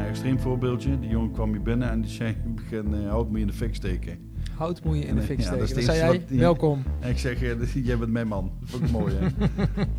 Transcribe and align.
een 0.00 0.06
extreem 0.06 0.38
voorbeeldje. 0.40 0.98
Die 1.00 1.08
jongen 1.10 1.30
kwam 1.32 1.50
hier 1.52 1.62
binnen 1.62 1.90
en 1.90 2.00
die 2.00 2.10
zei, 2.10 2.36
begin 2.54 2.94
uh, 2.94 3.08
hout 3.08 3.30
me 3.30 3.40
in 3.40 3.46
de 3.46 3.52
fik 3.52 3.74
steken. 3.74 4.18
Hout 4.54 4.84
moet 4.84 4.96
je 4.96 5.04
in 5.06 5.14
de 5.14 5.22
fik 5.22 5.38
Ja, 5.38 5.44
steken. 5.44 5.74
dat 5.74 5.84
zei 5.84 5.96
jij, 5.98 6.24
die- 6.28 6.38
welkom. 6.38 6.82
En 7.00 7.10
ik 7.14 7.18
zeg, 7.18 7.42
eh, 7.42 7.74
jij 7.86 7.98
bent 7.98 8.10
mijn 8.12 8.28
man. 8.28 8.52
Dat 8.60 8.70
vond 8.70 8.84
ik 8.84 8.90
mooi, 8.90 9.14
hè. 9.14 9.28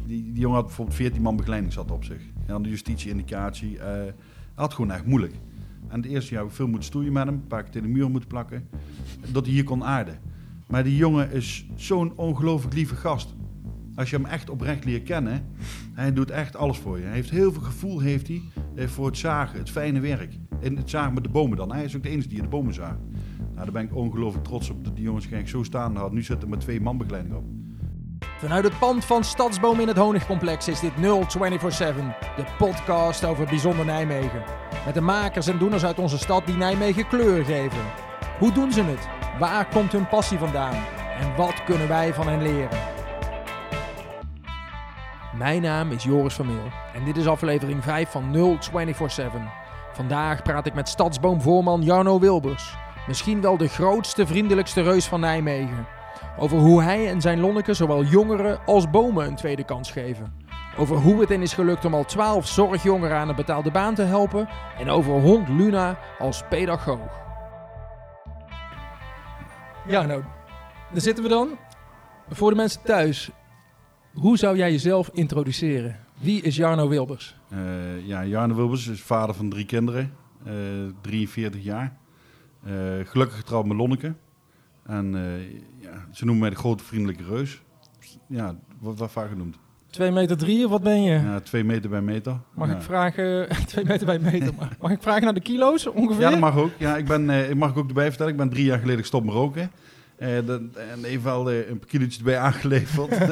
Die, 0.06 0.24
die 0.32 0.40
jongen 0.42 0.56
had 0.58 0.66
bijvoorbeeld 0.66 0.98
14 0.98 1.22
man 1.22 1.36
begeleiding 1.36 1.74
zat 1.74 1.92
op 1.92 2.04
zich. 2.04 2.22
En 2.22 2.46
dan 2.48 2.62
de 2.64 2.70
justitie-indicatie. 2.70 3.78
eh, 3.80 3.86
hij 3.86 4.14
had 4.64 4.74
gewoon 4.74 4.92
echt 4.92 5.06
moeilijk. 5.06 5.34
En 5.88 6.02
het 6.02 6.06
eerste 6.10 6.32
jaar 6.32 6.42
heb 6.42 6.50
ik 6.50 6.56
veel 6.56 6.68
moeten 6.68 6.86
stoeien 6.86 7.14
met 7.14 7.26
hem. 7.26 7.34
Een 7.34 7.48
paar 7.48 7.64
keer 7.64 7.72
tegen 7.72 7.88
de 7.88 7.94
muur 7.94 8.10
moeten 8.10 8.30
plakken. 8.30 8.68
Dat 9.32 9.46
hij 9.46 9.54
hier 9.54 9.64
kon 9.64 9.84
aarden. 9.84 10.20
Maar 10.68 10.84
die 10.84 10.96
jongen 10.96 11.32
is 11.32 11.66
zo'n 11.76 12.14
ongelooflijk 12.16 12.74
lieve 12.76 12.96
gast. 12.96 13.36
Als 13.96 14.10
je 14.10 14.16
hem 14.16 14.26
echt 14.26 14.50
oprecht 14.50 14.86
leert 14.86 15.04
kennen, 15.04 15.56
hij 15.94 16.14
doet 16.14 16.32
echt 16.32 16.56
alles 16.56 16.78
voor 16.78 16.98
je. 16.98 17.04
Hij 17.04 17.14
heeft 17.14 17.30
heel 17.30 17.52
veel 17.52 17.62
gevoel 17.62 18.00
heeft 18.00 18.28
hij, 18.28 18.42
eh, 18.76 18.88
voor 18.88 19.06
het 19.06 19.18
zagen, 19.18 19.60
het 19.60 19.70
fijne 19.70 20.00
werk. 20.00 20.38
En 20.62 20.78
het 20.78 20.90
zagen 20.90 21.14
met 21.14 21.24
de 21.24 21.30
bomen 21.30 21.58
dan. 21.58 21.72
Hij 21.72 21.84
is 21.84 21.96
ook 21.96 22.04
de 22.04 22.10
enige 22.10 22.28
die 22.28 22.42
de 22.42 22.48
bomen 22.48 22.74
zaagt. 22.74 23.00
Nou, 23.38 23.56
daar 23.56 23.72
ben 23.72 23.84
ik 23.84 23.96
ongelooflijk 23.96 24.46
trots 24.46 24.70
op 24.70 24.84
dat 24.84 24.96
die 24.96 25.04
jongens 25.04 25.28
zo 25.44 25.64
staan 25.64 25.96
had. 25.96 26.12
Nu 26.12 26.24
zitten 26.24 26.44
er 26.44 26.50
met 26.50 26.60
twee 26.60 26.82
man 26.82 26.98
begeleiding 26.98 27.36
op. 27.36 27.44
Vanuit 28.38 28.64
het 28.64 28.80
pand 28.80 29.06
van 29.06 29.24
Stadsboom 29.24 29.80
in 29.80 29.88
het 29.88 29.98
Honigcomplex 29.98 30.68
is 30.68 30.80
dit 30.80 30.98
0247, 30.98 32.04
de 32.36 32.46
podcast 32.58 33.26
over 33.26 33.46
bijzonder 33.46 33.86
Nijmegen. 33.86 34.44
Met 34.86 34.94
de 34.94 35.02
makers 35.02 35.48
en 35.48 35.58
doeners 35.58 35.86
uit 35.86 36.00
onze 36.00 36.18
stad 36.18 36.46
die 36.46 36.56
Nijmegen 36.56 37.08
kleur 37.08 37.46
geven. 37.46 37.84
Hoe 38.40 38.52
doen 38.52 38.72
ze 38.72 38.84
het? 38.84 39.08
Waar 39.40 39.68
komt 39.68 39.92
hun 39.92 40.08
passie 40.08 40.38
vandaan? 40.38 40.84
En 41.20 41.36
wat 41.36 41.64
kunnen 41.64 41.88
wij 41.88 42.14
van 42.14 42.28
hen 42.28 42.42
leren? 42.42 42.95
Mijn 45.38 45.62
naam 45.62 45.92
is 45.92 46.04
Joris 46.04 46.34
Vermeel 46.34 46.72
en 46.94 47.04
dit 47.04 47.18
is 47.18 47.28
aflevering 47.28 47.84
5 47.84 48.10
van 48.10 48.32
0247. 48.32 49.42
Vandaag 49.94 50.42
praat 50.42 50.66
ik 50.66 50.74
met 50.74 50.90
Stadsboom-voorman 50.90 51.82
Jarno 51.82 52.20
Wilbers. 52.20 52.76
Misschien 53.08 53.42
wel 53.42 53.58
de 53.58 53.68
grootste, 53.68 54.28
vriendelijkste 54.28 54.82
reus 54.82 55.06
van 55.06 55.20
Nijmegen. 55.20 55.88
Over 56.38 56.58
hoe 56.58 56.82
hij 56.82 57.10
en 57.10 57.22
zijn 57.22 57.40
Lonneke 57.40 57.74
zowel 57.74 58.04
jongeren 58.04 58.60
als 58.66 58.90
bomen 58.90 59.26
een 59.26 59.36
tweede 59.36 59.64
kans 59.64 59.92
geven. 59.92 60.34
Over 60.78 60.98
hoe 60.98 61.20
het 61.20 61.30
hen 61.30 61.42
is 61.42 61.54
gelukt 61.54 61.86
om 61.86 61.94
al 61.94 62.06
12 62.06 62.48
zorgjongeren 62.48 63.18
aan 63.18 63.30
een 63.30 63.36
betaalde 63.36 63.72
baan 63.72 63.96
te 63.96 64.02
helpen. 64.02 64.50
En 64.78 64.90
over 64.90 65.14
hond 65.14 65.50
Luna 65.50 65.98
als 66.20 66.44
pedagoog. 66.50 67.24
Ja, 69.88 70.02
nou, 70.02 70.24
daar 70.92 71.02
zitten 71.02 71.24
we 71.24 71.30
dan. 71.30 71.50
Voor 72.30 72.50
de 72.50 72.56
mensen 72.56 72.82
thuis, 72.82 73.32
hoe 74.16 74.38
zou 74.38 74.58
jij 74.58 74.72
jezelf 74.72 75.10
introduceren? 75.14 76.00
Wie 76.20 76.42
is 76.42 76.56
Jarno 76.56 76.90
Wilbers? 76.90 77.36
Eh, 77.50 77.58
ja, 78.08 78.26
Jarno 78.26 78.56
Wilbers 78.56 78.88
is 78.88 79.02
vader 79.02 79.36
van 79.36 79.50
drie 79.50 79.66
kinderen, 79.66 80.14
eh, 80.44 80.54
43 81.02 81.64
jaar. 81.64 81.98
Eh, 82.64 82.72
gelukkig 83.04 83.38
getrouwd 83.38 83.66
met 83.66 83.78
Lonneke. 83.78 84.14
En 84.86 85.16
eh, 85.16 85.42
ja, 85.80 86.06
ze 86.12 86.26
noemen 86.26 86.42
mij 86.42 86.50
de 86.50 86.56
grote 86.56 86.84
vriendelijke 86.84 87.24
reus. 87.24 87.62
Ja, 88.28 88.56
wordt 88.80 89.00
wel 89.00 89.08
vaak 89.08 89.30
genoemd. 89.30 89.58
2 89.90 90.12
meter 90.12 90.38
drie 90.38 90.66
of 90.66 90.72
wat 90.72 90.84
ben 90.84 91.04
je? 91.04 91.12
Ja, 91.12 91.40
twee 91.40 91.64
meter 91.64 91.90
bij 91.90 92.02
meter. 92.02 92.38
Mag 92.54 92.68
ja. 92.68 92.76
ik 92.76 92.82
vragen, 92.82 93.48
2 93.68 93.86
meter 93.86 94.06
bij 94.06 94.20
meter, 94.20 94.54
mag 94.80 94.92
ik 94.92 95.02
vragen 95.02 95.24
naar 95.24 95.34
de 95.34 95.40
kilo's 95.40 95.88
ongeveer? 95.88 96.22
Ja, 96.22 96.30
dat 96.30 96.40
mag 96.40 96.58
ook. 96.58 96.72
Ja, 96.78 96.98
ik 96.98 97.06
ben, 97.06 97.30
eh, 97.30 97.50
ik 97.50 97.56
mag 97.56 97.70
ik 97.70 97.78
ook 97.78 97.88
erbij 97.88 98.08
vertellen, 98.08 98.32
ik 98.32 98.38
ben 98.38 98.50
drie 98.50 98.66
jaar 98.66 98.80
geleden 98.80 99.00
gestopt 99.00 99.26
met 99.26 99.34
roken. 99.34 99.72
Eh, 100.18 100.38
en 100.38 100.72
even 101.04 101.24
wel 101.24 101.52
eh, 101.52 101.70
een 101.70 101.80
paar 101.80 101.88
kilootjes 101.88 102.18
erbij 102.18 102.38
aangeleverd. 102.38 103.10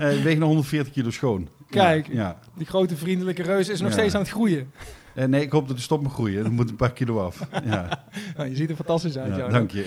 Eh, 0.00 0.16
ik 0.16 0.22
weeg 0.22 0.38
nog 0.38 0.48
140 0.48 0.92
kilo 0.92 1.10
schoon. 1.10 1.48
Kijk. 1.70 2.06
Ja. 2.12 2.38
Die 2.56 2.66
grote 2.66 2.96
vriendelijke 2.96 3.42
reus 3.42 3.68
is 3.68 3.80
nog 3.80 3.88
Ja. 3.90 3.96
steeds 3.96 4.14
aan 4.14 4.20
het 4.20 4.30
groeien. 4.30 4.70
Eh, 5.14 5.24
nee, 5.24 5.42
ik 5.42 5.50
hoop 5.52 5.66
dat 5.66 5.76
hij 5.76 5.84
stopt 5.84 6.02
met 6.02 6.12
groeien. 6.12 6.44
Er 6.44 6.52
moet 6.52 6.70
een 6.70 6.76
paar 6.76 6.92
kilo 6.92 7.24
af. 7.24 7.46
Ja, 7.64 8.04
Nou, 8.36 8.48
je 8.48 8.56
ziet 8.56 8.70
er 8.70 8.76
fantastisch 8.76 9.18
uit, 9.18 9.36
ja 9.36 9.48
dank 9.48 9.70
je. 9.70 9.86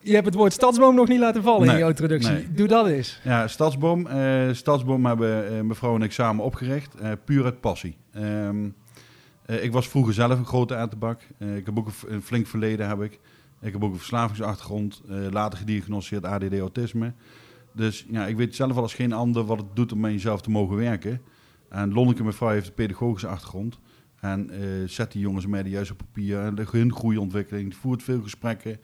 Je 0.00 0.14
hebt 0.14 0.26
het 0.26 0.34
woord 0.34 0.52
stadsboom 0.52 0.94
nog 0.94 1.08
niet 1.08 1.18
laten 1.18 1.42
vallen 1.42 1.68
in 1.68 1.78
je 1.78 1.84
introductie. 1.84 2.30
nee. 2.32 2.52
Doe 2.52 2.68
dat 2.68 2.86
eens. 2.86 3.20
Ja, 3.22 3.48
Stadsboom. 3.48 4.08
Stadsboom 4.52 5.06
hebben 5.06 5.66
mevrouw 5.66 5.94
en 5.94 6.02
ik 6.02 6.12
samen 6.12 6.44
opgericht. 6.44 6.94
puur 7.24 7.44
uit 7.44 7.60
passie. 7.60 7.96
Ehm, 8.12 8.56
eh, 9.46 9.64
ik 9.64 9.72
was 9.72 9.88
vroeger 9.88 10.14
zelf 10.14 10.38
een 10.38 10.46
grote 10.46 10.76
aardebak. 10.76 11.20
Eh 11.38 11.56
ik 11.56 11.66
heb 11.66 11.78
ook 11.78 11.86
een, 11.86 12.14
een 12.14 12.22
flink 12.22 12.46
verleden. 12.46 12.88
Heb 12.88 13.02
ik. 13.02 13.20
Ik 13.64 13.72
heb 13.72 13.84
ook 13.84 13.92
een 13.92 13.98
verslavingsachtergrond. 13.98 15.02
eh, 15.08 15.16
later 15.30 15.58
gediagnosticeerd 15.58 16.24
ADD 16.24 16.58
autisme. 16.58 17.12
Dus 17.72 18.06
ja, 18.10 18.26
ik 18.26 18.36
weet 18.36 18.54
zelf 18.54 18.76
al 18.76 18.82
als 18.82 18.94
geen 18.94 19.12
ander 19.12 19.44
wat 19.44 19.58
het 19.58 19.76
doet 19.76 19.92
om 19.92 20.00
met 20.00 20.12
jezelf 20.12 20.42
te 20.42 20.50
mogen 20.50 20.76
werken. 20.76 21.20
En 21.68 21.92
Lonneke, 21.92 22.24
mevrouw, 22.24 22.48
heeft 22.48 22.66
een 22.66 22.74
pedagogische 22.74 23.28
achtergrond. 23.28 23.78
En 24.20 24.50
eh, 24.50 24.88
zet 24.88 25.12
die 25.12 25.20
jongens 25.20 25.46
met 25.46 25.64
de 25.64 25.70
juiste 25.70 25.94
papier. 25.94 26.40
En 26.40 26.66
hun 26.70 26.92
groeiontwikkeling. 26.92 27.74
Voert 27.76 28.02
veel 28.02 28.22
gesprekken. 28.22 28.78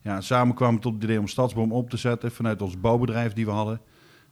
Ja, 0.00 0.20
samen 0.20 0.54
kwamen 0.54 0.74
we 0.74 0.80
tot 0.80 0.94
het 0.94 1.02
idee 1.02 1.18
om 1.18 1.26
Stadsboom 1.26 1.72
op 1.72 1.90
te 1.90 1.96
zetten 1.96 2.32
vanuit 2.32 2.62
ons 2.62 2.80
bouwbedrijf 2.80 3.32
die 3.32 3.44
we 3.44 3.50
hadden. 3.50 3.80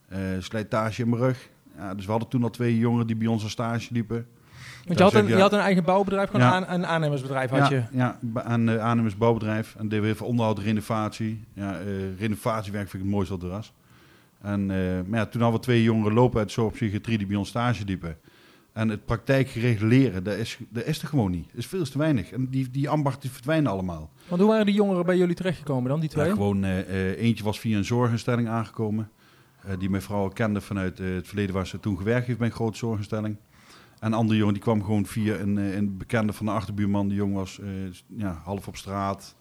Eh, 0.07 0.19
slijtage 0.39 1.01
in 1.01 1.09
mijn 1.09 1.21
rug. 1.21 1.49
Ja, 1.77 1.95
dus 1.95 2.05
we 2.05 2.11
hadden 2.11 2.29
toen 2.29 2.43
al 2.43 2.49
twee 2.49 2.77
jongeren 2.77 3.07
die 3.07 3.15
bij 3.15 3.27
ons 3.27 3.43
aan 3.43 3.49
stage 3.49 3.93
liepen. 3.93 4.27
Want 4.87 4.97
je 4.99 5.03
had, 5.05 5.13
een, 5.13 5.27
je- 5.27 5.35
je 5.35 5.41
had 5.41 5.53
een 5.53 5.59
eigen 5.59 5.83
bouwbedrijf, 5.83 6.29
gewoon 6.29 6.45
Ja. 6.45 6.53
aan, 6.53 6.73
een 6.79 6.85
aannemersbedrijf 6.85 7.49
had 7.49 7.69
je. 7.69 7.75
Ja, 7.75 7.85
ja 7.91 8.17
ba- 8.21 8.43
aan 8.43 8.69
uh, 8.69 8.79
aannemers 8.79 9.17
bouwbedrijf. 9.17 9.75
En 9.77 9.87
deden 9.89 10.15
we 10.17 10.23
onderhoud, 10.23 10.59
renovatie. 10.59 11.43
Ja, 11.53 11.79
eh, 11.79 11.85
renovatiewerk 12.19 12.89
vind 12.89 13.03
ik 13.03 13.09
het 13.09 13.15
mooiste 13.17 13.33
wat 13.33 13.43
er 13.43 13.49
was. 13.49 13.73
En 14.41 14.71
eh, 14.71 14.77
maar 15.07 15.19
ja, 15.19 15.25
toen 15.25 15.41
hadden 15.41 15.59
we 15.59 15.65
twee 15.65 15.83
jongeren 15.83 16.13
lopen 16.13 16.39
uit 16.39 16.51
zorgpsychiatrie 16.51 17.17
die 17.17 17.27
bij 17.27 17.35
ons 17.35 17.49
stage 17.49 17.85
liepen. 17.85 18.17
En 18.73 18.89
het 18.89 19.05
praktijkgerecht 19.05 19.81
leren, 19.81 20.23
dat 20.23 20.35
is, 20.35 20.57
dat 20.69 20.85
is 20.85 21.01
er 21.01 21.07
gewoon 21.07 21.31
niet. 21.31 21.45
Dat 21.47 21.55
is 21.57 21.67
veel 21.67 21.83
te 21.83 21.97
weinig. 21.97 22.31
En 22.31 22.47
die, 22.49 22.69
die 22.71 22.89
ambachten 22.89 23.29
verdwijnen 23.29 23.71
allemaal. 23.71 24.09
Want 24.27 24.41
hoe 24.41 24.49
waren 24.49 24.65
die 24.65 24.75
jongeren 24.75 25.05
bij 25.05 25.17
jullie 25.17 25.35
terechtgekomen 25.35 25.89
dan, 25.89 25.99
die 25.99 26.09
twee? 26.09 26.25
Ja, 26.27 26.31
gewoon, 26.33 26.63
eh, 26.63 27.21
eentje 27.21 27.43
was 27.43 27.59
via 27.59 27.77
een 27.77 27.85
zorginstelling 27.85 28.47
aangekomen. 28.47 29.09
die 29.79 29.89
mijn 29.89 30.01
vrouw 30.01 30.27
kende 30.27 30.61
vanuit 30.61 30.97
het 30.97 31.27
verleden 31.27 31.55
waar 31.55 31.67
ze 31.67 31.79
toen 31.79 31.97
gewerkt 31.97 32.27
heeft 32.27 32.39
bij 32.39 32.47
een 32.47 32.53
grote 32.53 32.77
zorginstelling. 32.77 33.35
En 33.99 34.07
een 34.11 34.13
andere 34.17 34.37
jongen 34.37 34.53
die 34.53 34.63
kwam 34.63 34.83
gewoon 34.83 35.05
via 35.05 35.35
een, 35.35 35.57
eh, 35.57 35.75
een 35.75 35.97
bekende 35.97 36.33
van 36.33 36.45
de 36.45 36.51
achterbuurman. 36.51 37.07
Die 37.07 37.17
jong 37.17 37.33
was 37.33 37.59
eh, 37.59 37.67
ja, 38.07 38.41
half 38.43 38.67
op 38.67 38.75
straat, 38.77 39.35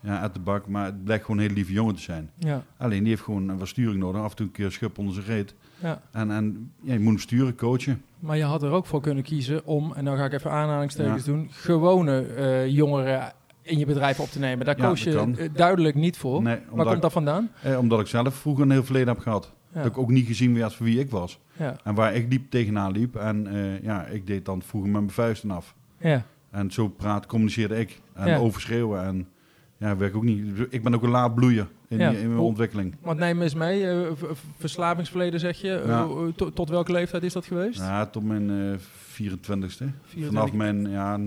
ja, 0.00 0.20
uit 0.20 0.34
de 0.34 0.40
bak. 0.40 0.66
Maar 0.68 0.84
het 0.84 1.04
blijkt 1.04 1.22
gewoon 1.24 1.36
een 1.40 1.42
hele 1.46 1.56
lieve 1.56 1.72
jongen 1.72 1.94
te 1.94 2.00
zijn. 2.02 2.30
Ja, 2.38 2.62
Alleen 2.76 2.98
die 3.00 3.08
heeft 3.08 3.22
gewoon 3.22 3.58
wat 3.58 3.68
sturing 3.68 4.00
nodig. 4.00 4.20
Af 4.22 4.30
en 4.30 4.36
toe 4.36 4.46
een 4.46 4.52
keer 4.52 4.70
schub 4.72 4.98
onder 4.98 5.14
zijn 5.14 5.26
reet. 5.26 5.54
ja. 5.78 6.00
En, 6.12 6.30
en 6.30 6.72
ja, 6.80 6.92
je 6.92 6.98
moet 6.98 7.08
hem 7.12 7.18
sturen, 7.18 7.54
coachen. 7.54 8.02
Maar 8.18 8.36
je 8.36 8.42
had 8.44 8.62
er 8.62 8.70
ook 8.70 8.86
voor 8.86 9.00
kunnen 9.00 9.22
kiezen 9.24 9.66
om, 9.66 9.92
en 9.92 10.04
dan 10.04 10.16
ga 10.16 10.24
ik 10.24 10.32
even 10.32 10.50
aanhalingstekens 10.50 11.24
Ja. 11.24 11.32
doen, 11.32 11.48
gewone 11.50 12.20
eh, 12.26 12.66
jongeren 12.68 13.32
in 13.62 13.78
je 13.78 13.86
bedrijf 13.86 14.20
op 14.20 14.28
te 14.28 14.38
nemen. 14.38 14.66
Daar 14.66 14.74
koos 14.76 15.02
je 15.02 15.12
kan. 15.14 15.36
duidelijk 15.52 15.94
niet 15.94 16.16
voor. 16.16 16.42
Nee, 16.42 16.58
Waar 16.70 16.86
komt 16.86 17.02
dat 17.02 17.12
vandaan? 17.12 17.50
eh, 17.62 17.78
omdat 17.78 18.00
ik 18.00 18.06
zelf 18.06 18.34
vroeger 18.34 18.64
een 18.64 18.70
heel 18.70 18.84
verleden 18.84 19.08
heb 19.08 19.18
gehad. 19.18 19.52
Dat 19.74 19.86
ik 19.86 19.98
ook 19.98 20.10
niet 20.10 20.26
gezien 20.26 20.54
werd 20.54 20.74
voor 20.74 20.86
wie 20.86 20.98
ik 21.00 21.10
was. 21.10 21.38
Ja. 21.56 21.76
En 21.84 21.94
waar 21.94 22.14
ik 22.14 22.26
liep 22.30 22.50
tegenaan 22.50 22.92
liep. 22.92 23.16
En 23.16 23.46
eh, 23.46 23.82
ja, 23.82 24.04
ik 24.06 24.26
deed 24.26 24.44
dan 24.44 24.62
vroeger 24.62 24.90
met 24.90 25.00
mijn 25.00 25.12
vuisten 25.12 25.50
af. 25.50 25.74
Ja. 25.98 26.24
En 26.50 26.70
zo 26.70 26.88
praat, 26.88 27.26
communiceerde 27.26 27.78
ik. 27.80 28.00
En 28.12 28.38
overschreeuwen. 28.38 29.02
En 29.04 29.28
ja, 29.76 29.96
werk 29.96 30.16
ook 30.16 30.22
niet. 30.24 30.44
Ik 30.70 30.82
ben 30.82 30.94
ook 30.94 31.02
een 31.02 31.10
laat 31.10 31.34
bloeien 31.34 31.68
in, 31.88 31.98
Ja. 31.98 32.08
die- 32.10 32.18
in 32.18 32.26
mijn 32.26 32.38
Hoe- 32.38 32.46
ontwikkeling. 32.48 32.94
Want 33.00 33.18
neem 33.18 33.42
eens 33.42 33.54
mee, 33.54 33.90
eh, 33.90 34.10
verslavingsverleden 34.58 35.40
zeg 35.40 35.60
je. 35.60 35.82
Ja. 35.86 36.06
Tot, 36.36 36.54
tot 36.54 36.68
welke 36.68 36.92
leeftijd 36.92 37.22
is 37.22 37.32
dat 37.32 37.46
geweest? 37.46 37.78
Ja, 37.78 38.06
tot 38.06 38.24
mijn 38.24 38.50
eh 38.50 38.78
24ste. 38.78 39.84
24. 40.02 40.26
Vanaf 40.26 40.52
mijn 40.52 40.90
ja, 40.90 41.18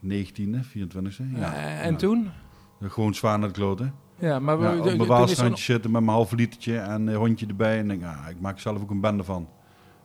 19e, 0.00 0.62
24ste. 0.62 1.22
Ja. 1.34 1.54
En 1.80 1.96
toen? 1.96 2.28
Gewoon 2.82 3.14
zwaar 3.14 3.38
naar 3.38 3.48
het 3.48 3.56
kloten. 3.56 3.94
Ja, 4.22 4.38
maar 4.38 4.58
we, 4.58 4.64
Ja, 4.64 4.84
mijn 4.84 5.06
waalstrandje 5.06 5.64
zitten 5.64 5.90
met 5.90 6.02
mijn 6.02 6.16
halve 6.16 6.36
litertje 6.36 6.78
en 6.78 7.06
een 7.06 7.14
hondje 7.14 7.46
erbij. 7.46 7.78
En 7.78 7.88
denk, 7.88 8.00
ja, 8.00 8.26
ik 8.28 8.40
maak 8.40 8.58
zelf 8.58 8.80
ook 8.82 8.90
een 8.90 9.00
bende 9.00 9.24
van. 9.24 9.48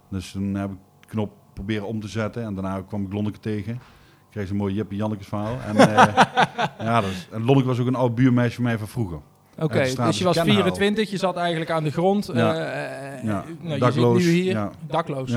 Dus 0.10 0.32
toen 0.32 0.56
heb 0.56 0.70
ik 0.70 0.78
de 1.00 1.08
knop 1.08 1.32
proberen 1.54 1.88
om 1.88 2.00
te 2.00 2.08
zetten. 2.08 2.44
En 2.44 2.54
daarna 2.54 2.82
kwam 2.88 3.06
ik 3.06 3.14
Lonneke 3.14 3.40
tegen. 3.40 3.74
Ik 3.74 3.80
kreeg 4.30 4.48
zo'n 4.48 4.58
mooi 4.58 4.74
Jippe 4.74 4.96
Jannekes 4.96 5.28
verhaal. 5.28 5.58
En, 5.68 5.76
eh, 5.78 6.24
ja, 6.88 7.02
is, 7.02 7.28
en 7.32 7.46
Lonneke 7.46 7.68
was 7.68 7.80
ook 7.80 7.88
een 7.88 7.96
oud 7.96 8.16
buurmeisje 8.16 8.56
van 8.56 8.64
mij 8.64 8.78
van 8.78 8.88
vroeger. 8.88 9.20
Oké, 9.60 9.80
dus 9.80 10.18
je 10.18 10.24
was 10.24 10.36
Kenhaal. 10.36 10.56
24, 10.56 11.10
je 11.10 11.18
zat 11.18 11.36
eigenlijk 11.36 11.72
aan 11.72 11.84
de 11.84 11.92
grond. 11.92 12.30
Ja. 12.34 12.54
eh, 12.56 13.18
eh, 13.18 13.24
Ja, 13.24 13.44
nou, 13.62 13.74
je 13.74 13.80
dakloos, 13.80 14.24
zit 14.24 14.34
nu 14.34 14.40
hier, 14.40 14.52
ja. 14.52 14.72
dakloos. 14.88 15.36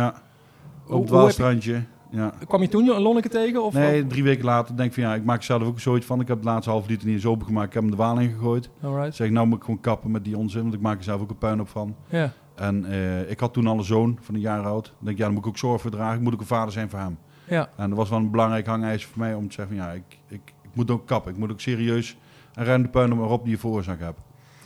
Op 0.87 1.01
het 1.01 1.11
waalstrandje. 1.11 1.83
Ja. 2.11 2.33
je- 2.41 2.47
kwam 2.47 2.63
je 2.63 2.69
toen 2.69 2.89
een 2.89 3.01
Lonneke 3.03 3.29
tegen? 3.29 3.65
Of, 3.65 3.75
Nee, 3.75 4.07
drie 4.07 4.23
weken 4.23 4.45
later 4.45 4.77
denk 4.77 4.89
ik 4.89 4.95
van 4.95 5.03
ja, 5.03 5.15
ik 5.15 5.25
maak 5.25 5.43
zelf 5.43 5.63
ook 5.63 5.81
zoiets 5.81 6.07
van. 6.07 6.21
Ik 6.21 6.29
heb 6.29 6.37
het 6.37 6.47
laatste 6.47 6.71
half 6.71 6.87
liter 6.89 7.07
niet 7.07 7.15
eens 7.15 7.27
opengemaakt. 7.27 7.67
Ik 7.67 7.73
heb 7.75 7.83
hem 7.83 7.91
de 7.91 7.97
waal 7.97 8.19
ingegooid. 8.19 8.71
Alright. 8.83 9.15
Zeg, 9.15 9.31
nou 9.31 9.47
moet 9.47 9.59
ik 9.59 9.65
gewoon 9.65 9.81
kappen 9.81 10.11
met 10.11 10.25
die 10.25 10.37
onzin, 10.37 10.63
want 10.63 10.75
ik 10.75 10.81
maak 10.81 10.99
er 10.99 11.05
zelf 11.05 11.21
ook 11.21 11.31
een 11.31 11.39
puin 11.39 11.61
op 11.61 11.69
van. 11.69 11.97
Ja. 12.09 12.33
En 12.55 12.85
eh, 12.85 13.31
ik 13.31 13.41
had 13.41 13.53
toen 13.53 13.67
al 13.67 13.79
een 13.79 13.85
zoon 13.85 14.19
van 14.21 14.35
een 14.35 14.41
jaar 14.41 14.63
oud. 14.65 14.85
Dan 14.85 14.95
denk 15.07 15.19
ja, 15.19 15.25
dan 15.25 15.33
moet 15.35 15.43
ik 15.43 15.49
ook 15.49 15.59
zorg 15.59 15.81
voor 15.81 15.91
dragen. 15.91 16.17
Ik 16.17 16.23
moet 16.23 16.33
ook 16.35 16.41
een 16.41 16.47
vader 16.47 16.73
zijn 16.73 16.91
voor 16.91 16.99
hem. 16.99 17.19
Ja. 17.45 17.69
En 17.77 17.89
dat 17.89 17.99
was 17.99 18.09
wel 18.09 18.19
een 18.19 18.31
belangrijk 18.31 18.67
hangijzer 18.67 19.09
voor 19.09 19.19
mij 19.19 19.35
om 19.35 19.49
te 19.49 19.55
zeggen 19.55 19.77
van 19.77 19.87
ja, 19.87 19.93
ik, 19.93 20.19
ik, 20.29 20.41
ik 20.63 20.71
moet 20.73 20.91
ook 20.91 21.07
kappen. 21.07 21.33
Ik 21.33 21.39
moet 21.39 21.51
ook 21.51 21.61
serieus 21.61 22.17
en 22.55 22.65
ruim 22.65 22.83
de 22.83 22.89
puin 22.89 23.13
op 23.21 23.43
die 23.43 23.53
je 23.53 23.59
veroorzaakt 23.59 24.01
hebt. 24.01 24.21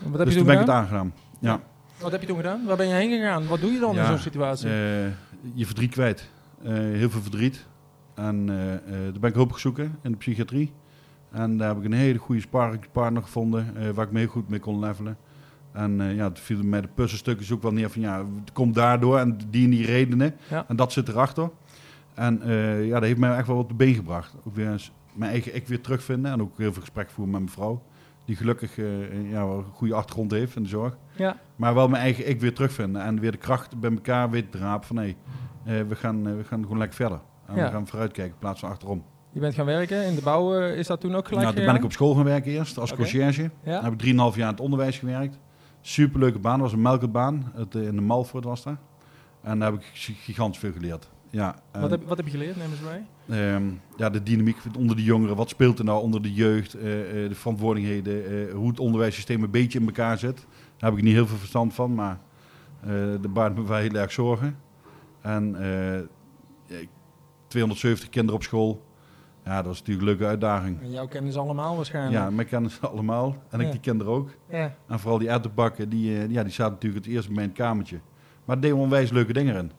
Wat 0.05 0.13
heb 0.13 0.13
dus 0.13 0.21
je 0.21 0.25
toen 0.25 0.37
toen 0.39 0.45
ben 0.47 0.55
ik 0.55 0.61
het 0.61 0.71
aangedaan. 0.77 1.13
Ja. 1.39 1.61
Wat 1.99 2.13
heb 2.13 2.21
je 2.21 2.27
toen 2.27 2.37
gedaan? 2.37 2.65
Waar 2.67 2.77
ben 2.77 2.87
je 2.89 2.95
heen 2.95 3.11
gegaan? 3.11 3.47
Wat 3.47 3.61
doe 3.61 3.73
je 3.73 3.79
dan 3.79 3.97
in 3.97 4.07
zo'n 4.07 4.19
situatie? 4.19 4.69
Eh, 4.69 4.75
je 5.55 5.67
verdriet 5.67 5.91
kwijt. 5.91 6.29
Eh, 6.65 6.73
heel 6.73 7.11
veel 7.11 7.21
verdriet. 7.21 7.67
En 8.15 8.49
uh, 8.49 8.73
uh, 8.73 8.79
daar 8.89 9.21
ben 9.21 9.31
ik 9.31 9.35
hulp 9.35 9.59
zoeken 9.59 9.99
in 10.03 10.11
de 10.11 10.17
psychiatrie. 10.17 10.73
En 11.31 11.57
daar 11.57 11.69
heb 11.69 11.79
ik 11.79 11.85
een 11.85 11.93
hele 11.93 12.19
goede 12.19 12.41
sparringspartner 12.41 13.23
gevonden, 13.23 13.75
uh, 13.79 13.89
waar 13.91 14.07
ik 14.07 14.13
mee 14.13 14.27
goed 14.27 14.49
mee 14.49 14.59
kon 14.59 14.79
levelen. 14.79 15.17
En 15.73 16.15
ja, 16.15 16.29
het 16.29 16.41
viel 16.41 16.63
mij 16.63 16.81
de 16.81 16.89
puzzelstukjes 16.95 17.53
ook 17.53 17.63
wel 17.63 17.73
neer 17.73 17.91
van 17.91 18.01
ja, 18.01 18.19
het 18.19 18.53
komt 18.53 18.75
daardoor 18.75 19.19
en 19.19 19.39
die 19.51 19.65
en 19.65 19.71
die 19.71 19.87
redenen. 19.87 20.35
Ja. 20.49 20.65
En 20.69 20.77
dat 20.77 20.93
zit 20.93 21.09
erachter. 21.09 21.51
En 22.15 22.41
ja, 22.85 22.95
dat 22.95 23.03
heeft 23.03 23.19
mij 23.19 23.37
echt 23.37 23.47
wel 23.47 23.57
op 23.57 23.69
de 23.69 23.75
been 23.75 23.95
gebracht. 23.95 24.35
Ook 24.45 24.55
weer 24.55 24.71
eens 24.71 24.93
mijn 25.13 25.31
eigen 25.31 25.55
ik 25.55 25.69
weer 25.69 25.81
terugvinden 25.81 26.33
en 26.33 26.41
ook 26.41 26.59
heel 26.59 26.73
veel 26.73 26.83
gesprek 26.83 27.11
voeren 27.11 27.33
met 27.33 27.41
mijn 27.41 27.53
vrouw. 27.53 27.83
Die 28.25 28.37
gelukkig 28.37 28.77
ja, 29.31 29.41
een 29.41 29.65
goede 29.73 29.95
achtergrond 29.95 30.31
heeft 30.31 30.57
in 30.57 30.63
de 30.63 30.69
zorg. 30.69 30.97
Ja. 31.17 31.37
Maar 31.57 31.75
wel 31.75 31.89
mijn 31.89 32.03
eigen 32.03 32.29
ik 32.29 32.41
weer 32.41 32.55
terugvinden 32.55 33.03
en 33.03 33.21
weer 33.21 33.33
de 33.33 33.39
kracht 33.39 33.81
bij 33.81 33.91
elkaar 33.91 34.31
weer 34.31 34.49
drapen 34.49 34.87
van 34.87 34.97
hé, 34.97 35.03
hey, 35.03 35.17
we, 35.65 35.95
gaan, 35.95 36.37
we 36.37 36.45
gaan 36.45 36.63
gewoon 36.63 36.79
lekker 36.79 36.97
verder. 36.97 37.21
En 37.47 37.57
ja. 37.57 37.65
we 37.65 37.71
gaan 37.71 37.87
vooruitkijken 37.87 38.33
in 38.33 38.41
plaats 38.41 38.61
van 38.61 38.71
achterom. 38.71 39.05
Je 39.35 39.41
bent 39.41 39.55
gaan 39.55 39.67
werken 39.67 40.07
in 40.07 40.15
de 40.15 40.21
bouw, 40.21 40.59
uh, 40.59 40.79
is 40.79 40.87
dat 40.87 41.01
toen 41.01 41.15
ook 41.15 41.27
gelijk? 41.27 41.45
Nou, 41.45 41.57
toen 41.57 41.67
ben 41.67 41.75
ik 41.75 41.85
op 41.85 41.93
school 41.93 42.15
gaan 42.15 42.25
werken 42.25 42.53
eerst, 42.53 42.79
als 42.79 42.93
okay. 42.93 43.03
conciërge. 43.03 43.51
Ja. 43.63 43.81
Dan 43.81 43.85
heb 43.85 44.03
ik 44.03 44.13
3,5 44.13 44.15
jaar 44.15 44.37
in 44.37 44.45
het 44.47 44.61
onderwijs 44.61 44.99
gewerkt. 44.99 45.39
Superleuke 45.81 46.39
baan, 46.39 46.53
dat 46.53 46.63
was 46.63 46.73
een 46.73 46.83
melkbaan. 46.83 47.53
Het, 47.55 47.75
in 47.75 47.97
de 47.97 48.03
Malvoort 48.03 48.45
was 48.45 48.63
dat. 48.63 48.77
En 49.43 49.59
daar 49.59 49.73
heb 49.73 49.81
ik 49.81 49.91
gigantisch 49.95 50.61
veel 50.61 50.73
geleerd. 50.73 51.11
Ja, 51.31 51.55
wat, 51.73 51.91
heb, 51.91 52.05
wat 52.07 52.17
heb 52.17 52.27
je 52.27 52.33
geleerd, 52.33 52.57
neem 52.57 52.71
eens 52.71 52.81
mee? 53.27 53.53
Um, 53.55 53.81
ja, 53.97 54.11
de 54.11 54.23
dynamiek 54.23 54.57
onder 54.79 54.97
de 54.97 55.03
jongeren. 55.03 55.37
Wat 55.37 55.49
speelt 55.49 55.79
er 55.79 55.85
nou 55.85 56.03
onder 56.03 56.23
de 56.23 56.33
jeugd? 56.33 56.77
Uh, 56.77 56.83
uh, 56.83 57.29
de 57.29 57.35
verantwoordelijkheden. 57.35 58.33
Uh, 58.33 58.55
hoe 58.55 58.69
het 58.69 58.81
onderwijssysteem 58.81 59.43
een 59.43 59.51
beetje 59.51 59.79
in 59.79 59.87
elkaar 59.87 60.19
zit. 60.19 60.47
Daar 60.77 60.91
heb 60.91 60.99
ik 60.99 61.05
niet 61.05 61.15
heel 61.15 61.27
veel 61.27 61.37
verstand 61.37 61.75
van, 61.75 61.95
maar 61.95 62.19
de 63.21 63.29
baart 63.33 63.57
me 63.57 63.65
wel 63.65 63.79
heel 63.79 63.95
erg 63.95 64.13
zorgen. 64.13 64.57
En 65.25 65.57
ik 66.67 66.89
270 67.47 68.09
kinderen 68.09 68.41
op 68.41 68.43
school. 68.43 68.83
Ja, 69.45 69.63
dat 69.63 69.73
is 69.73 69.79
natuurlijk 69.79 70.07
een 70.07 70.13
leuke 70.13 70.27
uitdaging. 70.27 70.81
En 70.81 70.91
jouw 70.91 71.07
kennen 71.07 71.33
ze 71.33 71.39
allemaal 71.39 71.77
waarschijnlijk? 71.77 72.15
Ja, 72.15 72.31
mij 72.31 72.45
kennen 72.45 72.71
ze 72.71 72.81
allemaal. 72.89 73.43
En 73.51 73.61
ik 73.61 73.71
die 73.71 73.81
kinderen 73.81 74.13
ook. 74.13 74.31
Ja. 74.49 74.75
En 74.89 74.99
vooral 74.99 75.19
die 75.19 75.29
ettenbakken, 75.29 75.89
die, 75.89 76.17
eh, 76.17 76.31
ja, 76.31 76.43
die 76.43 76.53
zaten 76.53 76.73
natuurlijk 76.73 77.05
het 77.05 77.15
eerst 77.15 77.27
bij 77.27 77.37
mijn 77.37 77.53
kamertje. 77.53 78.01
Maar 78.45 78.57
het 78.57 78.65
deed 78.65 78.73
onwijs 78.73 79.11
leuke 79.11 79.33
dingen 79.33 79.57
in. 79.57 79.73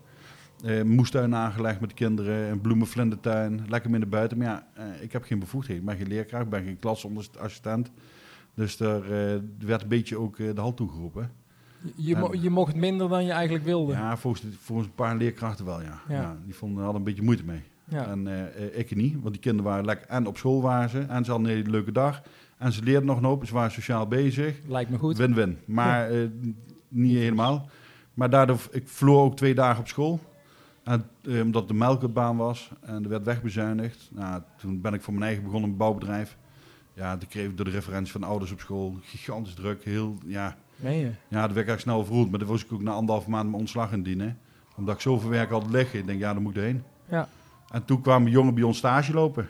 Uh, 0.65 0.83
moestuin 0.83 1.35
aangelegd 1.35 1.79
met 1.79 1.89
de 1.89 1.95
kinderen, 1.95 2.49
een 2.49 2.61
bloemenvlindertuin, 2.61 3.65
lekker 3.67 3.93
in 3.93 3.99
de 3.99 4.05
buiten. 4.05 4.37
Maar 4.37 4.47
ja, 4.47 4.67
uh, 4.77 5.01
ik 5.01 5.11
heb 5.11 5.23
geen 5.23 5.39
bevoegdheid. 5.39 5.79
Ik 5.79 5.85
ben 5.85 5.97
geen 5.97 6.07
leerkracht, 6.07 6.43
ik 6.43 6.49
ben 6.49 6.63
geen 6.63 6.79
klasassistent. 6.79 7.91
Dus 8.53 8.77
daar 8.77 9.01
uh, 9.01 9.39
werd 9.59 9.81
een 9.81 9.87
beetje 9.87 10.19
ook 10.19 10.37
de 10.37 10.61
hand 10.61 10.77
toegeroepen. 10.77 11.31
Je, 11.95 12.15
mo 12.15 12.33
je 12.33 12.49
mocht 12.49 12.75
minder 12.75 13.09
dan 13.09 13.25
je 13.25 13.31
eigenlijk 13.31 13.65
wilde? 13.65 13.93
Ja, 13.93 14.17
volgens, 14.17 14.43
volgens 14.59 14.87
een 14.87 14.95
paar 14.95 15.15
leerkrachten 15.15 15.65
wel, 15.65 15.81
ja. 15.81 16.01
ja. 16.09 16.37
die 16.45 16.55
vonden, 16.55 16.83
hadden 16.83 17.01
een 17.01 17.07
beetje 17.07 17.23
moeite 17.23 17.43
mee. 17.43 17.61
Ja. 17.87 18.07
En 18.07 18.27
uh, 18.27 18.77
ik 18.77 18.95
niet, 18.95 19.13
want 19.21 19.33
die 19.33 19.41
kinderen 19.41 19.71
waren 19.71 19.85
lekker 19.85 20.07
en 20.07 20.27
op 20.27 20.37
school 20.37 20.61
waren 20.61 20.89
ze 20.89 20.99
en 20.99 21.25
ze 21.25 21.31
hadden 21.31 21.49
een 21.49 21.55
hele 21.55 21.69
leuke 21.69 21.91
dag. 21.91 22.21
En 22.57 22.71
ze 22.71 22.83
leerden 22.83 23.05
nog 23.05 23.17
een 23.17 23.23
hoop, 23.23 23.45
ze 23.45 23.53
waren 23.53 23.71
sociaal 23.71 24.07
bezig. 24.07 24.55
Lijkt 24.67 24.89
me 24.89 24.97
goed. 24.97 25.17
Win-win, 25.17 25.57
maar 25.65 26.13
uh, 26.13 26.29
niet 26.87 27.17
helemaal. 27.17 27.69
Maar 28.13 28.29
daardoor, 28.29 28.59
ik 28.71 28.87
vloor 28.87 29.23
ook 29.23 29.35
twee 29.35 29.55
dagen 29.55 29.79
op 29.79 29.87
school. 29.87 30.19
En, 30.83 31.05
uh, 31.21 31.41
omdat 31.41 31.67
de 31.67 31.73
melkbaan 31.73 32.37
was 32.37 32.71
en 32.81 33.03
er 33.03 33.09
werd 33.09 33.25
wegbezuinigd. 33.25 34.09
Nou, 34.11 34.41
toen 34.57 34.81
ben 34.81 34.93
ik 34.93 35.01
voor 35.01 35.13
mijn 35.13 35.25
eigen 35.25 35.43
begonnen 35.43 35.69
een 35.69 35.77
bouwbedrijf. 35.77 36.37
Ja, 36.93 37.17
toen 37.17 37.29
kreeg 37.29 37.49
ik 37.49 37.57
door 37.57 37.65
de 37.65 37.71
referentie 37.71 38.11
van 38.11 38.23
ouders 38.23 38.51
op 38.51 38.59
school 38.59 38.97
gigantisch 39.01 39.53
druk. 39.53 39.83
Heel, 39.83 40.17
ja, 40.25 40.55
Meen 40.75 40.97
je? 40.97 41.11
Ja, 41.27 41.41
dat 41.47 41.55
werd 41.55 41.69
ik 41.69 41.79
snel 41.79 42.05
verroerd. 42.05 42.29
Maar 42.29 42.39
dan 42.39 42.47
was 42.47 42.63
ik 42.63 42.71
ook 42.73 42.81
na 42.81 42.91
anderhalf 42.91 43.27
maand 43.27 43.45
mijn 43.45 43.59
ontslag 43.59 43.91
indienen. 43.91 44.39
Omdat 44.77 44.95
ik 44.95 45.01
zoveel 45.01 45.29
werk 45.29 45.49
had 45.49 45.69
liggen. 45.69 45.99
Ik 45.99 46.07
denk, 46.07 46.19
ja, 46.19 46.33
dan 46.33 46.43
moet 46.43 46.55
ik 46.55 46.61
heen. 46.61 46.83
Ja. 47.09 47.27
En 47.69 47.85
toen 47.85 48.01
kwamen 48.01 48.31
jongen 48.31 48.53
bij 48.53 48.63
ons 48.63 48.77
stage 48.77 49.13
lopen. 49.13 49.49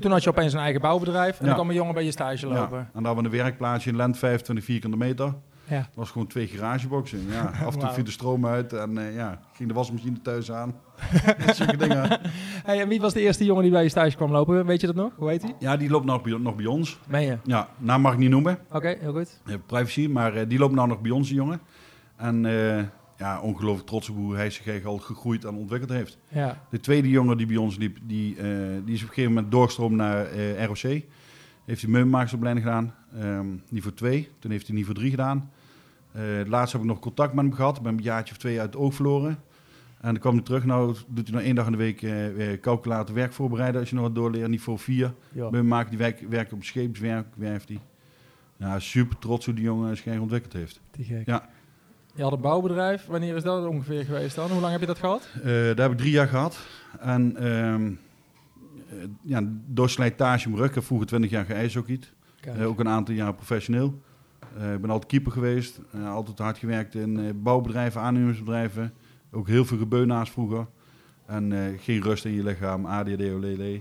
Toen 0.00 0.10
had 0.10 0.22
je 0.22 0.30
opeens 0.30 0.52
een 0.52 0.58
eigen 0.58 0.80
bouwbedrijf 0.80 1.38
en 1.38 1.44
dan 1.46 1.54
kwam 1.54 1.68
een 1.68 1.74
jongen 1.74 1.94
bij 1.94 2.04
je 2.04 2.10
stage 2.10 2.46
lopen. 2.46 2.78
Ja. 2.78 2.84
En 2.84 2.90
dan 2.92 3.04
hadden 3.04 3.24
we 3.24 3.30
een 3.30 3.42
werkplaatsje 3.42 3.90
in 3.90 3.96
Lent, 3.96 4.18
25 4.18 4.64
vierkante 4.64 4.96
meter. 4.96 5.34
Ja. 5.72 5.88
Was 5.94 6.10
gewoon 6.10 6.26
twee 6.26 6.46
garageboxen. 6.46 7.20
Ja, 7.28 7.52
af 7.66 7.74
en 7.74 7.80
toe 7.80 7.90
viel 7.90 8.04
de 8.04 8.10
stroom 8.10 8.46
uit 8.46 8.72
en 8.72 8.98
uh, 8.98 9.14
ja, 9.14 9.40
ging 9.52 9.68
de 9.68 9.74
wasmachine 9.74 10.20
thuis 10.22 10.52
aan. 10.52 10.74
Zulke 11.54 11.76
dingen. 11.76 12.20
Hey, 12.64 12.80
en 12.80 12.88
wie 12.88 13.00
was 13.00 13.12
de 13.12 13.20
eerste 13.20 13.44
jongen 13.44 13.62
die 13.62 13.72
bij 13.72 13.82
je 13.82 13.88
stage 13.88 14.16
kwam 14.16 14.30
lopen? 14.30 14.66
Weet 14.66 14.80
je 14.80 14.86
dat 14.86 14.96
nog? 14.96 15.12
Hoe 15.16 15.28
heet 15.28 15.42
hij? 15.42 15.54
Ja, 15.58 15.76
die 15.76 15.90
loopt 15.90 16.04
nog 16.04 16.22
bij, 16.22 16.38
nog 16.38 16.56
bij 16.56 16.66
ons. 16.66 16.98
Meen 17.06 17.26
je? 17.26 17.38
Ja, 17.44 17.68
naam 17.78 18.00
mag 18.00 18.12
ik 18.12 18.18
niet 18.18 18.30
noemen. 18.30 18.58
Oké, 18.70 18.96
heel 19.00 19.12
goed. 19.12 19.40
Uh, 19.46 19.54
privacy, 19.66 20.06
maar 20.06 20.36
uh, 20.36 20.42
die 20.48 20.58
loopt 20.58 20.74
nou 20.74 20.88
nog 20.88 21.00
bij 21.00 21.10
ons, 21.10 21.28
jongen. 21.28 21.60
En 22.16 22.42
ja, 23.16 23.40
ongelooflijk 23.40 23.86
trots 23.86 24.08
op 24.08 24.16
hoe 24.16 24.34
hij 24.34 24.50
zich 24.50 24.66
eigenlijk 24.66 25.00
al 25.00 25.06
gegroeid 25.06 25.44
en 25.44 25.54
ontwikkeld 25.54 25.90
heeft. 25.90 26.18
Ja. 26.28 26.62
De 26.70 26.80
tweede 26.80 27.08
jongen 27.08 27.36
die 27.36 27.46
bij 27.46 27.56
ons 27.56 27.76
liep, 27.76 27.98
die, 28.02 28.34
die 28.84 28.94
is 28.94 29.02
op 29.02 29.08
een 29.08 29.14
gegeven 29.14 29.32
moment 29.32 29.52
doorstroom 29.52 29.96
naar 29.96 30.26
ROC. 30.64 31.02
Heeft 31.64 31.82
hij 31.82 31.90
meubelmakersopleiding 31.90 32.66
gedaan, 32.66 32.94
um, 33.22 33.62
niveau 33.68 33.94
2. 33.96 34.28
Toen 34.38 34.50
heeft 34.50 34.66
hij 34.66 34.76
niveau 34.76 34.98
3 34.98 35.10
gedaan. 35.10 35.50
Uh, 36.16 36.46
laatst 36.46 36.72
heb 36.72 36.82
ik 36.82 36.88
nog 36.88 36.98
contact 36.98 37.34
met 37.34 37.44
hem 37.44 37.54
gehad. 37.54 37.76
Ik 37.76 37.82
ben 37.82 37.96
een 37.96 38.02
jaartje 38.02 38.32
of 38.32 38.40
twee 38.40 38.60
uit 38.60 38.72
het 38.72 38.82
oog 38.82 38.94
verloren. 38.94 39.38
En 40.00 40.08
dan 40.08 40.18
kwam 40.18 40.34
hij 40.34 40.42
terug. 40.42 40.64
Nou 40.64 40.96
doet 41.06 41.26
hij 41.26 41.36
nog 41.36 41.44
één 41.44 41.54
dag 41.54 41.66
in 41.66 41.72
de 41.72 41.78
week 41.78 42.02
uh, 42.02 42.60
calculator 42.60 43.14
werk 43.14 43.32
voorbereiden. 43.32 43.80
Als 43.80 43.90
je 43.90 43.94
nog 43.94 44.04
wat 44.04 44.14
doorleert, 44.14 44.48
niveau 44.48 44.78
4. 44.78 45.14
Ja. 45.32 45.50
We 45.50 45.62
maken 45.62 45.90
die 45.90 45.98
werk, 45.98 46.20
werkt 46.28 46.52
op 46.52 46.64
scheepswerk, 46.64 47.26
werft 47.34 47.68
hij. 47.68 47.80
Ja, 48.56 48.78
super 48.78 49.18
trots 49.18 49.44
hoe 49.44 49.54
die 49.54 49.64
jongen 49.64 49.96
zich 49.96 50.18
ontwikkeld 50.18 50.52
heeft. 50.52 50.80
Ja. 51.24 51.48
Je 52.14 52.22
had 52.22 52.32
een 52.32 52.40
bouwbedrijf. 52.40 53.06
Wanneer 53.06 53.36
is 53.36 53.42
dat 53.42 53.66
ongeveer 53.66 54.04
geweest 54.04 54.34
dan? 54.34 54.50
Hoe 54.50 54.60
lang 54.60 54.72
heb 54.72 54.80
je 54.80 54.86
dat 54.86 54.98
gehad? 54.98 55.28
Uh, 55.38 55.44
daar 55.44 55.80
heb 55.80 55.90
ik 55.90 55.98
drie 55.98 56.10
jaar 56.10 56.28
gehad. 56.28 56.58
En 57.00 57.46
um, 57.46 57.98
ja, 59.22 59.40
door 59.66 59.90
slijtage 59.90 60.48
mijn 60.48 60.60
rug. 60.60 60.68
Ik 60.68 60.74
heb 60.74 60.84
vroeger 60.84 61.06
20 61.06 61.30
jaar 61.30 61.44
geijshockeyd. 61.44 62.12
Uh, 62.58 62.66
ook 62.66 62.80
een 62.80 62.88
aantal 62.88 63.14
jaar 63.14 63.34
professioneel. 63.34 64.00
Uh, 64.58 64.72
ik 64.72 64.80
ben 64.80 64.90
altijd 64.90 65.10
keeper 65.10 65.32
geweest. 65.32 65.80
Uh, 65.94 66.12
altijd 66.12 66.38
hard 66.38 66.58
gewerkt 66.58 66.94
in 66.94 67.18
uh, 67.18 67.30
bouwbedrijven, 67.34 68.00
aannemingsbedrijven. 68.00 68.92
Ook 69.30 69.48
heel 69.48 69.64
veel 69.64 69.78
gebeunaars 69.78 70.30
vroeger. 70.30 70.66
En 71.26 71.76
geen 71.80 72.02
rust 72.02 72.24
in 72.24 72.32
je 72.32 72.42
lichaam, 72.42 72.86
ADD, 72.86 73.20
OLL, 73.20 73.80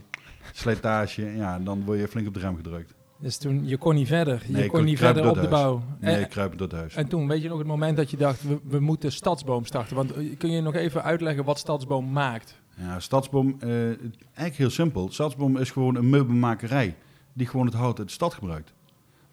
slijtage. 0.54 1.22
Ja, 1.36 1.60
dan 1.60 1.86
word 1.86 2.00
je 2.00 2.08
flink 2.08 2.28
op 2.28 2.34
de 2.34 2.40
rem 2.40 2.56
gedrukt. 2.56 2.94
Dus 3.20 3.38
toen, 3.38 3.68
je 3.68 3.78
kon 3.78 3.96
niet 3.96 4.08
verder. 4.08 4.44
Je 4.48 4.68
kon 4.68 4.84
niet 4.84 4.98
verder 4.98 5.30
op 5.30 5.42
de 5.42 5.48
bouw. 5.48 5.84
Nee, 6.00 6.20
ik 6.20 6.30
kruip 6.30 6.58
door 6.58 6.68
het 6.68 6.78
huis. 6.78 6.96
En 6.96 7.08
toen, 7.08 7.28
weet 7.28 7.42
je 7.42 7.50
nog 7.50 7.58
het 7.58 7.68
moment 7.68 7.98
dat 7.98 8.12
je 8.12 8.18
dacht, 8.18 8.44
we, 8.44 8.60
we 8.64 8.80
moeten 8.80 9.12
Stadsboom 9.12 9.66
starten? 9.66 9.96
Want 9.96 10.14
kun 10.38 10.52
je 10.52 10.62
nog 10.62 10.76
even 10.76 11.04
uitleggen 11.04 11.44
wat 11.44 11.60
Stadsboom 11.60 12.12
maakt? 12.12 12.60
Ja, 12.78 13.00
Stadsboom, 13.00 13.58
eigenlijk 13.60 14.56
heel 14.56 14.70
simpel. 14.70 15.10
Stadsboom 15.12 15.58
is 15.58 15.72
gewoon 15.72 15.96
een 15.96 16.10
meubelmakerij 16.10 16.96
die 17.34 17.48
gewoon 17.48 17.66
het 17.66 17.76
hout 17.76 18.00
uit 18.00 18.08
de 18.08 18.14
stad 18.14 18.34
gebruikt. 18.34 18.74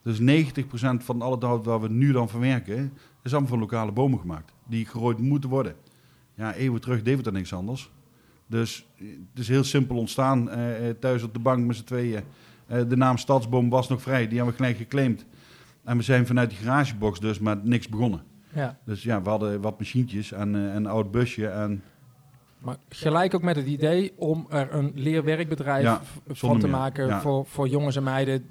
Dus 0.09 0.21
90% 0.21 1.05
van 1.05 1.23
alle 1.23 1.37
hout 1.41 1.65
waar 1.65 1.81
we 1.81 1.89
nu 1.89 2.13
dan 2.13 2.29
verwerken, 2.29 2.93
is 3.23 3.33
allemaal 3.33 3.51
van 3.51 3.59
lokale 3.59 3.93
bomen 3.93 4.19
gemaakt. 4.19 4.53
Die 4.67 4.87
gerooid 4.87 5.19
moeten 5.19 5.51
worden. 5.51 5.75
Ja, 6.35 6.55
eeuwen 6.55 6.81
terug 6.81 7.03
deed 7.03 7.25
het 7.25 7.35
niks 7.35 7.53
anders. 7.53 7.91
Dus 8.47 8.87
het 8.99 9.39
is 9.39 9.49
heel 9.49 9.65
simpel 9.65 9.97
ontstaan. 9.97 10.49
Uh, 10.49 10.55
thuis 11.01 11.23
op 11.23 11.33
de 11.33 11.39
bank 11.39 11.67
met 11.67 11.77
z'n 11.77 11.85
tweeën. 11.85 12.23
Uh, 12.71 12.81
de 12.89 12.97
naam 12.97 13.17
Stadsboom 13.17 13.69
was 13.69 13.89
nog 13.89 14.03
vrij. 14.03 14.29
Die 14.29 14.37
hebben 14.37 14.55
we 14.55 14.61
gelijk 14.61 14.77
geclaimd. 14.77 15.25
En 15.85 15.97
we 15.97 16.03
zijn 16.03 16.27
vanuit 16.27 16.51
die 16.51 16.59
garagebox 16.59 17.21
dus 17.21 17.39
met 17.39 17.65
niks 17.65 17.89
begonnen. 17.89 18.23
Ja. 18.55 18.79
Dus 18.85 19.03
ja, 19.03 19.23
we 19.23 19.29
hadden 19.29 19.61
wat 19.61 19.79
machientjes 19.79 20.33
en 20.33 20.55
uh, 20.55 20.75
een 20.75 20.87
oud 20.87 21.11
busje. 21.11 21.49
En... 21.49 21.83
Maar 22.59 22.77
gelijk 22.89 23.35
ook 23.35 23.43
met 23.43 23.57
het 23.57 23.67
idee 23.67 24.13
om 24.17 24.47
er 24.51 24.75
een 24.75 24.93
leerwerkbedrijf 24.95 26.01
van 26.27 26.59
te 26.59 26.69
maken 26.69 27.21
voor, 27.21 27.47
voor 27.47 27.69
jongens 27.69 27.97
en 27.97 28.03
meiden 28.03 28.47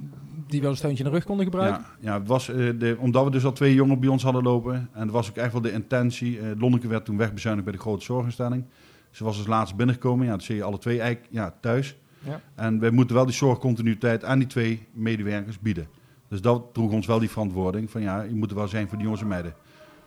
die 0.48 0.62
wel 0.62 0.70
een 0.70 0.78
steuntje 0.78 1.04
in 1.04 1.10
de 1.10 1.16
rug 1.16 1.26
konden 1.26 1.46
gebruiken? 1.46 1.86
Ja, 2.00 2.14
ja 2.14 2.24
was, 2.24 2.50
uh, 2.50 2.80
de, 2.80 2.96
omdat 3.00 3.24
we 3.24 3.32
dus 3.32 3.46
al 3.46 3.52
twee 3.52 3.74
jongen 3.74 4.00
bij 4.00 4.10
ons 4.10 4.24
hadden 4.24 4.44
lopen. 4.44 4.90
En 4.94 5.04
dat 5.04 5.12
was 5.12 5.30
ook 5.30 5.36
echt 5.36 5.52
wel 5.52 5.62
de 5.62 5.72
intentie. 5.72 6.40
Uh, 6.40 6.46
Lonneke 6.58 6.88
werd 6.88 7.06
toen 7.06 7.18
wegbezuinigd 7.18 7.66
bij 7.66 7.76
de 7.76 7.82
grote 7.82 8.04
zorginstelling. 8.04 8.66
Ze 9.12 9.24
was 9.24 9.38
als 9.38 9.48
laatst 9.48 9.76
binnengekomen. 9.76 10.26
Ja, 10.26 10.32
dat 10.32 10.44
zie 10.44 10.56
je 10.56 10.64
alle 10.64 10.78
twee 10.78 11.00
eigenlijk 11.02 11.32
ja, 11.34 11.54
thuis. 11.62 11.98
Ja. 12.20 12.42
En 12.56 12.80
wij 12.80 12.92
moeten 12.92 13.16
wel 13.16 13.26
die 13.26 13.34
zorgcontinuïteit 13.34 14.24
aan 14.24 14.40
die 14.40 14.48
twee 14.48 14.88
medewerkers 14.92 15.60
bieden. 15.60 15.88
Dus 16.28 16.42
dat 16.42 16.74
droeg 16.74 16.92
ons 16.92 17.08
wel 17.08 17.20
die 17.20 17.30
verantwoording 17.30 17.92
van 17.92 18.02
ja, 18.02 18.22
je 18.22 18.36
moet 18.36 18.50
er 18.50 18.56
wel 18.56 18.68
zijn 18.68 18.88
voor 18.88 18.96
die 18.96 19.04
jongens 19.04 19.22
en 19.22 19.28
meiden. 19.28 19.54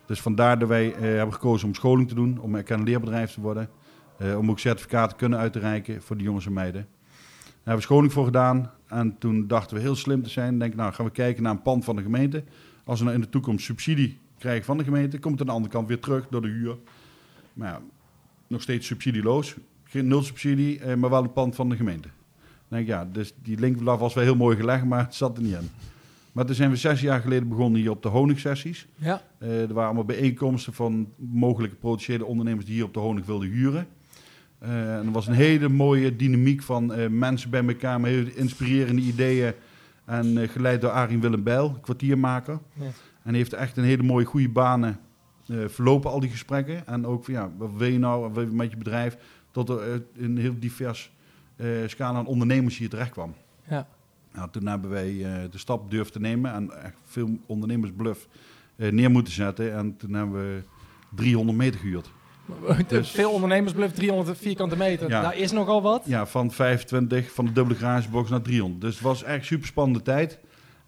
Dus 0.06 0.20
vandaar 0.20 0.58
dat 0.58 0.68
wij 0.68 0.86
uh, 0.86 1.00
hebben 1.00 1.34
gekozen 1.34 1.68
om 1.68 1.74
scholing 1.74 2.08
te 2.08 2.14
doen, 2.14 2.38
om 2.40 2.54
erkend 2.54 2.88
leerbedrijf 2.88 3.32
te 3.32 3.40
worden. 3.40 3.68
Om 4.36 4.50
ook 4.50 4.58
certificaten 4.58 5.16
kunnen 5.16 5.38
uit 5.38 5.52
te 5.52 5.58
reiken 5.58 6.02
voor 6.02 6.16
die 6.16 6.24
jongens 6.24 6.46
en 6.46 6.52
meiden. 6.52 6.86
Daar 7.44 7.54
hebben 7.54 7.74
we 7.74 7.80
scholing 7.80 8.12
voor 8.12 8.24
gedaan. 8.24 8.70
En 8.90 9.18
toen 9.18 9.46
dachten 9.46 9.76
we 9.76 9.82
heel 9.82 9.96
slim 9.96 10.22
te 10.22 10.30
zijn. 10.30 10.58
Denk, 10.58 10.74
nou 10.74 10.92
gaan 10.92 11.04
we 11.04 11.10
kijken 11.10 11.42
naar 11.42 11.52
een 11.52 11.62
pand 11.62 11.84
van 11.84 11.96
de 11.96 12.02
gemeente. 12.02 12.44
Als 12.84 12.98
we 12.98 13.04
nou 13.04 13.16
in 13.16 13.22
de 13.22 13.28
toekomst 13.30 13.64
subsidie 13.64 14.18
krijgen 14.38 14.64
van 14.64 14.78
de 14.78 14.84
gemeente, 14.84 15.18
komt 15.18 15.38
het 15.38 15.40
aan 15.40 15.46
de 15.46 15.52
andere 15.52 15.72
kant 15.72 15.88
weer 15.88 16.00
terug 16.00 16.26
door 16.30 16.42
de 16.42 16.48
huur. 16.48 16.76
Maar 17.52 17.68
ja, 17.68 17.80
nog 18.46 18.62
steeds 18.62 18.86
subsidieloos. 18.86 19.56
Geen 19.84 20.06
nul 20.06 20.22
subsidie, 20.22 20.80
eh, 20.80 20.96
maar 20.96 21.10
wel 21.10 21.22
een 21.22 21.32
pand 21.32 21.54
van 21.54 21.68
de 21.68 21.76
gemeente. 21.76 22.08
denk 22.68 22.86
ja, 22.86 23.08
dus 23.12 23.34
die 23.42 23.58
link 23.58 23.80
was 23.80 24.14
wel 24.14 24.24
heel 24.24 24.36
mooi 24.36 24.56
gelegd, 24.56 24.84
maar 24.84 25.04
het 25.04 25.14
zat 25.14 25.36
er 25.36 25.42
niet 25.42 25.54
in. 25.54 25.70
Maar 26.32 26.44
toen 26.46 26.54
zijn 26.54 26.70
we 26.70 26.76
zes 26.76 27.00
jaar 27.00 27.20
geleden 27.20 27.48
begonnen 27.48 27.80
hier 27.80 27.90
op 27.90 28.02
de 28.02 28.08
honigsessies. 28.08 28.86
Ja. 28.96 29.22
Uh, 29.38 29.60
er 29.60 29.66
waren 29.66 29.84
allemaal 29.84 30.04
bijeenkomsten 30.04 30.72
van 30.72 31.12
mogelijke 31.16 31.76
potentiële 31.76 32.24
ondernemers 32.24 32.66
die 32.66 32.74
hier 32.74 32.84
op 32.84 32.94
de 32.94 33.00
honig 33.00 33.26
wilden 33.26 33.48
huren. 33.48 33.86
Eh, 34.60 34.96
en 34.96 35.06
er 35.06 35.12
was 35.12 35.26
een 35.26 35.34
hele 35.34 35.68
mooie 35.68 36.16
dynamiek 36.16 36.62
van 36.62 36.92
eh, 36.92 37.08
mensen 37.08 37.50
bij 37.50 37.66
elkaar 37.66 38.00
met 38.00 38.10
hele 38.10 38.34
inspirerende 38.34 39.02
ideeën. 39.02 39.52
En 40.04 40.38
eh, 40.38 40.48
geleid 40.48 40.80
door 40.80 40.90
Arjen 40.90 41.20
Willem 41.20 41.42
Bijl, 41.42 41.78
kwartiermaker. 41.80 42.58
Ja. 42.72 42.90
En 43.22 43.34
heeft 43.34 43.52
echt 43.52 43.76
een 43.76 43.84
hele 43.84 44.02
mooie, 44.02 44.24
goede 44.24 44.48
banen 44.48 45.00
verlopen, 45.66 46.10
al 46.10 46.20
die 46.20 46.30
gesprekken. 46.30 46.86
En 46.86 47.06
ook 47.06 47.24
van, 47.24 47.34
ja, 47.34 47.50
wat 47.56 47.70
wil 47.76 47.88
je 47.88 47.98
nou, 47.98 48.46
met 48.52 48.70
je 48.70 48.76
bedrijf? 48.76 49.16
Tot 49.50 49.68
er 49.68 50.02
een 50.16 50.38
heel 50.38 50.54
divers 50.58 51.12
scala 51.86 52.18
aan 52.18 52.26
ondernemers 52.26 52.78
hier 52.78 52.88
terecht 52.88 53.10
kwam. 53.10 53.34
Ja. 53.68 53.88
Nou, 54.32 54.50
toen 54.50 54.66
hebben 54.66 54.90
wij 54.90 55.12
de 55.50 55.58
stap 55.58 55.90
durven 55.90 56.12
te 56.12 56.20
nemen 56.20 56.52
en 56.52 56.82
echt 56.82 56.96
veel 57.04 57.38
ondernemersbluff 57.46 58.28
neer 58.76 59.10
moeten 59.10 59.32
zetten. 59.32 59.74
En 59.74 59.96
toen 59.96 60.12
hebben 60.12 60.40
we 60.40 60.62
300 61.14 61.58
meter 61.58 61.80
gehuurd. 61.80 62.10
Dus- 62.88 63.10
Veel 63.20 63.30
ondernemers 63.30 63.72
bluff 63.72 63.94
300 63.94 64.38
vierkante 64.38 64.76
meter. 64.76 65.08
Ja. 65.08 65.22
Daar 65.22 65.36
is 65.36 65.52
nogal 65.52 65.82
wat. 65.82 66.02
Ja, 66.06 66.26
van 66.26 66.50
25 66.50 67.32
van 67.32 67.44
de 67.44 67.52
dubbele 67.52 67.78
garagebox 67.78 68.30
naar 68.30 68.42
300. 68.42 68.80
Dus 68.80 68.94
het 68.94 69.02
was 69.02 69.22
echt 69.22 69.44
super 69.46 69.66
spannende 69.66 70.02
tijd. 70.02 70.38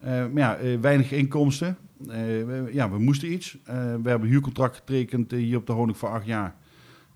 Eh, 0.02 0.10
maar 0.10 0.30
ja, 0.34 0.56
eh, 0.56 0.78
weinig 0.80 1.12
inkomsten. 1.12 1.76
Eh, 2.00 2.16
we, 2.16 2.68
ja, 2.72 2.90
we 2.90 2.98
moesten 2.98 3.32
iets. 3.32 3.56
We 3.64 3.72
hebben 4.08 4.20
een 4.20 4.28
huurcontract 4.28 4.76
getekend 4.76 5.30
hier 5.30 5.56
op 5.56 5.66
de 5.66 5.72
Honig 5.72 5.96
voor 5.96 6.08
acht 6.08 6.26
jaar. 6.26 6.54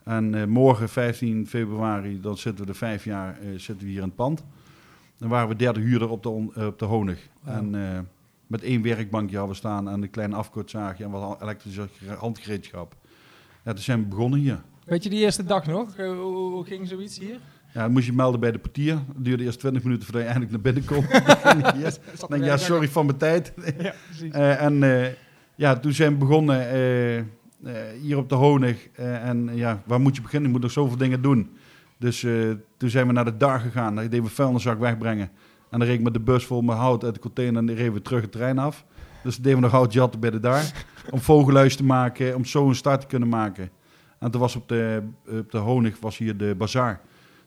En 0.04 0.48
morgen, 0.48 0.88
15 0.88 1.46
februari, 1.46 2.20
dan 2.20 2.36
zitten 2.36 2.64
we 2.64 2.70
er 2.70 2.76
vijf 2.76 3.04
jaar 3.04 3.38
zitten 3.56 3.86
we 3.86 3.92
hier 3.92 4.00
in 4.00 4.06
het 4.06 4.14
pand. 4.14 4.44
Dan 5.18 5.28
waren 5.28 5.48
we 5.48 5.56
derde 5.56 5.80
huurder 5.80 6.08
op 6.08 6.22
de, 6.22 6.28
op 6.66 6.78
de 6.78 6.84
Honig. 6.84 7.28
En 7.44 7.74
met 8.46 8.62
één 8.62 8.82
werkbankje 8.82 9.36
hadden 9.36 9.54
we 9.54 9.60
staan 9.60 9.88
en 9.88 10.02
een 10.02 10.10
klein 10.10 10.34
afkortzaagje 10.34 11.04
en 11.04 11.10
wat 11.10 11.42
elektrische 11.42 11.88
handgereedschap. 12.18 12.96
Ja, 13.66 13.72
toen 13.72 13.82
zijn 13.82 14.00
we 14.00 14.06
begonnen 14.06 14.38
hier. 14.38 14.62
Weet 14.84 15.02
je 15.02 15.10
die 15.10 15.18
eerste 15.18 15.44
dag 15.44 15.66
nog? 15.66 15.96
Eh, 15.96 16.08
Hoe, 16.08 16.64
ging 16.64 16.88
zoiets 16.88 17.18
hier? 17.18 17.38
Ja, 17.74 17.82
dan 17.82 17.92
moest 17.92 18.06
je 18.06 18.12
melden 18.12 18.40
bij 18.40 18.52
de 18.52 18.58
portier. 18.58 18.94
Het 18.94 19.24
duurde 19.24 19.44
eerst 19.44 19.58
20 19.58 19.82
minuten 19.82 20.04
voordat 20.04 20.22
je 20.22 20.28
eindelijk 20.28 20.52
naar 20.52 20.72
binnen 20.72 20.84
kon. 20.84 21.04
yes. 21.84 21.98
Zat 22.14 22.30
Dan, 22.30 22.42
ja, 22.42 22.56
sorry 22.56 22.88
van 22.88 23.06
mijn 23.06 23.18
tijd. 23.18 23.52
Ja, 23.78 23.94
precies. 24.06 24.32
Eh, 24.40 24.62
en 24.62 24.82
eh, 24.82 25.12
ja, 25.54 25.76
toen 25.76 25.92
zijn 25.92 26.12
we 26.12 26.18
begonnen 26.18 26.58
hier 28.00 28.16
op 28.16 28.28
de 28.28 28.34
Honig. 28.34 28.88
En 28.96 29.50
ja, 29.54 29.82
waar 29.84 30.00
moet 30.00 30.16
je 30.16 30.22
beginnen? 30.22 30.48
Je 30.48 30.54
moet 30.54 30.62
nog 30.62 30.72
zoveel 30.72 30.96
dingen 30.96 31.22
doen. 31.22 31.56
Dus 31.98 32.26
toen 32.76 32.90
zijn 32.90 33.06
we 33.06 33.12
naar 33.12 33.24
de 33.24 33.36
dag 33.36 33.62
gegaan. 33.62 33.94
Daar 33.94 34.04
deden 34.04 34.24
we 34.24 34.30
vuilniszak 34.30 34.78
wegbrengen. 34.78 35.30
En 35.70 35.78
dan 35.78 35.88
reed 35.88 35.98
ik 35.98 36.04
met 36.04 36.14
de 36.14 36.20
bus 36.20 36.44
vol 36.44 36.62
met 36.62 36.76
hout 36.76 37.04
uit 37.04 37.14
de 37.14 37.20
container 37.20 37.56
en 37.56 37.66
die 37.66 37.76
reden 37.76 37.92
we 37.92 38.02
terug 38.02 38.20
het 38.20 38.32
terrein 38.32 38.58
af. 38.58 38.84
Dus 39.22 39.36
deden 39.36 39.54
we 39.54 39.60
nog 39.60 39.70
hout 39.70 39.92
jatten 39.92 40.20
bij 40.20 40.30
de 40.30 40.40
daar. 40.40 40.72
Om 41.10 41.20
vogelhuis 41.20 41.76
te 41.76 41.84
maken, 41.84 42.34
om 42.34 42.44
zo 42.44 42.68
een 42.68 42.74
start 42.74 43.00
te 43.00 43.06
kunnen 43.06 43.28
maken. 43.28 43.70
En 44.18 44.30
toen 44.30 44.40
was 44.40 44.56
op 44.56 44.68
de, 44.68 45.02
op 45.28 45.50
de 45.50 45.58
Honig 45.58 46.00
was 46.00 46.18
hier 46.18 46.36
de 46.36 46.54
bazaar. 46.58 47.00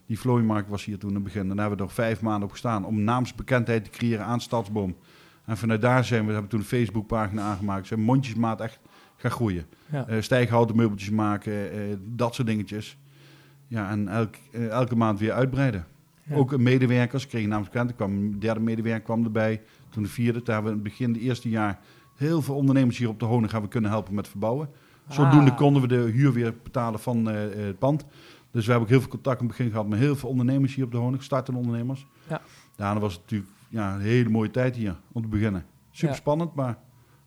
Die 0.06 0.18
vlooimarkt 0.18 0.68
was 0.68 0.84
hier 0.84 0.98
toen 0.98 1.08
in 1.08 1.14
het 1.14 1.24
begin. 1.24 1.40
En 1.40 1.48
daar 1.48 1.58
hebben 1.58 1.76
we 1.76 1.82
nog 1.82 1.92
vijf 1.92 2.20
maanden 2.20 2.42
op 2.42 2.50
gestaan 2.50 2.84
om 2.84 3.02
naamsbekendheid 3.02 3.84
te 3.84 3.90
creëren 3.90 4.24
aan 4.24 4.40
Stadsboom. 4.40 4.96
En 5.44 5.56
vanuit 5.56 5.80
daar 5.80 6.04
zijn 6.04 6.26
we, 6.26 6.32
hebben 6.32 6.50
toen 6.50 6.60
een 6.60 6.66
Facebookpagina 6.66 7.42
aangemaakt. 7.42 7.86
Zijn 7.86 8.00
mondjesmaat 8.00 8.60
echt 8.60 8.78
gaan 9.16 9.30
groeien. 9.30 9.66
Ja. 9.92 10.06
Eh, 10.06 10.20
stijghouten 10.20 10.76
meubeltjes 10.76 11.10
maken, 11.10 11.72
eh, 11.72 11.78
dat 12.00 12.34
soort 12.34 12.48
dingetjes. 12.48 12.98
Ja, 13.66 13.90
en 13.90 14.08
elk, 14.08 14.34
eh, 14.52 14.68
elke 14.68 14.96
maand 14.96 15.18
weer 15.18 15.32
uitbreiden. 15.32 15.86
Ja. 16.22 16.34
Ook 16.34 16.56
medewerkers, 16.58 17.26
kreeg 17.26 17.42
je 17.42 17.48
namens 17.48 17.68
bekend. 17.68 17.90
Er 17.90 17.96
kwam 17.96 18.10
een 18.10 18.40
derde 18.40 18.60
medewerker 18.60 19.02
kwam 19.02 19.24
erbij. 19.24 19.62
Toen 19.88 20.02
de 20.02 20.08
vierde. 20.08 20.42
Daar 20.42 20.54
hebben 20.54 20.72
we 20.72 20.78
in 20.78 20.84
het 20.84 20.96
begin, 20.96 21.12
het 21.12 21.22
eerste 21.22 21.48
jaar, 21.48 21.80
heel 22.20 22.42
veel 22.42 22.54
ondernemers 22.54 22.98
hier 22.98 23.08
op 23.08 23.18
de 23.20 23.24
Honig 23.24 23.50
gaan 23.50 23.62
we 23.62 23.68
kunnen 23.68 23.90
helpen 23.90 24.14
met 24.14 24.28
verbouwen. 24.28 24.68
Zodoende 25.08 25.50
Ah. 25.50 25.56
konden 25.56 25.82
we 25.82 25.88
de 25.88 25.94
huur 25.96 26.32
weer 26.32 26.54
betalen 26.62 27.00
van 27.00 27.30
eh, 27.30 27.44
eh, 27.44 27.66
het 27.66 27.78
pand. 27.78 28.04
Dus 28.50 28.64
we 28.64 28.70
hebben 28.70 28.80
ook 28.80 28.88
heel 28.88 29.00
veel 29.00 29.10
contact 29.10 29.40
in 29.40 29.46
het 29.46 29.56
begin 29.56 29.72
gehad 29.72 29.88
met 29.88 29.98
heel 29.98 30.16
veel 30.16 30.28
ondernemers 30.28 30.74
hier 30.74 30.84
op 30.84 30.90
de 30.90 30.96
Honig, 30.96 31.22
startende 31.22 31.60
ondernemers. 31.60 32.06
Ja. 32.28 32.40
Dan 32.76 32.98
was 32.98 33.12
het 33.12 33.20
natuurlijk 33.22 33.50
ja, 33.68 33.94
een 33.94 34.00
hele 34.00 34.28
mooie 34.28 34.50
tijd 34.50 34.76
hier 34.76 34.96
om 35.12 35.22
te 35.22 35.28
beginnen. 35.28 35.64
Super 35.90 36.08
Ja. 36.14 36.14
spannend, 36.20 36.54
maar 36.54 36.78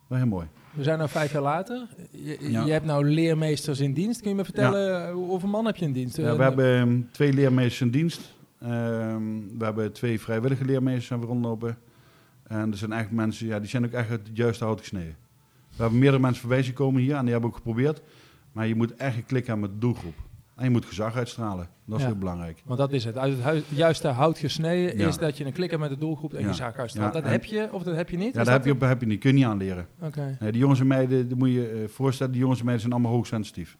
wel 0.06 0.18
heel 0.18 0.26
mooi. 0.26 0.46
We 0.72 0.82
zijn 0.82 0.98
nu 0.98 1.08
vijf 1.08 1.32
jaar 1.32 1.42
later. 1.42 1.86
Je, 2.10 2.36
Ja. 2.50 2.64
je 2.64 2.72
hebt 2.72 2.86
nou 2.86 3.04
leermeesters 3.10 3.80
in 3.80 3.92
dienst. 3.92 4.20
Kun 4.20 4.30
je 4.30 4.36
me 4.36 4.44
vertellen, 4.44 5.06
eh, 5.08 5.12
hoeveel 5.12 5.48
man 5.48 5.64
heb 5.66 5.76
je 5.76 5.84
in 5.84 5.92
dienst? 5.92 6.16
Ja, 6.16 6.36
we 6.36 6.42
hebben 6.42 6.76
ehm, 6.78 7.00
twee 7.12 7.32
leermeesters 7.32 7.80
in 7.80 7.90
dienst. 7.90 8.34
Ehm, 8.60 9.22
we 9.58 9.64
hebben 9.64 9.92
twee 9.92 10.20
vrijwillige 10.20 10.64
leermeesters 10.64 11.12
aan 11.12 11.20
we 11.20 11.26
rondlopen. 11.26 11.78
En 12.44 12.70
er 12.70 12.76
zijn 12.76 12.92
eigenlijk 12.92 13.22
mensen, 13.24 13.46
ja, 13.46 13.58
die 13.58 13.68
zijn 13.68 13.84
ook 13.84 13.92
echt 13.92 14.08
het 14.08 14.28
juiste 14.32 14.64
hout 14.64 14.80
gesneden. 14.80 15.16
We 15.76 15.82
hebben 15.82 15.98
meerdere 15.98 16.22
mensen 16.22 16.40
voorbij 16.40 16.62
zien 16.62 16.74
komen 16.74 17.00
hier 17.02 17.14
en 17.14 17.22
die 17.22 17.32
hebben 17.32 17.50
ook 17.50 17.56
geprobeerd. 17.56 18.02
Maar 18.52 18.66
je 18.66 18.74
moet 18.74 18.94
echt 18.94 19.16
een 19.16 19.26
klik 19.26 19.46
hebben 19.46 19.64
met 19.70 19.72
de 19.72 19.86
doelgroep. 19.86 20.14
En 20.56 20.64
je 20.64 20.70
moet 20.70 20.84
gezag 20.84 21.16
uitstralen. 21.16 21.68
Dat 21.84 21.96
is 21.96 22.02
Ja. 22.04 22.08
heel 22.10 22.18
belangrijk. 22.18 22.62
Want 22.64 22.78
dat 22.78 22.92
is 22.92 23.04
het. 23.04 23.18
Uit 23.18 23.44
het 23.44 23.64
juiste 23.68 24.08
hout 24.08 24.38
gesneden 24.38 24.98
Ja. 24.98 25.08
is 25.08 25.18
dat 25.18 25.36
je 25.38 25.44
een 25.44 25.52
klikker 25.52 25.78
met 25.78 25.90
de 25.90 25.98
doelgroep 25.98 26.34
en 26.34 26.40
Ja. 26.40 26.46
je 26.48 26.54
zaak 26.54 26.78
uitstraalt. 26.78 27.12
Dat 27.12 27.22
en- 27.24 27.30
heb 27.30 27.44
je 27.44 27.68
of 27.72 27.82
dat 27.82 27.96
heb 27.96 28.10
je 28.10 28.16
niet? 28.16 28.34
Ja, 28.34 28.44
dat 28.44 28.64
heb 28.64 28.64
je, 28.64 28.86
heb 28.86 29.00
je 29.00 29.06
niet. 29.06 29.20
Kun 29.20 29.30
je 29.30 29.36
niet 29.36 29.44
aanleren. 29.44 29.86
Oké. 30.00 30.36
Nee, 30.40 30.52
die 30.52 30.60
jongens 30.60 30.80
en 30.80 30.86
meiden, 30.86 31.28
dat 31.28 31.38
moet 31.38 31.50
je 31.50 31.68
eh, 31.68 31.88
voorstellen, 31.88 32.32
die 32.32 32.40
jongens 32.40 32.58
en 32.60 32.64
meiden 32.66 32.86
zijn 32.86 32.98
allemaal 33.00 33.16
hoogsensitief. 33.16 33.76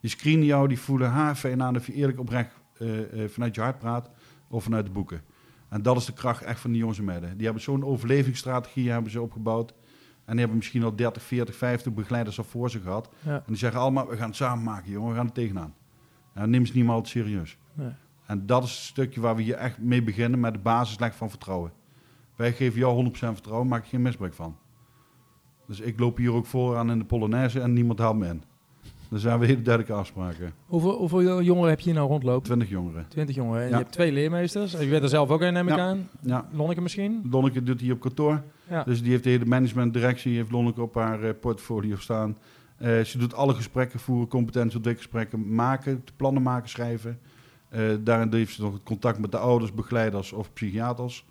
Die 0.00 0.10
screenen 0.10 0.44
jou, 0.44 0.68
die 0.68 0.78
voelen 0.78 1.10
haar 1.10 1.34
fijn 1.34 1.62
aan 1.62 1.76
of 1.76 1.86
je 1.86 1.92
eerlijk 1.92 2.18
oprecht 2.18 2.50
eh, 2.78 2.98
eh, 3.24 3.30
vanuit 3.30 3.54
je 3.54 3.60
hart 3.60 3.78
praat 3.78 4.10
of 4.48 4.64
vanuit 4.64 4.84
de 4.86 4.92
boeken. 4.92 5.20
En 5.68 5.82
dat 5.82 5.96
is 5.96 6.04
de 6.04 6.12
kracht 6.12 6.42
echt 6.42 6.60
van 6.60 6.70
die 6.70 6.80
jongens 6.80 6.98
en 6.98 7.04
meiden. 7.04 7.36
Die 7.36 7.44
hebben 7.44 7.62
zo'n 7.62 7.84
overlevingsstrategie 7.84 8.90
hebben 8.90 9.10
ze 9.10 9.20
opgebouwd. 9.20 9.74
En 10.24 10.32
die 10.32 10.38
hebben 10.38 10.56
misschien 10.56 10.82
al 10.82 10.96
30, 10.96 11.22
40, 11.22 11.54
50 11.54 11.92
begeleiders 11.92 12.38
al 12.38 12.44
voor 12.44 12.70
ze 12.70 12.80
gehad. 12.80 13.08
Ja. 13.20 13.34
En 13.34 13.42
die 13.46 13.56
zeggen 13.56 13.80
allemaal, 13.80 14.08
we 14.08 14.16
gaan 14.16 14.28
het 14.28 14.36
samen 14.36 14.64
maken, 14.64 14.90
jongen, 14.90 15.10
we 15.10 15.16
gaan 15.16 15.26
er 15.26 15.32
tegenaan. 15.32 15.74
Ja, 16.34 16.46
neem 16.46 16.66
ze 16.66 16.72
niet 16.74 16.84
meer 16.84 16.92
altijd 16.92 17.12
serieus. 17.12 17.58
Nee. 17.72 17.90
En 18.26 18.46
dat 18.46 18.64
is 18.64 18.70
het 18.70 18.78
stukje 18.78 19.20
waar 19.20 19.36
we 19.36 19.42
hier 19.42 19.54
echt 19.54 19.78
mee 19.78 20.02
beginnen 20.02 20.40
met 20.40 20.52
de 20.52 20.58
basis 20.58 20.98
leggen 20.98 21.18
van 21.18 21.30
vertrouwen. 21.30 21.72
Wij 22.36 22.52
geven 22.52 22.78
jou 22.78 23.06
100% 23.06 23.10
vertrouwen, 23.10 23.68
maak 23.68 23.82
je 23.82 23.88
geen 23.88 24.02
misbruik 24.02 24.34
van. 24.34 24.56
Dus 25.66 25.80
ik 25.80 25.98
loop 25.98 26.16
hier 26.16 26.32
ook 26.32 26.46
vooraan 26.46 26.90
in 26.90 26.98
de 26.98 27.04
Polonaise 27.04 27.60
en 27.60 27.72
niemand 27.72 27.98
haalt 27.98 28.16
me 28.16 28.26
in. 28.26 28.42
Daar 29.10 29.20
hebben 29.20 29.40
we 29.40 29.46
hele 29.46 29.62
duidelijke 29.62 29.98
afspraken. 30.00 30.52
Hoeveel, 30.66 30.96
hoeveel 30.98 31.42
jongeren 31.42 31.68
heb 31.70 31.78
je 31.78 31.84
hier 31.84 31.94
nou 31.94 32.08
rondlopen? 32.08 32.42
20 32.44 32.68
jongeren. 32.68 33.06
20 33.08 33.34
jongeren. 33.34 33.60
En 33.62 33.68
Ja. 33.68 33.76
je 33.76 33.82
hebt 33.82 33.92
twee 33.92 34.12
leermeesters. 34.12 34.72
Je 34.72 34.88
bent 34.88 35.02
er 35.02 35.08
zelf 35.08 35.30
ook 35.30 35.40
een, 35.40 35.52
neem 35.52 35.68
ik 35.68 35.76
Ja. 35.76 35.88
aan. 35.88 36.08
Ja, 36.20 36.48
Lonneke 36.52 36.80
misschien? 36.80 37.22
Lonneke 37.30 37.62
doet 37.62 37.80
hier 37.80 37.92
op 37.92 38.00
kantoor. 38.00 38.42
Ja. 38.68 38.82
Dus 38.84 39.02
die 39.02 39.10
heeft 39.10 39.24
de 39.24 39.30
hele 39.30 39.44
management-directie, 39.44 40.36
heeft 40.36 40.50
Lonneke 40.50 40.82
op 40.82 40.94
haar 40.94 41.22
eh, 41.22 41.30
portfolio 41.40 41.96
staan. 41.96 42.36
Eh, 42.76 43.00
ze 43.00 43.18
doet 43.18 43.34
alle 43.34 43.54
gesprekken 43.54 44.00
voeren, 44.00 44.28
competentieontwikkelgesprekken 44.28 45.54
maken, 45.54 46.04
plannen 46.16 46.42
maken, 46.42 46.68
schrijven. 46.68 47.18
Eh, 47.68 47.80
daarin 48.00 48.32
heeft 48.34 48.54
ze 48.54 48.62
nog 48.62 48.72
het 48.72 48.82
contact 48.82 49.18
met 49.18 49.30
de 49.30 49.38
ouders, 49.38 49.72
begeleiders 49.72 50.32
of 50.32 50.52
psychiaters. 50.52 51.26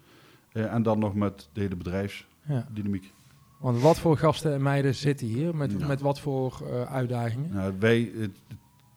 En 0.51 0.83
dan 0.83 0.99
nog 0.99 1.15
met 1.15 1.49
de 1.53 1.61
hele 1.61 1.75
bedrijfsdynamiek. 1.75 3.13
Want 3.57 3.81
wat 3.81 3.99
voor 3.99 4.17
gasten 4.17 4.53
en 4.53 4.61
meiden 4.61 4.95
zitten 4.95 5.27
hier? 5.27 5.55
Met, 5.55 5.71
Ja. 5.79 5.87
met 5.87 6.01
wat 6.01 6.19
voor 6.19 6.61
eh, 6.71 6.93
uitdagingen? 6.93 7.53
Nou, 7.53 7.73
wij, 7.79 8.11
het, 8.17 8.31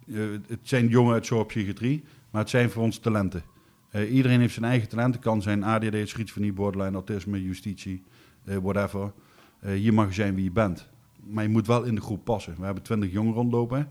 eh, 0.07 0.17
het 0.47 0.61
zijn 0.63 0.89
jongen 0.89 1.13
uit 1.13 1.27
zorgpsychiatrie, 1.27 2.05
maar 2.31 2.41
het 2.41 2.51
zijn 2.51 2.71
voor 2.71 2.83
ons 2.83 2.99
talenten. 2.99 3.43
Eh, 3.91 4.15
iedereen 4.15 4.41
heeft 4.41 4.55
zijn 4.55 4.65
eigen 4.65 4.89
talenten. 4.89 5.21
kan 5.21 5.43
zijn 5.43 5.65
ADD, 5.65 6.09
schizofrenie, 6.09 6.53
borderline, 6.53 6.95
autisme, 6.95 7.43
justitie, 7.43 8.03
whatever. 8.45 9.13
Hier 9.61 9.95
mag 9.95 10.07
je 10.09 10.15
zijn 10.15 10.35
wie 10.35 10.45
je 10.45 10.51
bent. 10.51 10.89
Maar 11.27 11.43
je 11.43 11.49
moet 11.51 11.67
wel 11.67 11.83
in 11.83 11.95
de 11.95 12.01
groep 12.01 12.25
passen. 12.25 12.55
We 12.59 12.65
hebben 12.65 12.83
twintig 12.83 13.13
jongeren 13.13 13.37
rondlopen. 13.37 13.89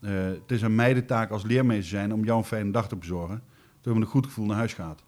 Het 0.00 0.50
is 0.50 0.62
een 0.62 0.74
meidentaak 0.74 1.30
als 1.30 1.42
leermeester 1.42 1.88
zijn 1.88 2.12
om 2.12 2.24
jou 2.24 2.38
een 2.38 2.44
fijne 2.44 2.70
dag 2.70 2.88
te 2.88 2.96
bezorgen. 2.96 3.42
Dat 3.80 3.92
je 3.92 3.98
met 3.98 4.00
een 4.02 4.12
goed 4.12 4.26
gevoel 4.26 4.46
naar 4.46 4.56
huis 4.56 4.74
gaat. 4.74 5.04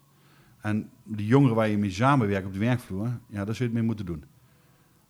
En 0.61 0.91
die 1.05 1.27
jongeren 1.27 1.57
waar 1.57 1.69
je 1.69 1.79
mee 1.79 1.91
samenwerkt 1.91 2.47
op 2.47 2.53
de 2.53 2.59
werkvloer, 2.59 3.19
ja, 3.29 3.45
daar 3.45 3.55
zul 3.55 3.67
je 3.67 3.73
het 3.73 3.73
mee 3.73 3.83
moeten 3.83 4.07
doen. 4.07 4.25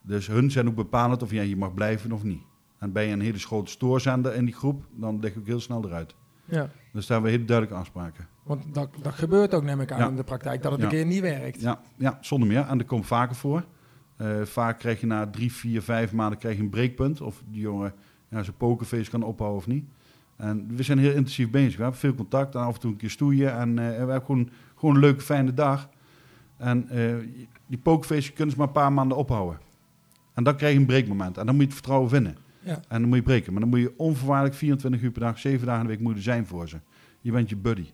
Dus 0.03 0.27
hun 0.27 0.51
zijn 0.51 0.69
ook 0.69 0.75
bepalend 0.75 1.23
of 1.23 1.31
jij 1.31 1.45
hier 1.45 1.59
mag 1.59 1.75
blijven 1.75 2.13
of 2.13 2.23
niet. 2.23 2.43
En 2.79 2.93
ben 2.93 3.05
je 3.05 3.13
een 3.13 3.21
hele 3.21 3.39
grote 3.39 3.71
stoorzender 3.71 4.35
in 4.35 4.45
die 4.45 4.55
groep, 4.55 4.85
dan 4.95 5.21
lig 5.21 5.33
ik 5.33 5.39
ook 5.39 5.47
heel 5.47 5.61
snel 5.61 5.85
eruit. 5.85 6.15
Ja. 6.45 6.71
Dus 6.93 7.07
daar 7.07 7.17
hebben 7.17 7.23
we 7.23 7.31
hele 7.31 7.45
duidelijke 7.45 7.81
afspraken. 7.81 8.27
Want 8.43 8.75
dat, 8.75 8.89
dat 9.03 9.15
gebeurt 9.15 9.55
ook, 9.55 9.63
neem 9.63 9.81
ik 9.81 9.93
aan, 9.93 9.99
Ja. 9.99 10.09
in 10.09 10.17
de 10.17 10.25
praktijk. 10.25 10.63
Dat 10.63 10.73
het 10.73 10.81
Ja. 10.81 10.87
een 10.87 10.93
keer 10.93 11.07
niet 11.07 11.21
werkt. 11.21 11.61
Ja, 11.61 11.81
ja 11.97 12.19
zonder 12.21 12.49
meer. 12.49 12.67
En 12.67 12.79
dat 12.79 12.87
komt 12.87 13.07
vaker 13.07 13.35
voor. 13.37 13.65
Eh, 14.17 14.43
vaak 14.43 14.79
krijg 14.79 15.01
je 15.01 15.07
na 15.07 15.27
drie, 15.31 15.53
vier, 15.53 15.83
vijf 15.83 16.13
maanden 16.13 16.39
krijg 16.39 16.57
je 16.57 16.63
een 16.63 16.71
breekpunt. 16.71 17.21
Of 17.21 17.43
die 17.49 17.61
jongen 17.61 17.93
ja, 18.29 18.43
zijn 18.43 18.57
pokerface 18.57 19.11
kan 19.11 19.23
ophouden 19.23 19.59
of 19.59 19.67
niet. 19.67 19.85
En 20.37 20.77
we 20.77 20.83
zijn 20.83 20.99
heel 20.99 21.13
intensief 21.15 21.51
bezig. 21.51 21.77
We 21.77 21.83
hebben 21.83 22.01
veel 22.01 22.15
contact 22.15 22.55
en 22.55 22.61
af 22.61 22.75
en 22.75 22.81
toe 22.81 22.91
een 22.91 22.97
keer 22.97 23.11
stoeien. 23.11 23.53
En 23.53 23.69
eh, 23.79 23.85
we 23.87 23.93
hebben 23.93 24.23
gewoon, 24.25 24.51
gewoon 24.77 24.95
een 24.95 25.01
leuke, 25.01 25.21
fijne 25.21 25.55
dag. 25.55 25.89
En 26.57 26.89
eh, 26.89 27.15
die 27.67 27.79
pokerface 27.79 28.33
kunnen 28.33 28.53
ze 28.55 28.59
maar 28.59 28.67
een 28.67 28.73
paar 28.73 28.93
maanden 28.93 29.17
ophouden. 29.17 29.59
En 30.35 30.45
dan 30.45 30.57
krijg 30.57 30.73
je 30.73 30.79
een 30.79 30.87
breekmoment. 30.87 31.39
En 31.39 31.47
dan 31.47 31.55
moet 31.55 31.63
je 31.65 31.69
het 31.71 31.79
vertrouwen 31.79 32.11
vinden. 32.11 32.37
Ja. 32.61 32.81
En 32.89 33.01
dan 33.01 33.09
moet 33.09 33.17
je 33.17 33.23
breken. 33.23 33.53
Maar 33.53 33.61
dan 33.61 33.71
moet 33.71 33.81
je 33.81 33.93
onvoorwaardelijk 33.97 34.57
24 34.57 35.03
uur 35.03 35.11
per 35.11 35.21
dag, 35.21 35.39
7 35.39 35.67
dagen 35.67 35.81
in 35.81 35.87
de 35.87 35.93
week 35.93 36.03
moeten 36.03 36.23
zijn 36.23 36.47
voor 36.47 36.69
ze. 36.69 36.77
Je 37.21 37.33
bent 37.33 37.49
je 37.49 37.57
buddy. 37.57 37.87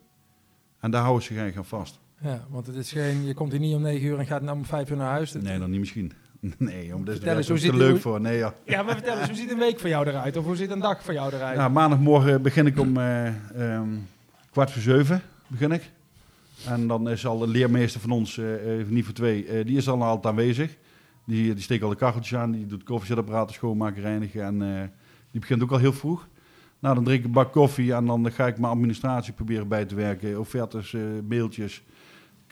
En 0.79 0.91
daar 0.91 1.01
houden 1.01 1.23
ze 1.23 1.33
zich 1.33 1.57
aan 1.57 1.65
vast. 1.65 1.99
Ja, 2.21 2.45
want 2.49 2.67
het 2.67 2.75
is 2.75 2.91
geen, 2.91 3.25
je 3.25 3.33
komt 3.33 3.51
hier 3.51 3.59
niet 3.59 3.75
om 3.75 3.81
9 3.81 4.07
uur 4.07 4.19
en 4.19 4.25
gaat 4.25 4.45
dan 4.45 4.57
om 4.57 4.65
5 4.65 4.89
uur 4.89 4.97
naar 4.97 5.11
huis. 5.11 5.33
Nee, 5.33 5.59
dan 5.59 5.69
niet 5.69 5.79
misschien. 5.79 6.11
Nee, 6.57 6.85
joh, 6.85 7.05
dat 7.05 7.37
is 7.37 7.49
er 7.49 7.59
te 7.59 7.77
leuk 7.77 8.01
voor. 8.01 8.21
Nee, 8.21 8.37
ja. 8.37 8.53
Ja, 8.65 8.83
maar 8.83 8.93
vertel 8.93 9.17
eens, 9.17 9.27
hoe 9.27 9.37
ziet 9.37 9.51
een 9.51 9.57
week 9.57 9.79
voor 9.79 9.89
jou 9.89 10.07
eruit? 10.07 10.37
Of 10.37 10.45
hoe 10.45 10.55
ziet 10.55 10.71
een 10.71 10.79
dag 10.79 11.03
voor 11.03 11.13
jou 11.13 11.33
eruit? 11.33 11.57
ja, 11.57 11.69
maandagmorgen 11.69 12.41
begin 12.41 12.65
ik 12.65 12.79
om 12.79 12.97
eh, 12.97 13.27
ehm, 13.27 13.87
kwart 14.51 14.71
voor 14.71 14.81
zeven 14.81 15.21
begin 15.47 15.71
ik. 15.71 15.91
En 16.65 16.87
dan 16.87 17.09
is 17.09 17.25
al 17.25 17.43
een 17.43 17.49
leermeester 17.49 18.01
van 18.01 18.11
ons, 18.11 18.37
uh, 18.37 18.47
niet 18.87 19.05
voor 19.05 19.13
twee, 19.13 19.45
uh, 19.45 19.65
die 19.65 19.77
is 19.77 19.89
al 19.89 20.03
altijd 20.03 20.25
aanwezig. 20.25 20.77
Die, 21.29 21.53
die 21.53 21.63
steekt 21.63 21.83
al 21.83 21.89
de 21.89 21.95
kacheltjes 21.95 22.39
aan, 22.39 22.51
die 22.51 22.65
doet 22.65 22.83
koffiezetapparaten 22.83 23.55
schoonmaken, 23.55 24.01
reinigen 24.01 24.43
en 24.43 24.61
uh, 24.61 24.81
die 25.31 25.39
begint 25.39 25.63
ook 25.63 25.71
al 25.71 25.77
heel 25.77 25.93
vroeg. 25.93 26.27
Nou, 26.79 26.95
dan 26.95 27.03
drink 27.03 27.19
ik 27.19 27.25
een 27.25 27.31
bak 27.31 27.51
koffie 27.51 27.93
en 27.93 28.05
dan 28.05 28.31
ga 28.31 28.47
ik 28.47 28.59
mijn 28.59 28.71
administratie 28.71 29.33
proberen 29.33 29.67
bij 29.67 29.85
te 29.85 29.95
werken. 29.95 30.39
Offertes, 30.39 30.95
mailtjes. 31.27 31.83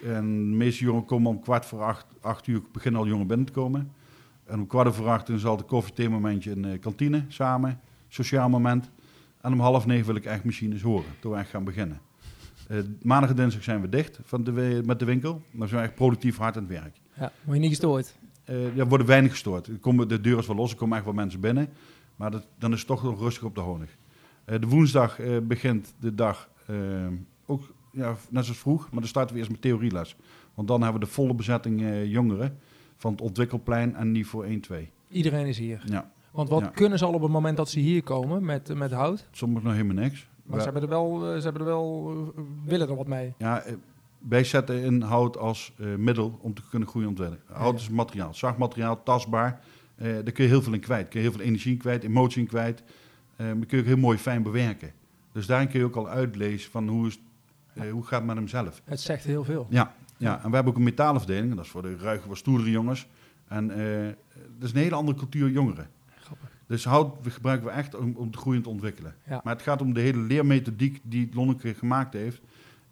En 0.03 0.49
de 0.49 0.55
meeste 0.55 0.83
jongeren 0.83 1.07
komen 1.07 1.31
om 1.31 1.39
kwart 1.39 1.65
voor 1.65 1.81
acht, 1.81 2.05
acht 2.21 2.47
uur, 2.47 2.61
beginnen 2.71 2.99
al 2.99 3.07
jongeren 3.07 3.27
binnen 3.27 3.45
te 3.45 3.51
komen. 3.51 3.91
En 4.45 4.59
om 4.59 4.67
kwart 4.67 4.95
voor 4.95 5.07
acht 5.07 5.29
zal 5.35 5.57
de 5.57 5.63
koffietheemomentje 5.63 6.51
in 6.51 6.61
de 6.61 6.77
kantine 6.77 7.25
samen, 7.27 7.79
sociaal 8.07 8.49
moment. 8.49 8.89
En 9.41 9.53
om 9.53 9.59
half 9.59 9.85
negen 9.85 10.05
wil 10.05 10.15
ik 10.15 10.25
echt 10.25 10.43
machines 10.43 10.81
horen, 10.81 11.11
toen 11.19 11.31
we 11.31 11.37
echt 11.37 11.49
gaan 11.49 11.63
beginnen. 11.63 11.99
Uh, 12.71 12.79
maandag 13.01 13.29
en 13.29 13.35
dinsdag 13.35 13.63
zijn 13.63 13.81
we 13.81 13.89
dicht 13.89 14.19
van 14.23 14.43
de, 14.43 14.81
met 14.85 14.99
de 14.99 15.05
winkel. 15.05 15.41
Maar 15.51 15.67
zijn 15.67 15.81
we 15.81 15.87
echt 15.87 15.95
productief 15.95 16.37
hard 16.37 16.57
aan 16.57 16.63
het 16.63 16.71
werk. 16.71 16.95
Ja, 17.13 17.31
word 17.43 17.55
je 17.55 17.61
niet 17.61 17.69
gestoord? 17.69 18.15
Uh, 18.49 18.77
er 18.77 18.87
worden 18.87 19.07
weinig 19.07 19.31
gestoord. 19.31 19.69
Komen, 19.79 20.07
de 20.07 20.21
deur 20.21 20.37
is 20.37 20.47
wel 20.47 20.55
los, 20.55 20.71
er 20.71 20.77
komen 20.77 20.95
echt 20.95 21.05
wel 21.05 21.13
mensen 21.13 21.39
binnen. 21.39 21.69
Maar 22.15 22.31
dat, 22.31 22.47
dan 22.57 22.71
is 22.71 22.77
het 22.77 22.87
toch 22.87 23.03
nog 23.03 23.19
rustig 23.19 23.43
op 23.43 23.55
de 23.55 23.61
honig. 23.61 23.97
Uh, 24.45 24.59
de 24.59 24.67
woensdag 24.67 25.19
begint 25.43 25.93
de 25.99 26.15
dag 26.15 26.49
ook 27.45 27.73
ja, 27.91 28.15
net 28.29 28.45
zoals 28.45 28.59
vroeg. 28.59 28.81
Maar 28.81 28.99
dan 28.99 29.09
starten 29.09 29.33
we 29.33 29.39
eerst 29.39 29.51
met 29.51 29.61
theorieles. 29.61 30.15
Want 30.53 30.67
dan 30.67 30.81
hebben 30.81 30.99
we 30.99 31.07
de 31.07 31.13
volle 31.13 31.33
bezetting 31.33 31.83
jongeren 32.05 32.59
van 32.95 33.11
het 33.11 33.21
ontwikkelplein 33.21 33.95
en 33.95 34.11
niveau 34.11 34.61
1-2. 34.71 34.75
Iedereen 35.09 35.45
is 35.45 35.57
hier? 35.57 35.83
Ja. 35.85 36.11
Want 36.31 36.49
wat 36.49 36.71
kunnen 36.71 36.97
ze 36.97 37.05
al 37.05 37.13
op 37.13 37.21
het 37.21 37.31
moment 37.31 37.57
dat 37.57 37.69
ze 37.69 37.79
hier 37.79 38.03
komen 38.03 38.45
met, 38.45 38.75
met 38.75 38.91
hout? 38.91 39.27
Soms 39.31 39.63
nog 39.63 39.73
helemaal 39.73 40.03
niks. 40.03 40.27
Maar 40.47 40.59
ze 40.59 40.63
hebben 40.63 40.81
er 40.81 40.89
wel, 40.89 41.33
eh, 41.33 41.37
ze 41.37 41.43
hebben 41.43 41.61
er 41.61 41.67
wel 41.67 42.13
eh, 42.35 42.43
willen 42.65 42.89
er 42.89 42.95
wat 42.95 43.07
mee. 43.07 43.33
Ja, 43.37 43.61
eh, 43.61 43.73
wij 44.17 44.43
zetten 44.43 44.81
in 44.81 45.01
hout 45.01 45.37
als 45.37 45.73
middel 45.97 46.39
om 46.41 46.53
te 46.53 46.61
kunnen 46.69 46.87
groeien 46.87 47.09
ontwikkelen. 47.09 47.43
Hout 47.51 47.79
is 47.79 47.89
materiaal, 47.89 48.33
zacht 48.33 48.57
materiaal, 48.57 49.03
tastbaar. 49.03 49.61
daar 49.97 50.31
kun 50.31 50.43
je 50.43 50.49
heel 50.49 50.61
veel 50.61 50.73
in 50.73 50.79
kwijt. 50.79 51.07
Kun 51.07 51.19
je 51.19 51.27
heel 51.27 51.35
veel 51.37 51.45
energie 51.45 51.71
in 51.71 51.77
kwijt, 51.77 52.03
emotie 52.03 52.41
in 52.41 52.47
kwijt. 52.47 52.83
Uh, 53.37 53.47
maar 53.47 53.65
kun 53.65 53.77
je 53.77 53.83
ook 53.83 53.89
heel 53.89 53.97
mooi 53.97 54.17
fijn 54.17 54.43
bewerken. 54.43 54.91
Dus 55.31 55.45
daarin 55.45 55.67
kun 55.67 55.79
je 55.79 55.85
ook 55.85 55.95
al 55.95 56.09
uitlezen 56.09 56.71
van 56.71 56.87
hoe, 56.87 57.07
is, 57.07 57.19
hoe 57.91 58.03
gaat 58.03 58.19
het 58.19 58.27
met 58.27 58.35
hem 58.35 58.47
zelf. 58.47 58.81
Het 58.83 58.99
zegt 58.99 59.23
heel 59.23 59.43
veel. 59.43 59.67
Ja, 59.69 59.95
ja, 60.17 60.43
en 60.43 60.49
we 60.49 60.55
hebben 60.55 60.73
ook 60.73 60.77
een 60.77 60.85
metaalafdeling. 60.85 61.55
Dat 61.55 61.63
is 61.65 61.71
voor 61.71 61.81
de 61.81 61.97
ruige, 61.97 62.27
wat 62.27 62.37
stoerdere 62.37 62.71
jongens. 62.71 63.07
En 63.47 63.67
dat 64.57 64.69
is 64.69 64.71
een 64.71 64.81
hele 64.81 64.95
andere 64.95 65.17
cultuur 65.17 65.49
jongeren. 65.49 65.89
Dus 66.67 66.85
hout 66.85 67.15
gebruiken 67.27 67.67
we 67.67 67.73
echt 67.73 67.95
om, 67.95 68.13
om 68.15 68.31
te 68.31 68.37
groeien 68.37 68.61
te 68.61 68.69
ontwikkelen. 68.69 69.15
Maar 69.27 69.53
het 69.53 69.61
gaat 69.61 69.81
om 69.81 69.93
de 69.93 70.01
hele 70.01 70.19
leermethodiek 70.19 70.99
die 71.03 71.29
Lonneke 71.33 71.73
gemaakt 71.73 72.13
heeft. 72.13 72.41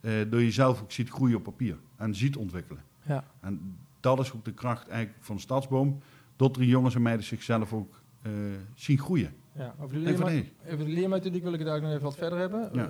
Uh, 0.06 0.12
door 0.30 0.42
jezelf 0.44 0.82
ook 0.82 0.92
ziet 0.92 1.10
groeien 1.10 1.36
op 1.36 1.44
papier 1.44 1.78
en 1.96 2.16
ziet 2.16 2.36
ontwikkelen. 2.36 2.84
Ja. 3.02 3.24
En 3.40 3.78
dat 4.00 4.20
is 4.20 4.34
ook 4.34 4.46
de 4.46 4.54
kracht 4.54 4.88
eigenlijk 4.88 5.24
van 5.24 5.40
Stadsboom. 5.40 6.00
Dat 6.36 6.56
er 6.56 6.64
jongens 6.64 6.96
en 6.96 7.02
meiden 7.02 7.26
zichzelf 7.26 7.74
ook 7.74 8.02
uh, 8.28 8.32
zien 8.74 8.98
groeien. 8.98 9.34
Ja, 9.52 9.76
over 9.80 9.94
de, 9.96 10.86
leermethodiek 10.88 11.44
wil 11.44 11.54
ik 11.54 11.60
het 11.60 11.68
eigenlijk 11.68 11.82
nog 11.82 11.92
even 11.92 12.04
wat 12.04 12.16
verder 12.16 12.40
hebben. 12.40 12.70
Ja. 12.74 12.90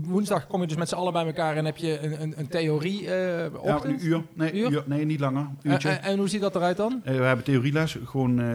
Woensdag 0.00 0.46
kom 0.46 0.60
je 0.60 0.66
dus 0.66 0.76
met 0.76 0.88
z'n 0.88 0.94
allen 0.94 1.12
bij 1.12 1.26
elkaar 1.26 1.56
en 1.56 1.64
heb 1.64 1.76
je 1.76 1.98
een, 1.98 2.22
een, 2.22 2.34
een 2.36 2.48
theorie 2.48 3.02
uh, 3.02 3.08
Ja, 3.08 3.84
een 3.84 4.06
uur. 4.06 4.22
Nee, 4.34 4.52
uur? 4.52 4.82
nee 4.86 5.04
niet 5.04 5.20
langer. 5.20 5.48
Uurtje. 5.62 5.88
En, 5.88 6.02
en, 6.02 6.18
hoe 6.18 6.28
ziet 6.28 6.40
dat 6.40 6.54
eruit 6.54 6.76
dan? 6.76 7.02
Uh, 7.04 7.16
we 7.16 7.22
hebben 7.22 7.44
theorieles. 7.44 7.98
Gewoon 8.04 8.30
uh, 8.30 8.54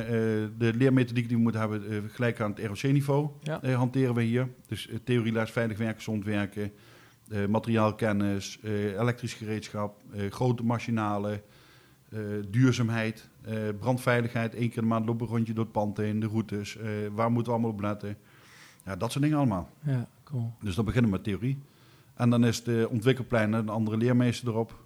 de 0.57 0.71
leermethodiek 0.73 1.27
die 1.27 1.37
we 1.37 1.43
moeten 1.43 1.61
hebben 1.61 2.09
gelijk 2.09 2.41
aan 2.41 2.53
het 2.55 2.65
ROC-niveau 2.65 3.29
ja. 3.41 3.71
hanteren 3.71 4.13
we 4.15 4.21
hier. 4.21 4.47
Dus 4.67 4.89
theorieles, 5.03 5.51
veilig 5.51 5.77
werken, 5.77 5.95
gezond 5.95 6.25
werken, 6.25 6.71
materiaalkennis, 7.49 8.59
elektrisch 8.99 9.33
gereedschap, 9.33 10.01
grote 10.29 10.63
machinalen, 10.63 11.41
duurzaamheid, 12.49 13.29
brandveiligheid. 13.79 14.55
Eén 14.55 14.69
keer 14.69 14.81
de 14.81 14.87
maand 14.87 15.05
lopen 15.05 15.27
rondje 15.27 15.53
door 15.53 15.63
het 15.63 15.73
pand 15.73 15.97
heen, 15.97 16.19
de 16.19 16.27
routes. 16.27 16.77
waar 17.11 17.31
moeten 17.31 17.51
we 17.53 17.57
allemaal 17.57 17.75
op 17.75 17.81
letten? 17.81 18.17
Ja, 18.85 18.95
dat 18.95 19.11
soort 19.11 19.23
dingen 19.23 19.37
allemaal. 19.37 19.69
Ja, 19.79 20.07
cool. 20.39 20.53
Dus 20.61 20.75
dan 20.75 20.85
beginnen 20.85 21.11
we 21.11 21.17
met 21.17 21.25
theorie. 21.25 21.61
En 22.13 22.29
dan 22.29 22.45
is 22.45 22.63
de 22.63 22.87
ontwikkelplein 22.89 23.53
een 23.53 23.69
andere 23.69 23.97
leermeester 23.97 24.47
erop. 24.47 24.83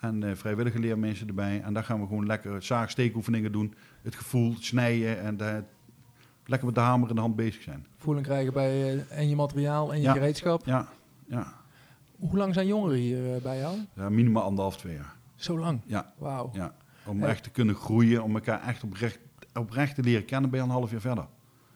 En 0.00 0.36
vrijwillige 0.36 0.78
leermeester 0.78 1.28
erbij. 1.28 1.62
En 1.62 1.74
daar 1.74 1.84
gaan 1.84 2.00
we 2.00 2.06
gewoon 2.06 2.26
lekker 2.26 2.62
zaagsteekoefeningen 2.62 3.52
doen. 3.52 3.74
Het 4.02 4.14
gevoel, 4.14 4.54
snijden 4.58 5.20
en 5.20 5.36
de, 5.36 5.62
lekker 6.44 6.66
met 6.66 6.74
de 6.74 6.80
hamer 6.80 7.08
in 7.08 7.14
de 7.14 7.20
hand 7.20 7.36
bezig 7.36 7.62
zijn. 7.62 7.86
Voeling 7.96 8.26
krijgen 8.26 8.52
bij 8.52 8.94
uh, 8.94 9.18
en 9.18 9.28
je 9.28 9.36
materiaal 9.36 9.92
en 9.92 10.00
je 10.00 10.10
gereedschap. 10.10 10.66
Ja, 10.66 10.88
ja. 11.26 11.52
Hoe 12.18 12.36
lang 12.36 12.54
zijn 12.54 12.66
jongeren 12.66 12.98
hier 12.98 13.34
uh, 13.34 13.42
bij 13.42 13.58
jou? 13.58 13.78
Ja, 13.94 14.08
minimaal 14.08 14.42
anderhalf, 14.42 14.76
twee 14.76 14.94
jaar. 14.94 15.14
Zo 15.34 15.58
lang? 15.58 15.80
Ja. 15.86 16.12
Wauw. 16.18 16.50
Ja. 16.52 16.74
Om 17.06 17.22
echt 17.22 17.42
te 17.42 17.50
kunnen 17.50 17.74
groeien, 17.74 18.22
om 18.22 18.34
elkaar 18.34 18.62
echt 18.62 18.82
oprecht, 18.82 19.18
oprecht 19.54 19.94
te 19.94 20.02
leren 20.02 20.24
kennen, 20.24 20.50
ben 20.50 20.58
je 20.60 20.66
een 20.66 20.72
half 20.72 20.90
jaar 20.90 21.00
verder. 21.00 21.26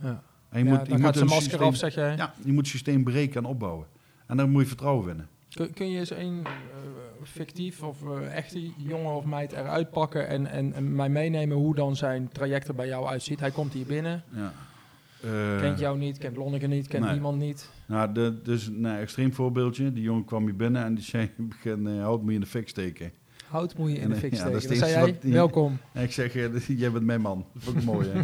Ja. 0.00 0.22
En 0.48 0.58
je 0.58 0.64
moet, 0.64 0.86
je 0.86 0.98
moet 0.98 1.16
een 1.16 1.26
masker 1.26 1.50
systeem, 1.50 1.68
af, 1.68 1.76
zeg 1.76 1.94
jij? 1.94 2.16
Ja, 2.16 2.34
je 2.44 2.52
moet 2.52 2.60
het 2.60 2.66
systeem 2.66 3.04
breken 3.04 3.36
en 3.36 3.50
opbouwen. 3.50 3.86
En 4.26 4.36
dan 4.36 4.50
moet 4.50 4.62
je 4.62 4.68
vertrouwen 4.68 5.06
winnen. 5.06 5.28
Kun, 5.50 5.72
kun 5.72 5.90
je 5.90 5.98
eens 5.98 6.10
een 6.10 6.38
uh, 6.44 6.48
fictief 7.22 7.82
of 7.82 8.02
uh, 8.02 8.36
echte 8.36 8.70
jongen 8.76 9.14
of 9.14 9.24
meid 9.24 9.52
eruit 9.52 9.90
pakken 9.90 10.28
en, 10.28 10.46
en, 10.46 10.72
en, 10.72 10.94
mij 10.94 11.08
meenemen 11.08 11.56
hoe 11.56 11.74
dan 11.74 11.96
zijn 11.96 12.28
traject 12.32 12.68
er 12.68 12.74
bij 12.74 12.86
jou 12.86 13.06
uitziet? 13.06 13.40
Hij 13.40 13.50
komt 13.50 13.72
hier 13.72 13.86
binnen. 13.86 14.22
Ja. 14.34 14.52
Uh, 15.24 15.60
kent 15.60 15.78
jou 15.78 15.98
niet, 15.98 16.18
kent 16.18 16.36
Lonneke 16.36 16.66
niet, 16.66 16.88
kent 16.88 17.04
nee. 17.04 17.12
niemand 17.12 17.38
niet. 17.38 17.70
Nou, 17.86 18.12
de, 18.12 18.40
dus 18.42 18.66
een 18.66 18.86
extreem 18.86 19.34
voorbeeldje. 19.34 19.92
Die 19.92 20.02
jongen 20.02 20.24
kwam 20.24 20.44
hier 20.44 20.56
binnen 20.56 20.84
en 20.84 20.94
die 20.94 21.04
zei, 21.04 21.30
begin, 21.36 22.00
hout 22.00 22.20
moet 22.20 22.28
je 22.28 22.34
in 22.34 22.40
de 22.40 22.46
fik 22.46 22.68
steken. 22.68 23.12
Hout 23.48 23.76
moet 23.76 23.90
je 23.90 23.98
in 23.98 24.08
de 24.08 24.16
fik 24.16 24.34
steken. 24.34 24.52
Ja, 24.52 24.68
dat 24.68 24.76
zei 24.76 24.90
jij? 24.90 25.32
Welkom. 25.32 25.78
En 25.92 26.02
ik 26.08 26.12
zeg, 26.12 26.32
jij 26.66 26.92
bent 26.92 27.04
mijn 27.04 27.20
man. 27.20 27.46
Dat 27.52 27.62
vond 27.62 27.76
ik 27.76 27.84
mooi, 27.84 28.08
hè? 28.08 28.20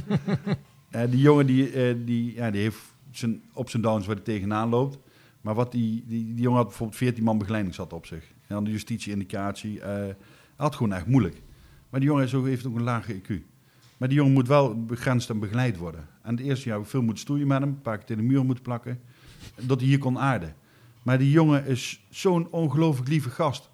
Uh, 0.94 1.02
die 1.10 1.20
jongen 1.20 1.46
die, 1.46 1.72
uh, 1.72 2.06
die, 2.06 2.34
ja, 2.34 2.50
die 2.50 2.60
heeft 2.60 2.80
zijn 3.10 3.42
ups 3.58 3.74
en 3.74 3.80
downs 3.80 4.06
waar 4.06 4.14
hij 4.14 4.24
tegenaan 4.24 4.68
loopt. 4.68 4.98
Maar 5.40 5.54
wat 5.54 5.72
die, 5.72 6.04
die, 6.06 6.24
die 6.24 6.42
jongen 6.42 6.58
had 6.58 6.68
bijvoorbeeld 6.68 6.98
14 6.98 7.24
man 7.24 7.38
begeleiding 7.38 7.74
zat 7.74 7.92
op 7.92 8.06
zich. 8.06 8.24
En 8.24 8.54
dan 8.54 8.64
de 8.64 8.70
justitie-indicatie. 8.70 9.78
Uh, 9.78 10.04
had 10.56 10.74
gewoon 10.74 10.92
echt 10.92 11.06
moeilijk. 11.06 11.42
Maar 11.90 12.00
die 12.00 12.08
jongen 12.08 12.44
heeft 12.44 12.66
ook 12.66 12.76
een 12.76 12.82
lage 12.82 13.14
IQ. 13.14 13.32
Maar 13.96 14.08
die 14.08 14.18
jongen 14.18 14.32
moet 14.32 14.48
wel 14.48 14.84
begrensd 14.84 15.30
en 15.30 15.38
begeleid 15.38 15.76
worden. 15.76 16.08
En 16.22 16.36
het 16.36 16.44
eerste 16.44 16.68
jaar 16.68 16.84
veel 16.84 17.02
moeten 17.02 17.22
stoeien 17.22 17.46
met 17.46 17.60
hem. 17.60 17.68
Een 17.68 17.82
paar 17.82 17.96
keer 17.96 18.06
tegen 18.06 18.22
de 18.22 18.28
muur 18.28 18.44
moeten 18.44 18.64
plakken. 18.64 19.00
Dat 19.60 19.80
hij 19.80 19.88
hier 19.88 19.98
kon 19.98 20.18
aarden. 20.18 20.54
Maar 21.02 21.18
die 21.18 21.30
jongen 21.30 21.66
is 21.66 22.04
zo'n 22.10 22.50
ongelooflijk 22.50 23.08
lieve 23.08 23.30
gast. 23.30 23.70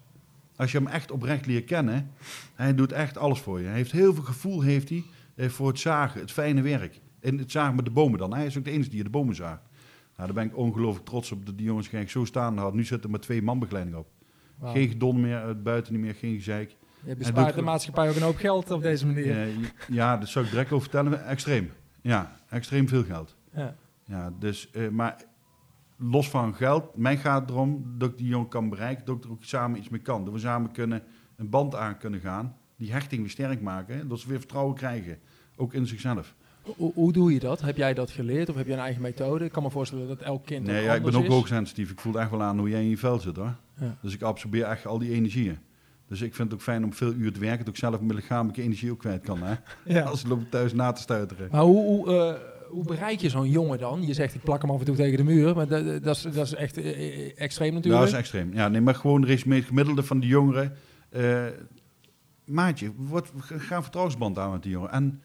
Als 0.55 0.71
je 0.71 0.77
hem 0.77 0.87
echt 0.87 1.11
oprecht 1.11 1.45
leert 1.45 1.65
kennen, 1.65 2.11
hij 2.55 2.75
doet 2.75 2.91
echt 2.91 3.17
alles 3.17 3.39
voor 3.39 3.59
je. 3.59 3.65
Hij 3.65 3.75
heeft 3.75 3.91
heel 3.91 4.13
veel 4.13 4.23
gevoel 4.23 4.61
heeft 4.61 4.89
hij, 4.89 5.03
voor 5.49 5.67
het 5.67 5.79
zagen, 5.79 6.21
het 6.21 6.31
fijne 6.31 6.61
werk. 6.61 6.99
En 7.21 7.37
het 7.37 7.51
zagen 7.51 7.75
met 7.75 7.85
de 7.85 7.91
bomen 7.91 8.19
dan. 8.19 8.33
Hij 8.33 8.45
is 8.45 8.57
ook 8.57 8.63
de 8.63 8.71
enige 8.71 8.89
die 8.89 9.03
de 9.03 9.09
bomen 9.09 9.35
zaagt. 9.35 9.61
Nou, 10.15 10.33
daar 10.33 10.33
ben 10.33 10.45
ik 10.45 10.57
ongelooflijk 10.57 11.05
trots 11.05 11.31
op 11.31 11.45
dat 11.45 11.57
die 11.57 11.65
jongens 11.65 11.87
geen 11.87 12.09
zo 12.09 12.25
staan 12.25 12.57
had. 12.57 12.73
Nu 12.73 12.83
zit 12.83 13.03
er 13.03 13.09
maar 13.09 13.19
twee 13.19 13.41
man 13.41 13.59
begeleiding 13.59 13.97
op. 13.97 14.07
Geen 14.63 14.87
gedon 14.87 15.21
meer, 15.21 15.37
uit 15.37 15.63
buiten 15.63 15.93
niet 15.93 16.01
meer, 16.01 16.15
geen 16.15 16.35
gezeik. 16.35 16.75
Je 17.05 17.15
bespaart 17.15 17.55
de 17.55 17.61
maatschappij 17.61 18.09
ook 18.09 18.15
een 18.15 18.21
hoop 18.21 18.35
geld 18.35 18.71
op 18.71 18.81
deze 18.81 19.05
manier. 19.05 19.47
Uh, 19.47 19.65
ja, 19.87 20.17
dat 20.17 20.29
zou 20.29 20.45
ik 20.45 20.51
direct 20.51 20.71
over 20.71 20.89
vertellen. 20.89 21.25
Extreem. 21.25 21.71
Ja, 22.01 22.35
extreem 22.49 22.87
veel 22.87 23.03
geld. 23.03 23.35
Ja. 23.53 23.75
Ja, 24.05 24.33
dus, 24.39 24.69
uh, 24.73 24.89
maar 24.89 25.23
los 25.97 26.29
van 26.29 26.55
geld, 26.55 26.95
mij 26.95 27.17
gaat 27.17 27.41
het 27.41 27.49
erom 27.49 27.85
dat 27.97 28.09
ik 28.09 28.17
die 28.17 28.27
jongen 28.27 28.47
kan 28.47 28.69
bereiken, 28.69 29.05
dat 29.05 29.17
ik 29.17 29.23
er 29.23 29.31
ook 29.31 29.43
samen 29.43 29.79
iets 29.79 29.89
mee 29.89 30.01
kan. 30.01 30.23
Dat 30.23 30.33
we 30.33 30.39
samen 30.39 30.71
kunnen 30.71 31.03
een 31.35 31.49
band 31.49 31.75
aan 31.75 31.97
kunnen 31.97 32.19
gaan, 32.19 32.55
die 32.75 32.91
hechting 32.91 33.21
weer 33.21 33.29
sterk 33.29 33.61
maken, 33.61 34.07
dat 34.07 34.19
ze 34.19 34.27
weer 34.27 34.39
vertrouwen 34.39 34.75
krijgen, 34.75 35.19
ook 35.55 35.73
in 35.73 35.87
zichzelf. 35.87 36.35
Hoe, 36.61 36.91
hoe, 36.93 37.13
doe 37.13 37.33
je 37.33 37.39
dat? 37.39 37.61
Heb 37.61 37.77
jij 37.77 37.93
dat 37.93 38.11
geleerd 38.11 38.49
of 38.49 38.55
heb 38.55 38.67
je 38.67 38.73
een 38.73 38.79
eigen 38.79 39.01
methode? 39.01 39.45
Ik 39.45 39.51
kan 39.51 39.63
me 39.63 39.69
voorstellen 39.69 40.07
dat 40.07 40.21
elk 40.21 40.45
kind. 40.45 40.65
Nee, 40.65 40.83
ja, 40.83 40.95
ik 40.95 41.03
ben 41.03 41.15
ook 41.15 41.27
hoogsensitief. 41.27 41.91
Ik 41.91 41.99
voel 41.99 42.19
echt 42.19 42.31
wel 42.31 42.41
aan 42.41 42.59
hoe 42.59 42.69
jij 42.69 42.81
in 42.81 42.89
je 42.89 42.97
vel 42.97 43.19
zit 43.19 43.35
hoor. 43.35 43.55
Ja. 43.79 43.97
Dus 44.01 44.13
ik 44.13 44.21
absorbeer 44.21 44.63
echt 44.63 44.85
al 44.85 44.97
die 44.97 45.11
energieën. 45.11 45.57
Dus 46.07 46.21
ik 46.21 46.35
vind 46.35 46.51
het 46.51 46.59
ook 46.59 46.63
fijn 46.63 46.83
om 46.83 46.93
veel 46.93 47.13
uur 47.13 47.33
te 47.33 47.39
werken, 47.39 47.65
dat 47.65 47.73
ik 47.73 47.79
zelf 47.79 47.99
mijn 47.99 48.15
lichamelijke 48.15 48.61
energie 48.61 48.91
ook 48.91 48.99
kwijt 48.99 49.23
kan. 49.23 49.43
Hè? 49.43 49.53
Ja. 49.93 50.01
Als 50.01 50.25
loop 50.25 50.41
thuis 50.49 50.73
na 50.73 50.91
te 50.91 51.01
stuiteren. 51.01 51.47
Maar 51.51 51.61
hoe, 51.61 51.83
hoe, 51.85 52.07
uh, 52.07 52.33
hoe 52.69 52.85
bereik 52.85 53.19
je 53.19 53.29
zo'n 53.29 53.49
jongen 53.49 53.79
dan? 53.79 54.05
Je 54.05 54.13
zegt 54.13 54.35
ik 54.35 54.43
plak 54.43 54.61
hem 54.61 54.71
af 54.71 54.79
en 54.79 54.85
toe 54.85 54.95
tegen 54.95 55.17
de 55.17 55.23
muur, 55.23 55.55
maar 55.55 55.67
dat, 55.67 56.03
dat, 56.03 56.15
is, 56.15 56.21
dat 56.21 56.45
is 56.45 56.53
echt 56.53 56.77
uh, 56.77 57.41
extreem 57.41 57.73
natuurlijk. 57.73 58.03
Dat 58.03 58.13
is 58.13 58.19
extreem. 58.19 58.53
Ja, 58.53 58.67
nee, 58.67 58.81
maar 58.81 58.95
gewoon 58.95 59.23
er 59.23 59.29
is 59.29 59.43
het 59.43 59.65
gemiddelde 59.65 60.03
van 60.03 60.19
de 60.19 60.27
jongeren. 60.27 60.73
Uh, 61.17 61.45
maatje, 62.45 62.91
wat, 62.97 63.31
ga 63.37 63.75
een 63.75 63.81
vertrouwensband 63.81 64.37
aan 64.37 64.51
met 64.51 64.63
die 64.63 64.71
jongen. 64.71 64.91
En 64.91 65.21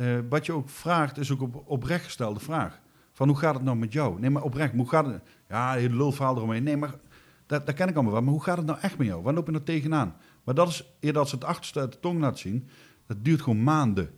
uh, 0.00 0.18
wat 0.28 0.46
je 0.46 0.52
ook 0.52 0.68
vraagt, 0.68 1.18
is 1.18 1.32
ook 1.32 1.42
op, 1.42 1.62
oprecht 1.66 2.04
gestelde 2.04 2.40
vraag. 2.40 2.80
Van 3.12 3.28
hoe 3.28 3.38
gaat 3.38 3.54
het 3.54 3.62
nou 3.62 3.76
met 3.76 3.92
jou? 3.92 4.20
Nee, 4.20 4.30
maar 4.30 4.42
oprecht, 4.42 4.72
hoe 4.72 4.88
gaat 4.88 5.06
het? 5.06 5.22
Ja, 5.48 5.72
heel 5.72 5.88
lulverhaal 5.88 6.36
eromheen. 6.36 6.62
Nee, 6.62 6.76
maar 6.76 6.94
dat, 7.46 7.66
dat 7.66 7.74
ken 7.74 7.88
ik 7.88 7.94
allemaal 7.94 8.12
wel. 8.12 8.22
Maar 8.22 8.32
hoe 8.32 8.42
gaat 8.42 8.56
het 8.56 8.66
nou 8.66 8.78
echt 8.80 8.98
met 8.98 9.06
jou? 9.06 9.22
Waar 9.22 9.34
loop 9.34 9.46
je 9.46 9.52
nou 9.52 9.64
tegenaan? 9.64 10.16
Maar 10.44 10.54
dat 10.54 10.68
is, 10.68 10.94
eerder 11.00 11.20
als 11.20 11.30
ze 11.30 11.34
het 11.34 11.44
achterste 11.44 11.80
uit 11.80 11.92
de 11.92 12.00
tong 12.00 12.20
laten 12.20 12.38
zien, 12.38 12.68
dat 13.06 13.16
duurt 13.22 13.42
gewoon 13.42 13.62
maanden. 13.62 14.10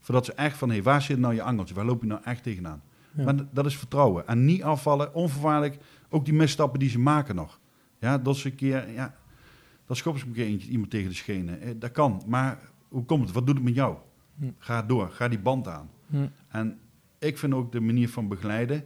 Voordat 0.00 0.24
ze 0.24 0.32
echt 0.32 0.56
van, 0.56 0.68
hé, 0.68 0.74
hey, 0.74 0.82
waar 0.82 1.02
zit 1.02 1.18
nou 1.18 1.34
je 1.34 1.42
angeltje? 1.42 1.74
Waar 1.74 1.84
loop 1.84 2.00
je 2.00 2.06
nou 2.06 2.20
echt 2.24 2.42
tegenaan? 2.42 2.82
Ja. 3.12 3.24
Maar 3.24 3.34
dat 3.50 3.66
is 3.66 3.76
vertrouwen. 3.76 4.26
En 4.26 4.44
niet 4.44 4.62
afvallen, 4.62 5.14
onvoorwaardelijk. 5.14 5.78
Ook 6.08 6.24
die 6.24 6.34
misstappen 6.34 6.78
die 6.78 6.88
ze 6.88 6.98
maken 6.98 7.34
nog. 7.34 7.60
Ja, 7.98 8.18
dat 8.18 8.36
ze 8.36 8.48
een 8.48 8.54
keer, 8.54 8.90
ja, 8.90 9.14
dat 9.86 9.96
schoppen 9.96 10.22
ze 10.22 10.28
een 10.28 10.34
keer 10.34 10.46
eentje, 10.46 10.70
iemand 10.70 10.90
tegen 10.90 11.08
de 11.08 11.14
schenen. 11.14 11.60
Eh, 11.60 11.70
dat 11.78 11.90
kan, 11.90 12.22
maar 12.26 12.58
hoe 12.88 13.04
komt 13.04 13.24
het? 13.24 13.32
Wat 13.32 13.46
doet 13.46 13.54
het 13.54 13.64
met 13.64 13.74
jou? 13.74 13.96
Hm. 14.38 14.50
Ga 14.58 14.82
door, 14.82 15.10
ga 15.10 15.28
die 15.28 15.38
band 15.38 15.68
aan. 15.68 15.90
Hm. 16.06 16.26
En 16.48 16.78
ik 17.18 17.38
vind 17.38 17.54
ook 17.54 17.72
de 17.72 17.80
manier 17.80 18.08
van 18.08 18.28
begeleiden, 18.28 18.84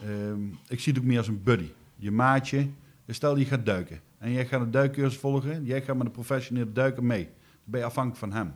ehm, 0.00 0.42
ik 0.68 0.80
zie 0.80 0.92
het 0.92 1.02
ook 1.02 1.08
meer 1.08 1.18
als 1.18 1.28
een 1.28 1.42
buddy. 1.42 1.70
Je 1.96 2.10
maatje, 2.10 2.68
stel 3.06 3.36
je 3.36 3.44
gaat 3.44 3.66
duiken 3.66 4.00
en 4.18 4.32
jij 4.32 4.46
gaat 4.46 4.60
een 4.60 4.70
duikcursus 4.70 5.20
volgen, 5.20 5.64
jij 5.64 5.82
gaat 5.82 5.96
met 5.96 6.06
een 6.06 6.12
professioneel 6.12 6.72
duiken 6.72 7.06
mee. 7.06 7.24
Dan 7.24 7.32
ben 7.64 7.80
je 7.80 7.86
afhankelijk 7.86 8.20
van 8.20 8.32
hem. 8.32 8.54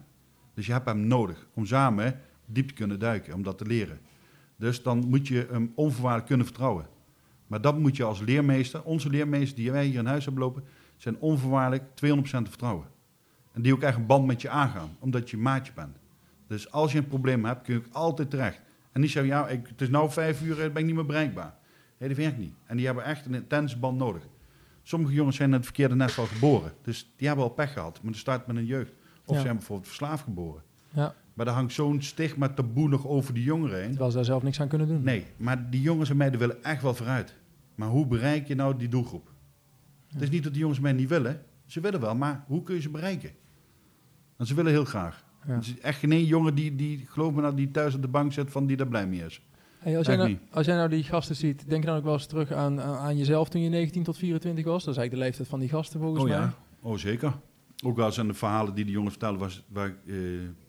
Dus 0.55 0.66
je 0.66 0.72
hebt 0.72 0.87
hem 0.87 1.07
nodig 1.07 1.46
om 1.55 1.66
samen 1.66 2.20
diep 2.46 2.68
te 2.68 2.74
kunnen 2.74 2.98
duiken, 2.98 3.35
om 3.35 3.42
dat 3.42 3.59
te 3.59 3.66
leren. 3.66 3.98
Dus 4.57 4.83
dan 4.83 5.09
moet 5.09 5.28
je 5.28 5.46
hem 5.50 5.72
onvoorwaardelijk 5.74 6.26
kunnen 6.26 6.46
vertrouwen. 6.46 6.87
Maar 7.46 7.61
dat 7.61 7.78
moet 7.78 7.96
je 7.96 8.05
als 8.05 8.20
leermeester, 8.20 8.83
onze 8.83 9.11
leermeesters 9.11 9.55
die 9.55 9.72
wij 9.72 9.85
hier 9.85 9.98
in 9.98 10.07
huis 10.07 10.24
hebben 10.24 10.42
lopen, 10.42 10.64
zijn 10.96 11.18
onvoorwaardelijk 11.18 11.85
200% 11.85 12.44
te 12.44 12.50
vertrouwen. 12.50 12.87
En 13.52 13.62
die 13.62 13.72
ook 13.72 13.83
echt 13.83 13.96
een 13.96 14.07
band 14.07 14.26
met 14.26 14.42
je 14.42 14.48
aangaan, 14.48 14.96
omdat 14.98 15.31
je 15.31 15.37
maatje 15.37 15.72
bent. 15.72 15.96
Dus 16.52 16.70
als 16.70 16.92
je 16.92 16.98
een 16.98 17.06
probleem 17.06 17.44
hebt, 17.44 17.62
kun 17.62 17.74
je 17.74 17.80
ook 17.80 17.92
altijd 17.94 18.30
terecht. 18.30 18.60
En 18.92 19.00
niet 19.00 19.10
zeggen, 19.10 19.32
ja, 19.32 19.48
ik, 19.48 19.66
het 19.68 19.80
is 19.80 19.88
nou 19.88 20.10
vijf 20.10 20.42
uur, 20.42 20.60
ik 20.64 20.72
ben 20.72 20.80
ik 20.82 20.86
niet 20.86 20.94
meer 20.94 21.06
bereikbaar. 21.06 21.54
Nee, 21.98 22.08
dat 22.08 22.18
werkt 22.18 22.38
niet. 22.38 22.54
En 22.66 22.76
die 22.76 22.86
hebben 22.86 23.04
echt 23.04 23.26
een 23.26 23.34
intense 23.34 23.78
band 23.78 23.98
nodig. 23.98 24.22
Sommige 24.82 25.14
jongens 25.14 25.36
zijn 25.36 25.48
in 25.48 25.54
het 25.54 25.64
verkeerde 25.64 25.94
nest 25.94 26.18
al 26.18 26.26
geboren. 26.26 26.72
Dus 26.82 27.12
die 27.16 27.26
hebben 27.26 27.44
al 27.44 27.50
pech 27.50 27.72
gehad. 27.72 28.02
Maar 28.02 28.12
de 28.12 28.18
start 28.18 28.46
met 28.46 28.56
een 28.56 28.64
jeugd. 28.66 28.92
Of 29.24 29.36
Ja. 29.36 29.42
zijn 29.42 29.56
bijvoorbeeld 29.56 29.88
verslaafd 29.88 30.22
geboren. 30.24 30.62
Ja, 30.90 31.14
Maar 31.34 31.46
er 31.46 31.52
hangt 31.52 31.72
zo'n 31.72 32.02
stigma 32.02 32.48
taboe 32.48 32.88
nog 32.88 33.06
over 33.06 33.34
die 33.34 33.42
jongeren 33.44 33.78
heen. 33.80 33.88
terwijl 33.88 34.10
ze 34.10 34.16
daar 34.16 34.24
zelf 34.24 34.42
niks 34.42 34.60
aan 34.60 34.68
kunnen 34.68 34.88
doen. 34.88 35.02
Nee, 35.02 35.26
maar 35.36 35.70
die 35.70 35.80
jongens 35.80 36.10
en 36.10 36.16
meiden 36.16 36.40
willen 36.40 36.64
echt 36.64 36.82
wel 36.82 36.94
vooruit. 36.94 37.34
Maar 37.74 37.88
hoe 37.88 38.06
bereik 38.06 38.46
je 38.46 38.54
nou 38.54 38.76
die 38.76 38.88
doelgroep? 38.88 39.30
Het 40.12 40.22
is 40.22 40.30
niet 40.30 40.42
dat 40.42 40.52
die 40.52 40.60
jongens 40.60 40.78
en 40.78 40.84
meiden 40.84 41.02
niet 41.02 41.12
willen. 41.12 41.42
Ze 41.66 41.80
willen 41.80 42.00
wel, 42.00 42.14
maar 42.14 42.44
hoe 42.46 42.62
kun 42.62 42.74
je 42.74 42.80
ze 42.80 42.90
bereiken? 42.90 43.30
En 44.36 44.46
ze 44.46 44.54
willen 44.54 44.72
heel 44.72 44.84
graag. 44.84 45.24
Ja. 45.46 45.52
Er 45.52 45.59
is 45.59 45.78
echt 45.78 45.98
geen 45.98 46.12
één 46.12 46.24
jongen 46.24 46.55
die, 46.55 46.76
die, 46.76 47.07
geloof 47.07 47.33
me 47.33 47.40
nou, 47.40 47.55
die 47.55 47.70
thuis 47.70 47.94
op 47.94 48.02
de 48.02 48.09
bank 48.09 48.33
zit 48.33 48.50
van 48.50 48.66
die 48.66 48.76
daar 48.76 48.87
blij 48.87 49.07
mee 49.07 49.24
is. 49.24 49.42
Hey, 49.78 49.98
als, 49.98 50.07
jij 50.07 50.16
nou, 50.16 50.38
als 50.50 50.66
jij 50.66 50.76
nou 50.76 50.88
die 50.88 51.02
gasten 51.02 51.37
ziet, 51.37 51.68
denk 51.68 51.83
je 51.83 51.88
dan 51.88 51.98
ook 51.98 52.05
wel 52.05 52.12
eens 52.12 52.26
terug 52.26 52.52
aan, 52.52 52.81
aan, 52.81 52.96
aan 52.96 53.16
jezelf 53.16 53.48
toen 53.48 53.62
je 53.62 53.68
19 53.68 54.02
tot 54.02 54.16
24 54.16 54.64
was? 54.64 54.85
Dat 54.85 54.94
is 54.94 55.00
eigenlijk 55.00 55.12
de 55.12 55.28
leeftijd 55.28 55.48
van 55.48 55.61
die 55.61 55.68
gasten 55.68 56.00
volgens 56.00 56.22
oh 56.22 56.28
mij. 56.28 56.38
ja, 56.38 56.55
oh 56.81 56.96
zeker. 56.96 57.33
Ook 57.85 57.96
wel 57.96 58.07
eens 58.07 58.18
aan 58.18 58.26
de 58.26 58.35
verhalen 58.35 58.74
die 58.74 58.85
de 58.85 58.90
jongens 58.90 59.12
vertellen, 59.12 59.38
was, 59.38 59.64
waar 59.68 59.87
ik 59.87 59.96
eh, 60.07 60.16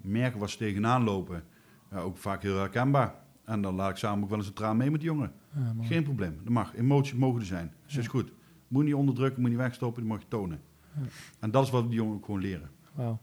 merken 0.02 0.40
was 0.40 0.56
tegenaan 0.56 1.04
lopen. 1.04 1.44
Ja, 1.92 2.00
ook 2.00 2.18
vaak 2.18 2.42
heel 2.42 2.58
herkenbaar. 2.58 3.16
En 3.46 3.62
dan 3.62 3.76
laat 3.76 3.90
ik 3.90 3.98
samen 3.98 4.24
ook 4.24 4.30
wel 4.30 4.38
eens 4.38 4.48
een 4.48 4.54
traan 4.54 4.78
mee 4.78 4.92
met 4.92 5.00
die 5.00 5.10
jongen. 5.10 5.32
Ja. 5.56 5.74
Geen 5.86 6.04
probleem, 6.04 6.38
dat 6.44 6.54
mag. 6.54 6.76
Emoties 6.76 7.14
mogen 7.14 7.40
er 7.40 7.46
zijn. 7.46 7.74
Dus 7.86 7.94
dat 7.94 8.04
is 8.04 8.10
goed. 8.10 8.32
Moet 8.68 8.82
je 8.82 8.88
niet 8.88 8.98
onderdrukken, 8.98 9.42
moet 9.42 9.50
je 9.50 9.56
niet 9.56 9.66
wegstoppen, 9.66 10.02
die 10.02 10.12
mag 10.12 10.22
je 10.22 10.28
tonen. 10.28 10.62
Ja. 10.96 11.02
En 11.40 11.52
dat 11.52 11.64
is 11.64 11.70
wat 11.70 11.88
die 11.88 11.96
jongen 11.96 12.16
ook 12.16 12.26
gewoon 12.26 12.42
leren. 12.42 12.70
Wauw. 12.94 13.20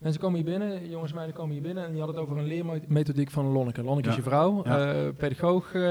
Mensen 0.00 0.20
komen 0.20 0.36
hier 0.40 0.58
binnen, 0.58 0.90
jongens 0.90 1.10
en 1.10 1.16
meiden 1.16 1.36
komen 1.36 1.52
hier 1.52 1.62
binnen 1.62 1.84
en 1.84 1.90
die 1.90 2.00
hadden 2.00 2.16
het 2.20 2.24
over 2.26 2.38
een 2.42 2.46
leermethodiek 2.48 3.30
van 3.30 3.44
Lonneke. 3.46 3.82
Lonneke 3.82 4.08
is 4.08 4.14
je 4.14 4.22
vrouw, 4.22 4.64
Ja. 4.64 4.92
eh, 4.94 5.12
pedagoog 5.16 5.74
eh, 5.74 5.82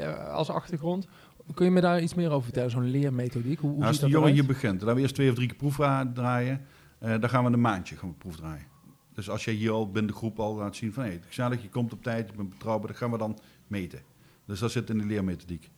ja, 0.00 0.12
als 0.12 0.48
achtergrond. 0.50 1.08
Kun 1.54 1.64
je 1.64 1.70
me 1.70 1.80
daar 1.80 2.02
iets 2.02 2.14
meer 2.14 2.30
over 2.30 2.42
vertellen, 2.44 2.70
zo'n 2.70 2.90
leermethodiek? 2.90 3.58
Hoe, 3.60 3.70
hoe 3.70 3.78
Nou, 3.78 3.88
als 3.90 3.98
die 3.98 4.04
dat 4.08 4.10
jongen 4.16 4.32
hier 4.34 4.42
eruit? 4.42 4.60
begint, 4.60 4.78
dan 4.78 4.86
gaan 4.88 4.96
we 4.96 5.02
eerst 5.02 5.14
twee 5.14 5.28
of 5.28 5.34
drie 5.34 5.48
keer 5.48 5.56
proef 5.56 5.76
draaien. 6.14 6.60
Eh, 6.98 7.20
dan 7.20 7.28
gaan 7.28 7.44
we 7.44 7.50
een 7.52 7.60
maandje 7.60 7.96
gaan 7.96 8.08
we 8.08 8.14
proef 8.14 8.36
draaien. 8.36 8.66
Dus 9.14 9.30
als 9.30 9.44
jij 9.44 9.54
hier 9.54 9.70
al 9.70 9.90
binnen 9.90 10.10
de 10.12 10.16
groep 10.16 10.40
al 10.40 10.54
laat 10.56 10.76
zien 10.76 10.92
van... 10.92 11.02
Hey, 11.04 11.20
gezellig, 11.26 11.62
je 11.62 11.68
komt 11.68 11.92
op 11.92 12.02
tijd, 12.02 12.30
je 12.30 12.36
bent 12.36 12.48
betrouwbaar, 12.48 12.86
dat 12.88 12.96
gaan 12.96 13.10
we 13.10 13.18
dan 13.18 13.38
meten. 13.66 14.00
Dus 14.46 14.58
dat 14.58 14.70
zit 14.70 14.90
in 14.90 14.98
de 14.98 15.06
leermethodiek. 15.06 15.70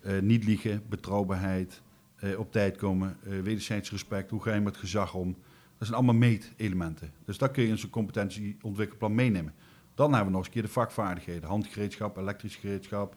Eh, 0.00 0.18
niet 0.20 0.44
liegen, 0.44 0.82
betrouwbaarheid, 0.88 1.82
eh, 2.16 2.38
op 2.38 2.52
tijd 2.52 2.76
komen, 2.76 3.16
eh 3.24 3.30
wederzijds 3.42 3.90
respect, 3.90 4.30
hoe 4.30 4.42
ga 4.42 4.54
je 4.54 4.60
met 4.60 4.76
gezag 4.76 5.14
om. 5.14 5.36
Dat 5.80 5.88
zijn 5.88 6.00
allemaal 6.00 6.20
meetelementen. 6.28 7.12
Dus 7.24 7.38
dat 7.38 7.50
kun 7.50 7.62
je 7.62 7.68
in 7.68 7.78
zo'n 7.78 7.90
competentieontwikkelplan 7.90 9.14
meenemen. 9.14 9.54
Dan 9.94 10.12
hebben 10.12 10.32
we 10.32 10.32
nog 10.32 10.38
eens 10.38 10.46
een 10.46 10.52
keer 10.52 10.62
de 10.62 10.68
vakvaardigheden. 10.68 11.48
Handgereedschap, 11.48 12.16
elektrisch 12.16 12.56
gereedschap, 12.56 13.16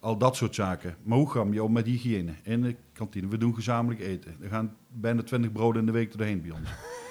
al 0.00 0.18
dat 0.18 0.36
soort 0.36 0.54
zaken. 0.54 0.96
Maar 1.02 1.18
hoe 1.18 1.30
gaan 1.30 1.50
we 1.50 1.62
om 1.62 1.72
met 1.72 1.86
hygiëne? 1.86 2.32
In 2.42 2.62
de 2.62 2.76
kantine, 2.92 3.28
we 3.28 3.38
doen 3.38 3.54
gezamenlijk 3.54 4.00
eten. 4.00 4.36
Er 4.40 4.48
gaan 4.48 4.76
bijna 4.88 5.22
20 5.22 5.52
broden 5.52 5.80
in 5.80 5.86
de 5.86 5.92
week 5.92 6.16
doorheen 6.16 6.42
bij 6.42 6.50
ons. 6.50 6.68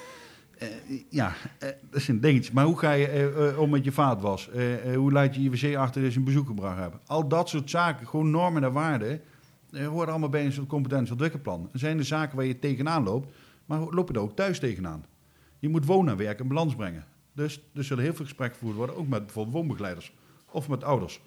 Eh, 0.56 0.68
ja, 1.08 1.32
eh, 1.58 1.68
dat 1.90 2.00
is 2.00 2.08
een 2.08 2.20
dingetje. 2.20 2.52
Maar 2.52 2.64
hoe 2.64 2.78
ga 2.78 2.92
je 2.92 3.06
eh, 3.06 3.58
om 3.58 3.70
met 3.70 3.84
je 3.84 3.92
vaatwas? 3.92 4.50
Hoe 4.94 5.12
laat 5.12 5.34
je 5.34 5.42
je 5.42 5.50
wc 5.50 5.76
achter 5.76 6.04
als 6.04 6.12
je 6.12 6.18
een 6.18 6.24
bezoek 6.24 6.46
gebracht 6.46 6.78
hebt? 6.78 6.96
Al 7.06 7.28
dat 7.28 7.48
soort 7.48 7.70
zaken, 7.70 8.06
gewoon 8.06 8.30
normen 8.30 8.64
en 8.64 8.72
waarden, 8.72 9.20
horen 9.70 10.08
allemaal 10.08 10.28
bij 10.28 10.44
een 10.44 10.52
soort 10.52 10.66
competentieontwikkelplan. 10.66 11.68
Er 11.72 11.78
zijn 11.78 11.96
de 11.96 12.02
zaken 12.02 12.36
waar 12.36 12.44
je 12.44 12.58
tegenaan 12.58 13.02
loopt, 13.02 13.34
maar 13.66 13.80
loop 13.80 14.08
je 14.08 14.14
er 14.14 14.20
ook 14.20 14.36
thuis 14.36 14.58
tegenaan. 14.58 15.04
Je 15.58 15.68
moet 15.68 15.86
wonen 15.86 16.12
en 16.12 16.18
werk 16.18 16.40
in 16.40 16.48
balans 16.48 16.74
brengen. 16.74 17.04
Dus 17.32 17.60
er 17.74 17.84
zullen 17.84 18.04
heel 18.04 18.14
veel 18.14 18.24
gesprekken 18.24 18.58
gevoerd 18.58 18.76
worden, 18.76 18.96
ook 18.96 19.08
met 19.08 19.24
bijvoorbeeld 19.24 19.54
woonbegeleiders 19.54 20.12
of 20.50 20.68
met 20.68 20.84
ouders. 20.84 21.20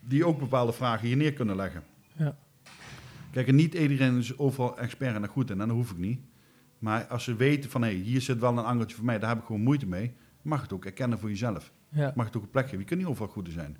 Die 0.00 0.26
ook 0.26 0.38
bepaalde 0.38 0.72
vragen 0.72 1.06
hier 1.06 1.16
neer 1.16 1.32
kunnen 1.32 1.56
leggen. 1.56 1.82
Ja. 2.16 2.38
Kijk, 3.30 3.48
en 3.48 3.54
niet 3.54 3.74
iedereen 3.74 4.18
is 4.18 4.38
overal 4.38 4.78
expert 4.78 5.14
en 5.14 5.26
goed 5.26 5.50
in, 5.50 5.60
en 5.60 5.68
dat 5.68 5.76
hoef 5.76 5.90
ik 5.90 5.98
niet. 5.98 6.20
Maar 6.78 7.06
als 7.06 7.24
ze 7.24 7.34
weten 7.36 7.70
van, 7.70 7.82
hé, 7.82 7.90
hier 7.90 8.20
zit 8.20 8.38
wel 8.38 8.58
een 8.58 8.64
angeltje 8.64 8.96
voor 8.96 9.04
mij, 9.04 9.18
daar 9.18 9.28
heb 9.28 9.38
ik 9.38 9.44
gewoon 9.44 9.62
moeite 9.62 9.86
mee, 9.86 10.12
mag 10.42 10.62
het 10.62 10.72
ook 10.72 10.84
erkennen 10.84 11.18
voor 11.18 11.28
jezelf. 11.28 11.72
Ja. 11.88 12.12
Mag 12.14 12.26
het 12.26 12.36
ook 12.36 12.42
een 12.42 12.50
plek 12.50 12.64
geven. 12.64 12.78
Je 12.78 12.84
kunt 12.84 13.00
niet 13.00 13.08
overal 13.08 13.32
goed 13.32 13.46
in 13.46 13.52
zijn. 13.52 13.76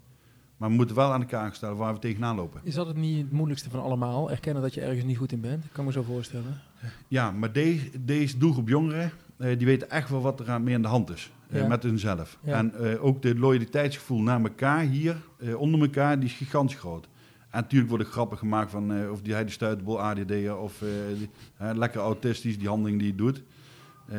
Maar 0.59 0.69
we 0.69 0.75
moeten 0.75 0.97
wel 0.97 1.13
aan 1.13 1.21
elkaar 1.21 1.55
stellen 1.55 1.77
waar 1.77 1.93
we 1.95 1.99
tegenaan 1.99 2.37
lopen. 2.37 2.61
Is 2.65 2.75
dat 2.75 2.87
het 2.87 2.97
niet 2.97 3.23
het 3.23 3.33
moeilijkste 3.33 3.71
van 3.71 3.81
allemaal? 3.83 4.31
Erkennen 4.31 4.63
dat 4.63 4.75
je 4.75 4.81
ergens 4.81 5.05
niet 5.05 5.17
goed 5.17 5.33
in 5.33 5.41
bent? 5.41 5.65
Ik 5.65 5.71
kan 5.73 5.85
me 5.85 5.93
zo 5.93 6.03
voorstellen. 6.03 6.61
Ja, 7.09 7.31
maar 7.31 7.53
deze, 7.53 7.91
deze 8.05 8.39
doelgroep 8.39 8.69
jongeren, 8.69 9.11
eh, 9.37 9.59
die 9.59 9.67
weten 9.67 9.91
echt 9.91 10.09
wel 10.11 10.21
wat 10.21 10.41
er 10.41 10.51
aan, 10.51 10.63
mee 10.63 10.75
aan 10.75 10.83
de 10.83 10.89
hand 10.89 11.11
is. 11.11 11.31
eh, 11.51 11.61
Ja. 11.61 11.67
met 11.67 11.83
hunzelf. 11.83 12.39
Ja. 12.43 12.57
En 12.57 12.75
eh, 12.75 13.05
ook 13.05 13.23
de 13.23 13.39
loyaliteitsgevoel 13.39 14.21
naar 14.21 14.41
elkaar 14.43 14.81
hier, 14.81 15.17
onder 15.57 15.81
elkaar, 15.81 16.19
die 16.21 16.29
is 16.29 16.35
gigantisch 16.35 16.77
groot. 16.79 17.09
En 17.51 17.61
natuurlijk 17.61 17.89
worden 17.91 18.07
grappen 18.07 18.39
gemaakt 18.39 18.71
van 18.71 19.11
of 19.11 19.21
die 19.23 19.33
hij 19.33 19.45
de 19.45 19.51
stuiterbol 19.51 20.01
ADD'er 20.03 20.57
of 20.57 20.83
die- 21.19 21.29
lekker 21.75 22.01
autistisch, 22.01 22.59
die 22.59 22.69
handeling 22.69 22.99
die 22.99 23.09
hij 23.09 23.17
doet. 23.17 23.43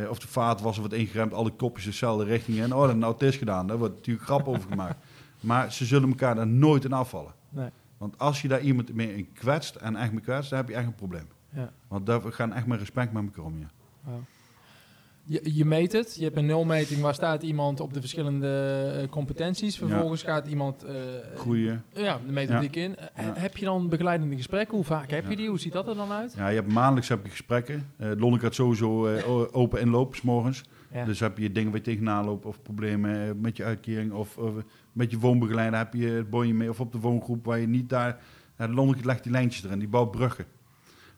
Of 0.10 0.20
de 0.20 0.28
vaatwasser 0.28 0.82
wordt 0.82 0.96
ingeremd, 0.98 1.34
alle 1.34 1.50
kopjes 1.52 1.86
dezelfde 1.86 2.24
richting 2.24 2.58
in. 2.58 2.74
Oh, 2.74 2.82
dat 2.82 2.90
een 2.90 3.04
autist 3.04 3.38
gedaan. 3.38 3.68
Daar 3.68 3.78
wordt 3.78 3.96
natuurlijk 3.96 4.26
grap 4.26 4.48
over 4.48 4.70
gemaakt. 4.70 4.96
Maar 5.40 5.72
ze 5.74 5.86
zullen 5.86 6.10
elkaar 6.10 6.36
daar 6.36 6.48
nooit 6.48 6.86
in 6.86 6.94
afvallen. 6.94 7.34
Nee. 7.50 7.70
Want 7.98 8.18
als 8.18 8.42
je 8.42 8.48
daar 8.48 8.62
iemand 8.62 8.94
mee 8.94 9.16
in 9.16 9.32
kwetst 9.34 9.76
en 9.76 9.96
echt 9.96 10.12
mee 10.12 10.22
kwetst, 10.22 10.50
dan 10.50 10.60
heb 10.60 10.68
je 10.70 10.74
echt 10.76 10.86
een 10.86 10.96
probleem. 10.96 11.28
Ja. 11.54 11.72
Want 11.88 12.06
daar 12.06 12.22
gaan 12.22 12.54
echt 12.54 12.66
met 12.66 12.80
respect 12.80 13.14
met 13.14 13.24
elkaar 13.24 13.46
om. 13.46 13.60
Ja. 13.60 13.68
Je, 15.24 15.42
je 15.56 15.66
meet 15.66 15.92
het, 15.92 16.16
je 16.16 16.24
hebt 16.24 16.38
een 16.38 16.46
nulmeting 16.46 17.02
waar 17.02 17.14
staat 17.14 17.44
iemand 17.44 17.80
op 17.80 17.94
de 17.94 18.00
verschillende 18.00 18.48
eh, 19.02 19.10
competenties. 19.10 19.78
Vervolgens 19.78 20.24
gaat 20.24 20.48
iemand 20.48 20.84
eh, 20.84 20.94
Groeien. 21.36 21.84
ja, 21.94 22.20
de 22.26 22.32
methodiek 22.32 22.76
in. 22.76 22.96
Eh, 22.98 23.26
Ja. 23.26 23.34
Heb 23.36 23.58
je 23.58 23.66
dan 23.66 23.90
begeleidende 23.90 24.36
gesprekken? 24.36 24.76
Hoe 24.76 24.86
vaak 24.86 25.12
heb 25.12 25.24
je 25.24 25.30
Ja. 25.30 25.36
die? 25.36 25.50
Hoe 25.50 25.60
ziet 25.60 25.74
dat 25.74 25.88
er 25.88 25.96
dan 25.96 26.12
uit? 26.12 26.34
Ja, 26.38 26.48
je 26.48 26.56
hebt 26.56 26.72
maandelijks 26.74 27.10
heb 27.10 27.24
je 27.24 27.30
gesprekken. 27.30 27.92
Eh 27.98 28.10
Lonneke 28.18 28.46
had 28.46 28.56
sowieso 28.56 29.08
o- 29.28 29.48
open 29.52 29.80
inloop, 29.82 30.16
s 30.16 30.22
morgens. 30.22 30.64
Ja. 30.94 31.06
Dus 31.06 31.20
heb 31.20 31.38
je 31.38 31.52
dingen 31.52 31.70
waar 31.72 31.78
je 31.80 31.86
tegenaan 31.86 32.26
loopt 32.26 32.46
of 32.46 32.62
problemen 32.62 33.28
eh, 33.28 33.32
met 33.42 33.58
je 33.58 33.64
uitkering 33.64 34.12
of, 34.12 34.38
of 34.38 34.52
met 34.92 35.12
je 35.12 35.20
woonbegeleider 35.20 35.80
heb 35.80 35.94
je 35.94 36.08
het 36.08 36.30
bonje 36.30 36.54
mee 36.54 36.70
of 36.70 36.80
op 36.80 36.92
de 36.92 37.00
woongroep 37.00 37.46
waar 37.46 37.60
je 37.60 37.68
niet 37.68 37.90
daar... 37.90 38.18
Ja, 38.58 38.68
Lonneke 38.68 39.06
legt 39.06 39.24
die 39.24 39.32
lijntjes 39.32 39.64
erin, 39.64 39.80
die 39.80 39.88
bouwt 39.88 40.12
bruggen. 40.12 40.46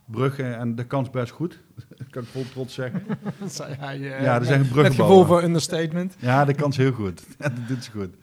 Bruggen 0.06 0.58
en 0.58 0.76
de 0.76 0.86
kans 0.88 1.10
best 1.10 1.32
goed, 1.32 1.60
dat 1.98 2.10
kan 2.10 2.24
ik 2.24 2.28
vol 2.30 2.44
trots 2.50 2.74
zeggen. 2.74 3.04
hij. 3.80 4.00
eh, 4.16 4.24
Ja, 4.24 4.40
dat 4.40 4.42
echt 4.48 4.52
een 4.52 4.60
Met 4.60 4.70
bruggenbouwer. 4.72 4.94
gevoel 4.94 5.26
voor 5.26 5.44
understatement. 5.44 6.16
Ja, 6.20 6.46
de 6.46 6.54
kans 6.54 6.78
heel 6.78 6.92
goed. 6.92 7.26
Ja, 7.40 7.50
dat 7.50 7.68
doet 7.68 7.84
ze 7.84 7.92
goed. 7.92 8.16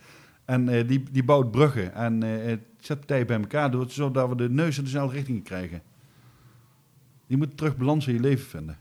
En 0.44 0.68
eh, 0.68 0.88
die, 0.88 1.02
die 1.10 1.24
bouwt 1.24 1.50
bruggen 1.50 1.94
en 1.94 2.22
eh, 2.22 2.44
het 2.46 2.60
zet 2.80 2.98
partijen 2.98 3.26
bij 3.26 3.36
elkaar, 3.40 3.70
door, 3.70 3.90
zodat 3.90 4.28
we 4.28 4.34
de 4.36 4.50
neus 4.50 4.78
in 4.78 4.84
dezelfde 4.84 5.16
richting 5.16 5.44
krijgen. 5.44 5.82
Je 7.26 7.36
moet 7.36 7.56
terug 7.56 7.76
balans 7.76 8.06
in 8.06 8.14
je 8.14 8.20
leven 8.20 8.46
vinden. 8.46 8.76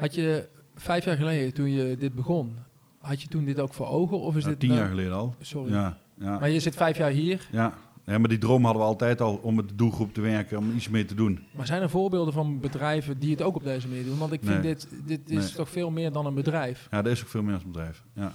Had 0.00 0.14
je 0.14 0.48
vijf 0.74 1.04
jaar 1.04 1.16
geleden, 1.16 1.54
toen 1.54 1.70
je 1.70 1.96
dit 1.96 2.14
begon, 2.14 2.56
had 3.00 3.22
je 3.22 3.28
toen 3.28 3.44
dit 3.44 3.60
ook 3.60 3.74
voor 3.74 3.86
ogen? 3.86 4.20
Of 4.20 4.36
is 4.36 4.44
dit 4.44 4.58
tien 4.60 4.68
nou- 4.68 4.80
jaar 4.80 4.90
geleden 4.90 5.12
al. 5.12 5.34
Sorry. 5.40 5.72
Ja, 5.72 5.98
ja, 6.14 6.38
Maar 6.38 6.50
je 6.50 6.60
zit 6.60 6.74
vijf 6.76 6.96
jaar 6.96 7.10
hier. 7.10 7.48
ja. 7.52 7.74
ja, 8.04 8.18
maar 8.18 8.28
die 8.28 8.38
droom 8.38 8.64
hadden 8.64 8.82
we 8.82 8.88
altijd 8.88 9.20
al 9.20 9.36
om 9.36 9.54
met 9.54 9.68
de 9.68 9.74
doelgroep 9.74 10.14
te 10.14 10.20
werken, 10.20 10.58
om 10.58 10.70
iets 10.74 10.88
mee 10.88 11.04
te 11.04 11.14
doen. 11.14 11.40
Maar 11.56 11.66
zijn 11.66 11.82
er 11.82 11.90
voorbeelden 11.90 12.32
van 12.32 12.60
bedrijven 12.60 13.18
die 13.18 13.30
het 13.30 13.42
ook 13.42 13.56
op 13.56 13.64
deze 13.64 13.88
manier 13.88 14.04
doen? 14.04 14.18
Want 14.18 14.32
ik 14.32 14.40
vind 14.42 14.62
Nee. 14.62 14.74
dit, 14.74 14.88
dit 15.06 15.30
is 15.30 15.36
Nee. 15.46 15.54
toch 15.54 15.68
veel 15.70 15.90
meer 15.90 16.12
dan 16.12 16.26
een 16.26 16.34
bedrijf. 16.34 16.88
Ja, 16.90 17.02
dat 17.02 17.12
is 17.12 17.22
ook 17.22 17.28
veel 17.28 17.42
meer 17.42 17.54
als 17.54 17.62
een 17.62 17.70
bedrijf. 17.72 18.02
Ja. 18.12 18.32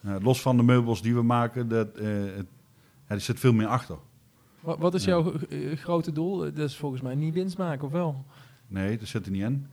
Ja, 0.00 0.18
los 0.22 0.40
van 0.40 0.56
de 0.56 0.62
meubels 0.62 1.02
die 1.02 1.14
we 1.14 1.22
maken, 1.22 1.68
dat, 1.68 1.96
eh, 1.96 2.06
het, 2.36 2.46
ja, 3.08 3.14
er 3.14 3.20
zit 3.20 3.40
veel 3.40 3.52
meer 3.52 3.66
achter. 3.66 3.96
Wat, 4.60 4.78
wat 4.78 4.94
is 4.94 5.04
jouw 5.04 5.32
eh, 5.48 5.76
grote 5.76 6.12
doel? 6.12 6.38
Dat 6.38 6.58
is 6.58 6.76
volgens 6.76 7.02
mij 7.02 7.14
niet 7.14 7.34
winst 7.34 7.58
maken, 7.58 7.86
of 7.86 7.92
wel? 7.92 8.24
Nee, 8.66 8.98
dat 8.98 9.08
zit 9.08 9.26
er 9.26 9.32
niet 9.32 9.42
in. 9.42 9.66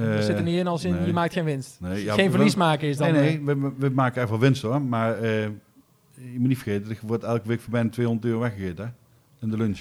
Dat 0.00 0.18
Eh, 0.18 0.24
zit 0.24 0.36
er 0.36 0.42
niet 0.42 0.58
in 0.58 0.66
als 0.66 0.84
in, 0.84 0.94
nee. 0.94 1.06
je 1.06 1.12
maakt 1.12 1.32
geen 1.32 1.44
winst. 1.44 1.80
Nee, 1.80 2.04
ja, 2.04 2.14
geen 2.14 2.24
we- 2.30 2.30
verlies 2.36 2.54
maken 2.54 2.88
is 2.88 2.96
dan... 2.96 3.12
Nee, 3.12 3.38
eh, 3.38 3.44
nee, 3.44 3.56
we, 3.56 3.72
we 3.78 3.88
maken 3.88 4.20
echt 4.20 4.30
wel 4.30 4.38
winst 4.38 4.62
hoor. 4.62 4.82
Maar 4.82 5.18
eh, 5.18 5.42
je 6.14 6.38
moet 6.38 6.48
niet 6.48 6.58
vergeten, 6.58 6.90
er 6.90 6.98
wordt 7.02 7.24
elke 7.24 7.48
week 7.48 7.60
voor 7.60 7.70
bijna 7.72 7.88
200 7.90 8.26
euro 8.26 8.40
weggegeten. 8.40 8.84
hè. 8.84 8.90
in 9.46 9.50
de 9.50 9.56
lunch. 9.56 9.80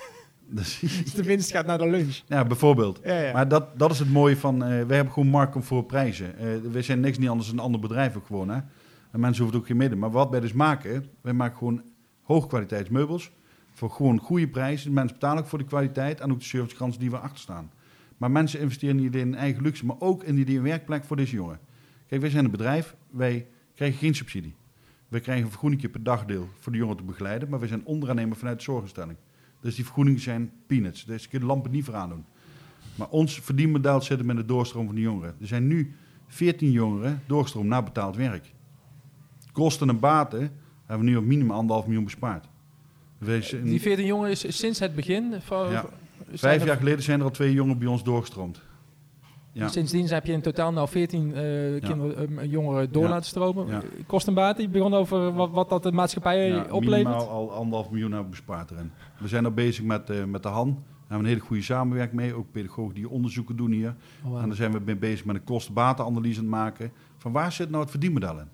dus, 0.56 0.80
de 1.16 1.22
winst 1.22 1.50
gaat 1.50 1.66
naar 1.66 1.78
de 1.78 1.90
lunch. 1.90 2.20
ja, 2.26 2.44
bijvoorbeeld. 2.44 3.00
Ja, 3.04 3.18
ja. 3.20 3.32
Maar 3.32 3.48
dat, 3.48 3.78
dat 3.78 3.90
is 3.90 3.98
het 3.98 4.10
mooie 4.12 4.36
van, 4.36 4.62
eh 4.62 4.68
wij 4.68 4.96
hebben 4.96 5.12
gewoon 5.12 5.28
markt 5.28 5.64
voor 5.64 5.84
prijzen. 5.84 6.34
We 6.72 6.82
zijn 6.82 7.00
niks 7.00 7.18
niet 7.18 7.28
anders 7.28 7.48
dan 7.48 7.58
een 7.58 7.64
ander 7.64 7.80
bedrijf 7.80 8.16
ook 8.16 8.26
gewoon. 8.26 8.48
Hè? 8.48 8.56
En 9.10 9.20
mensen 9.20 9.42
hoeven 9.42 9.46
het 9.46 9.56
ook 9.56 9.66
geen 9.66 9.76
midden. 9.76 9.98
Maar 9.98 10.10
wat 10.10 10.30
wij 10.30 10.40
dus 10.40 10.52
maken, 10.52 11.06
wij 11.20 11.32
maken 11.32 11.58
gewoon 11.58 11.82
hoogkwaliteitsmeubels. 12.22 13.30
Voor 13.72 13.90
gewoon 13.90 14.18
goede 14.18 14.48
prijzen. 14.48 14.92
Mensen 14.92 15.14
betalen 15.14 15.42
ook 15.42 15.48
voor 15.48 15.58
de 15.58 15.64
kwaliteit 15.64 16.20
en 16.20 16.32
ook 16.32 16.38
de 16.38 16.44
servicegrens 16.44 16.98
die 16.98 17.10
we 17.10 17.18
achter 17.18 17.38
staan. 17.38 17.70
Maar 18.24 18.32
mensen 18.32 18.60
investeren 18.60 18.96
niet 18.96 19.14
alleen 19.14 19.26
in 19.26 19.34
eigen 19.34 19.62
luxe, 19.62 19.86
maar 19.86 19.96
ook 19.98 20.22
in 20.24 20.44
die 20.44 20.60
werkplek 20.60 21.04
voor 21.04 21.16
deze 21.16 21.34
jongen. 21.34 21.58
Kijk, 22.06 22.20
wij 22.20 22.30
zijn 22.30 22.44
een 22.44 22.50
bedrijf, 22.50 22.96
wij 23.10 23.46
krijgen 23.74 23.98
geen 23.98 24.14
subsidie. 24.14 24.54
Wij 25.08 25.20
krijgen 25.20 25.44
een 25.44 25.50
vergoeding 25.50 25.90
per 25.90 26.02
dagdeel 26.02 26.48
voor 26.58 26.72
de 26.72 26.78
jongen 26.78 26.96
te 26.96 27.02
begeleiden, 27.02 27.48
maar 27.48 27.58
wij 27.58 27.68
zijn 27.68 27.84
onderaannemer 27.86 28.36
vanuit 28.36 28.58
de 28.58 28.64
zorginstelling. 28.64 29.16
Dus 29.60 29.74
die 29.74 29.84
vergoedingen 29.84 30.20
zijn 30.20 30.52
peanuts. 30.66 31.04
Dus 31.04 31.22
je 31.22 31.28
kunt 31.28 31.42
de 31.42 31.48
lampen 31.48 31.70
niet 31.70 31.84
voor 31.84 31.94
aandoen. 31.94 32.24
Maar 32.94 33.08
ons 33.08 33.40
verdienmodel 33.40 34.00
zit 34.00 34.18
hem 34.18 34.30
in 34.30 34.36
de 34.36 34.44
doorstroom 34.44 34.86
van 34.86 34.94
de 34.94 35.00
jongeren. 35.00 35.34
Er 35.40 35.46
zijn 35.46 35.66
nu 35.66 35.94
14 36.26 36.70
jongeren 36.70 37.22
doorstroom 37.26 37.66
naar 37.66 37.84
betaald 37.84 38.16
werk. 38.16 38.52
Kosten 39.52 39.88
en 39.88 39.98
baten 39.98 40.40
hebben 40.86 41.06
we 41.06 41.12
nu 41.12 41.16
op 41.18 41.24
minimum 41.24 41.50
anderhalf 41.50 41.84
miljoen 41.86 42.04
bespaard. 42.04 42.48
Zijn- 43.40 43.64
Die 43.64 43.80
14 43.80 44.06
jongen 44.06 44.30
is 44.30 44.44
is 44.44 44.56
sinds 44.56 44.78
het 44.78 44.94
begin 44.94 45.34
van... 45.40 45.70
Ja. 45.70 45.84
Vijf 46.32 46.60
er- 46.60 46.66
jaar 46.66 46.76
geleden 46.76 47.02
zijn 47.02 47.18
er 47.18 47.24
al 47.24 47.30
twee 47.30 47.52
jongeren 47.52 47.78
bij 47.78 47.88
ons 47.88 48.02
doorgestroomd. 48.02 48.60
Ja. 49.52 49.68
Sindsdien 49.68 50.06
heb 50.06 50.26
je 50.26 50.32
in 50.32 50.40
totaal 50.40 50.72
nou 50.72 50.88
14 50.88 51.34
eh, 51.34 51.34
kinderen, 51.80 52.38
eh, 52.38 52.50
jongeren 52.50 52.92
door 52.92 53.02
Ja. 53.02 53.08
laten 53.08 53.26
stromen. 53.26 53.82
Kost 54.06 54.26
een 54.26 54.34
baat, 54.34 54.56
die 54.56 54.68
begon 54.68 54.94
over 54.94 55.32
wat, 55.32 55.50
wat 55.50 55.68
dat 55.68 55.82
de 55.82 55.92
maatschappij 55.92 56.70
oplevert. 56.70 57.04
minimaal 57.04 57.28
al 57.28 57.52
anderhalf 57.52 57.90
miljoen 57.90 58.10
hebben 58.12 58.30
we 58.30 58.36
bespaard 58.36 58.70
erin. 58.70 58.90
We 59.18 59.28
zijn 59.28 59.44
al 59.44 59.50
bezig 59.50 59.84
met, 59.84 60.10
eh, 60.10 60.24
met 60.24 60.42
de 60.42 60.48
HAN. 60.48 60.68
Daar 60.68 60.82
hebben 61.00 61.18
we 61.18 61.24
een 61.24 61.24
hele 61.24 61.40
goede 61.40 61.62
samenwerking 61.62 62.20
mee. 62.20 62.34
Ook 62.34 62.46
pedagogen 62.52 62.94
die 62.94 63.08
onderzoeken 63.08 63.56
doen 63.56 63.70
hier. 63.70 63.94
Oh. 64.24 64.40
En 64.40 64.46
daar 64.46 64.56
zijn 64.56 64.72
we 64.72 64.80
mee 64.84 64.96
bezig 64.96 65.24
met 65.24 65.36
een 65.36 65.44
kosten-batenanalyse 65.44 66.38
aan 66.38 66.44
het 66.44 66.54
maken. 66.54 66.92
Van 67.18 67.32
waar 67.32 67.52
zit 67.52 67.70
nou 67.70 67.80
het 67.82 67.90
verdienmodel 67.90 68.38
in? 68.38 68.48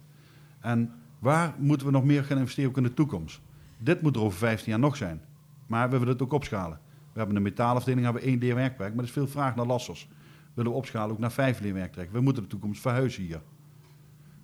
En 0.61 0.93
waar 1.19 1.55
moeten 1.59 1.87
we 1.87 1.93
nog 1.93 2.05
meer 2.05 2.25
gaan 2.25 2.39
investeren 2.39 2.71
ook 2.71 2.77
in 2.77 2.83
de 2.83 2.95
toekomst? 2.95 3.41
Dit 3.79 4.03
moet 4.03 4.17
er 4.17 4.23
over 4.23 4.39
15 4.39 4.71
jaar 4.71 4.81
nog 4.81 4.97
zijn. 4.97 5.21
Maar 5.67 5.91
we 5.91 5.99
willen 5.99 6.13
het 6.13 6.23
ook 6.23 6.33
opschalen. 6.33 6.79
We 7.21 7.27
hebben 7.27 7.37
een 7.47 7.51
metaalafdeling, 7.57 8.05
hebben 8.05 8.23
we 8.23 8.29
één 8.29 8.39
leerwerkplek. 8.39 8.89
Maar 8.89 8.99
er 8.99 9.05
is 9.05 9.11
veel 9.11 9.29
vraag 9.29 9.57
naar 9.57 9.67
lassers. 9.67 10.09
Willen 10.55 10.71
we 10.71 10.77
opschalen 10.77 11.11
ook 11.13 11.19
naar 11.19 11.33
vijf 11.33 11.61
leerwerktrekken. 11.61 12.15
We 12.15 12.21
moeten 12.21 12.43
de 12.43 12.49
toekomst 12.49 12.81
verhuizen 12.81 13.23
hier. 13.23 13.41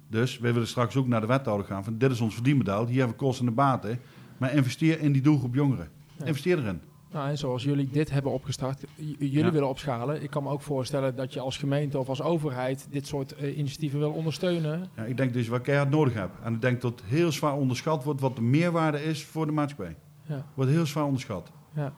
Dus 0.09 0.39
wij 0.39 0.53
willen 0.53 0.69
straks 0.69 0.97
ook 0.97 1.07
naar 1.07 1.21
de 1.21 1.27
wethouder 1.27 1.67
gaan. 1.67 1.85
Van 1.85 1.99
dit 1.99 2.11
is 2.11 2.21
ons 2.21 2.35
verdienmodel. 2.35 2.87
Hier 2.87 2.99
hebben 2.99 3.17
we 3.17 3.23
kosten 3.25 3.47
en 3.47 3.55
baten. 3.55 3.99
Maar 4.39 4.55
investeer 4.55 5.01
in 5.01 5.13
die 5.13 5.23
doelgroep 5.23 5.55
jongeren. 5.55 5.89
Ja. 6.19 6.25
Investeer 6.25 6.59
erin. 6.59 6.81
Nou, 7.13 7.29
en 7.29 7.39
zoals 7.39 7.63
jullie 7.65 7.89
dit 7.93 8.11
hebben 8.11 8.33
opgestart, 8.33 8.85
jullie 8.97 9.31
Ja. 9.45 9.51
willen 9.51 9.69
opschalen. 9.69 10.23
Ik 10.23 10.31
kan 10.31 10.43
me 10.43 10.49
ook 10.51 10.63
voorstellen 10.63 11.17
dat 11.17 11.33
je 11.33 11.41
als 11.41 11.57
gemeente 11.57 11.99
of 11.99 12.09
als 12.09 12.23
overheid 12.23 12.87
dit 12.91 13.07
soort 13.07 13.35
eh, 13.35 13.59
initiatieven 13.59 13.99
wil 13.99 14.11
ondersteunen. 14.13 14.89
Ja, 14.97 15.03
ik 15.05 15.17
denk 15.17 15.33
dus 15.33 15.49
wat 15.49 15.61
keihard 15.61 15.91
nodig 15.91 16.15
heb. 16.15 16.31
En 16.43 16.55
ik 16.55 16.61
denk 16.61 16.81
dat 16.81 17.03
heel 17.05 17.33
zwaar 17.33 17.55
onderschat 17.55 18.05
wordt 18.05 18.21
wat 18.21 18.37
de 18.37 18.43
meerwaarde 18.43 19.05
is 19.05 19.25
voor 19.25 19.47
de 19.47 19.53
maatschappij. 19.53 19.97
Ja. 20.23 20.47
Wordt 20.55 20.71
heel 20.71 20.87
zwaar 20.87 21.05
onderschat. 21.05 21.51
Ja. 21.75 21.93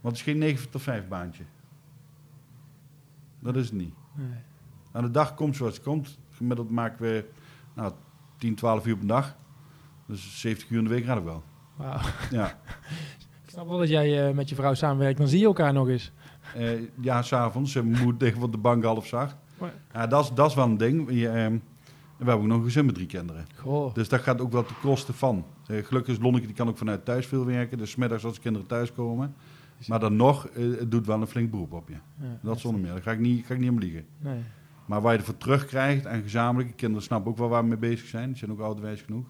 Want 0.00 0.18
het 0.18 0.26
is 0.26 0.32
geen 0.32 0.38
9 0.38 0.70
tot 0.70 0.82
5 0.82 1.08
baantje. 1.08 1.44
Dat 3.38 3.56
is 3.56 3.64
het 3.64 3.74
niet. 3.74 3.94
Nee. 4.14 4.26
Aan 4.92 5.02
de 5.02 5.10
dag 5.10 5.34
komt 5.34 5.56
zoals 5.56 5.74
het 5.74 5.84
komt. 5.84 6.18
Gemiddeld 6.30 6.70
maken 6.70 7.02
we 7.02 7.24
nou, 7.74 7.92
10, 8.36 8.54
12 8.54 8.86
uur 8.86 8.96
per 8.96 9.06
dag. 9.06 9.36
Dus 10.06 10.40
70 10.40 10.70
uur 10.70 10.78
in 10.78 10.84
de 10.84 10.90
week 10.90 11.04
red 11.04 11.16
ik 11.16 11.24
wel. 11.24 11.42
Wauw. 11.76 12.00
Ja, 12.30 12.46
Ik 13.48 13.54
snap 13.54 13.68
wel 13.68 13.78
dat 13.78 13.88
jij 13.88 14.28
eh, 14.28 14.34
met 14.34 14.48
je 14.48 14.54
vrouw 14.54 14.74
samenwerkt, 14.74 15.18
dan 15.18 15.28
zie 15.28 15.38
je 15.38 15.44
elkaar 15.44 15.72
nog 15.72 15.88
eens. 15.88 16.12
Eh 16.54 16.80
ja 17.00 17.22
s'avonds. 17.22 17.74
Mijn 17.74 17.88
moeder 17.88 18.16
tegen 18.16 18.42
op 18.42 18.52
de 18.52 18.58
bank 18.58 18.84
half 18.84 19.06
zacht. 19.06 19.36
Ja, 19.92 20.06
dat 20.06 20.24
is, 20.24 20.30
dat 20.34 20.48
is 20.48 20.54
wel 20.54 20.64
een 20.64 20.76
ding. 20.76 21.10
Je, 21.10 21.28
ehm, 21.28 21.52
we 22.16 22.24
hebben 22.24 22.34
ook 22.34 22.50
nog 22.50 22.58
een 22.58 22.64
gezin 22.64 22.86
met 22.86 22.94
drie 22.94 23.06
kinderen. 23.06 23.46
Goh. 23.54 23.94
Dus 23.94 24.08
dat 24.08 24.20
gaat 24.20 24.40
ook 24.40 24.52
wel 24.52 24.64
ten 24.64 24.76
koste 24.80 25.12
van. 25.12 25.44
Eh, 25.66 25.84
gelukkig 25.84 26.14
is 26.14 26.22
Lonneke, 26.22 26.46
die 26.46 26.54
kan 26.54 26.68
ook 26.68 26.78
vanuit 26.78 27.04
thuis 27.04 27.26
veel 27.26 27.44
werken. 27.44 27.78
Dus 27.78 27.96
middags 27.96 28.24
als 28.24 28.34
de 28.34 28.40
kinderen 28.40 28.68
thuiskomen. 28.68 29.34
Maar 29.86 30.00
dan 30.00 30.16
nog, 30.16 30.46
eh, 30.48 30.62
het 30.78 30.90
doet 30.90 31.06
wel 31.06 31.20
een 31.20 31.26
flink 31.26 31.50
beroep 31.50 31.72
op 31.72 31.88
je. 31.88 31.94
Ja, 32.20 32.38
Dat 32.42 32.60
zonder 32.60 32.80
meer. 32.80 32.90
Daar 32.92 33.02
ga 33.02 33.12
ik 33.12 33.18
niet, 33.18 33.46
ga 33.46 33.54
ik 33.54 33.60
niet 33.60 33.70
om 33.70 33.78
liegen. 33.78 34.04
Nee. 34.18 34.40
Maar 34.86 35.00
waar 35.00 35.12
je 35.12 35.18
ervoor 35.18 35.36
terugkrijgt 35.36 36.06
en 36.06 36.22
gezamenlijk, 36.22 36.68
de 36.68 36.74
kinderen 36.74 37.02
snappen 37.04 37.30
ook 37.30 37.38
wel 37.38 37.48
waar 37.48 37.62
we 37.62 37.68
mee 37.68 37.76
bezig 37.78 38.06
zijn. 38.06 38.28
Die 38.28 38.36
zijn 38.38 38.50
ook 38.52 38.60
ouderwijs 38.60 39.00
genoeg. 39.02 39.26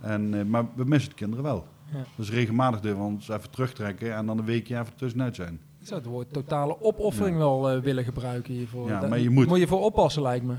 En, 0.00 0.34
eh, 0.38 0.44
maar 0.44 0.64
we 0.74 0.84
missen 0.84 1.10
de 1.10 1.16
kinderen 1.16 1.44
wel. 1.44 1.66
Ja. 1.92 2.04
Dus 2.16 2.30
regelmatig 2.30 2.80
durven 2.80 3.00
we 3.00 3.06
ons 3.06 3.28
even 3.28 3.50
terugtrekken 3.50 4.14
en 4.14 4.26
dan 4.26 4.38
een 4.38 4.44
weekje 4.44 4.78
even 4.78 4.94
tussenuit 4.96 5.34
zijn. 5.34 5.60
Ik 5.80 5.86
zou 5.88 6.00
het 6.00 6.08
woord 6.10 6.32
totale 6.32 6.80
opoffering 6.82 7.36
Ja. 7.36 7.42
wel 7.42 7.70
eh, 7.70 7.80
willen 7.80 8.04
gebruiken 8.04 8.54
hiervoor. 8.54 8.88
Ja, 8.88 9.00
Daar 9.00 9.08
maar 9.08 9.18
je 9.18 9.30
moet- 9.30 9.46
Moet 9.46 9.58
je 9.58 9.66
voor 9.66 9.80
oppassen, 9.84 10.22
lijkt 10.22 10.44
me. 10.44 10.54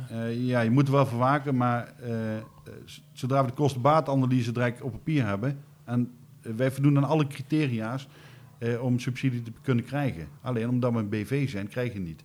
Ja, 0.45 0.59
je 0.61 0.69
moet 0.71 0.87
er 0.87 0.93
wel 0.93 1.05
voor 1.05 1.19
waken, 1.19 1.55
maar 1.57 1.93
zodra 3.13 3.41
we 3.41 3.47
de 3.47 3.53
kosten-baatanalyse 3.53 4.51
direct 4.51 4.81
op 4.81 4.91
papier 4.91 5.25
hebben... 5.25 5.59
en 5.83 6.11
wij 6.41 6.71
voldoen 6.71 6.97
aan 6.97 7.03
alle 7.03 7.27
criteria's 7.27 8.07
eh, 8.63 8.83
om 8.83 8.99
subsidie 8.99 9.41
te 9.41 9.51
kunnen 9.61 9.83
krijgen. 9.85 10.27
Alleen 10.41 10.69
omdat 10.69 10.91
we 10.93 10.99
een 10.99 11.09
BV 11.09 11.49
zijn, 11.49 11.67
krijg 11.67 11.93
je 11.93 11.99
niet. 11.99 12.23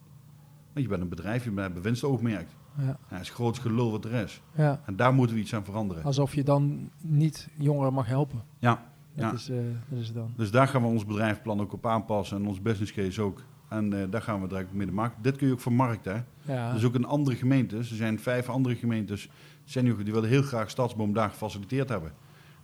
Want 0.72 0.84
je 0.84 0.88
bent 0.88 1.02
een 1.02 1.08
bedrijf, 1.08 1.44
je 1.44 1.50
bent 1.50 1.74
bewinstoogmerk. 1.74 2.48
Ja. 2.78 2.98
Ja, 3.10 3.18
is 3.18 3.30
grootste 3.30 3.68
gelul 3.68 3.90
wat 3.90 4.04
er 4.04 4.12
is. 4.12 4.42
Ja. 4.54 4.80
En 4.86 4.96
daar 4.96 5.14
moeten 5.14 5.36
we 5.36 5.42
iets 5.42 5.54
aan 5.54 5.64
veranderen. 5.64 6.04
Alsof 6.04 6.34
je 6.34 6.44
dan 6.44 6.90
niet 7.02 7.48
jongeren 7.58 7.92
mag 7.92 8.06
helpen. 8.06 8.42
Ja, 8.58 8.86
Dat, 9.14 9.26
Ja. 9.26 9.32
is, 9.32 9.48
eh, 9.48 9.56
dat 9.88 9.98
is 9.98 10.06
het 10.06 10.16
dan. 10.16 10.32
dus 10.36 10.50
daar 10.50 10.68
gaan 10.68 10.82
we 10.82 10.88
ons 10.88 11.04
bedrijfsplan 11.06 11.60
ook 11.60 11.72
op 11.72 11.86
aanpassen 11.86 12.36
en 12.36 12.46
ons 12.46 12.62
business 12.62 12.92
case 12.92 13.22
ook. 13.22 13.42
En 13.68 13.92
eh, 14.02 14.10
daar 14.10 14.22
gaan 14.22 14.40
we 14.42 14.48
direct 14.48 14.72
mee 14.72 14.86
de 14.86 14.92
markt. 14.92 15.16
Dit 15.22 15.36
kun 15.36 15.46
je 15.46 15.52
ook 15.52 15.60
vermarkten. 15.60 16.26
Hè? 16.42 16.52
Ja. 16.54 16.72
Dus 16.72 16.84
ook 16.84 16.94
in 16.94 17.04
andere 17.04 17.36
gemeentes, 17.36 17.90
er 17.90 17.96
zijn 17.96 18.18
vijf 18.20 18.48
andere 18.48 18.76
gemeentes, 18.76 19.28
senior, 19.64 20.04
die 20.04 20.12
willen 20.12 20.28
heel 20.28 20.42
graag 20.42 20.70
Stadsboom 20.70 21.12
daar 21.12 21.30
gefaciliteerd 21.30 21.88
hebben. 21.88 22.12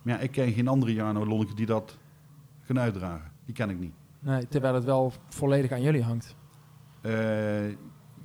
Maar 0.01 0.13
ja, 0.13 0.19
ik 0.19 0.31
ken 0.31 0.51
geen 0.51 0.67
andere 0.67 0.93
Jarno 0.93 1.25
Lonneke 1.25 1.53
die 1.53 1.65
dat 1.65 1.97
gaan 2.61 2.79
uitdragen. 2.79 3.31
Die 3.45 3.55
ken 3.55 3.69
ik 3.69 3.79
niet. 3.79 3.93
nee, 4.19 4.47
terwijl 4.47 4.73
het 4.73 4.83
wel 4.83 5.13
volledig 5.29 5.71
aan 5.71 5.81
jullie 5.81 6.03
hangt. 6.03 6.35
Eh, 7.01 7.67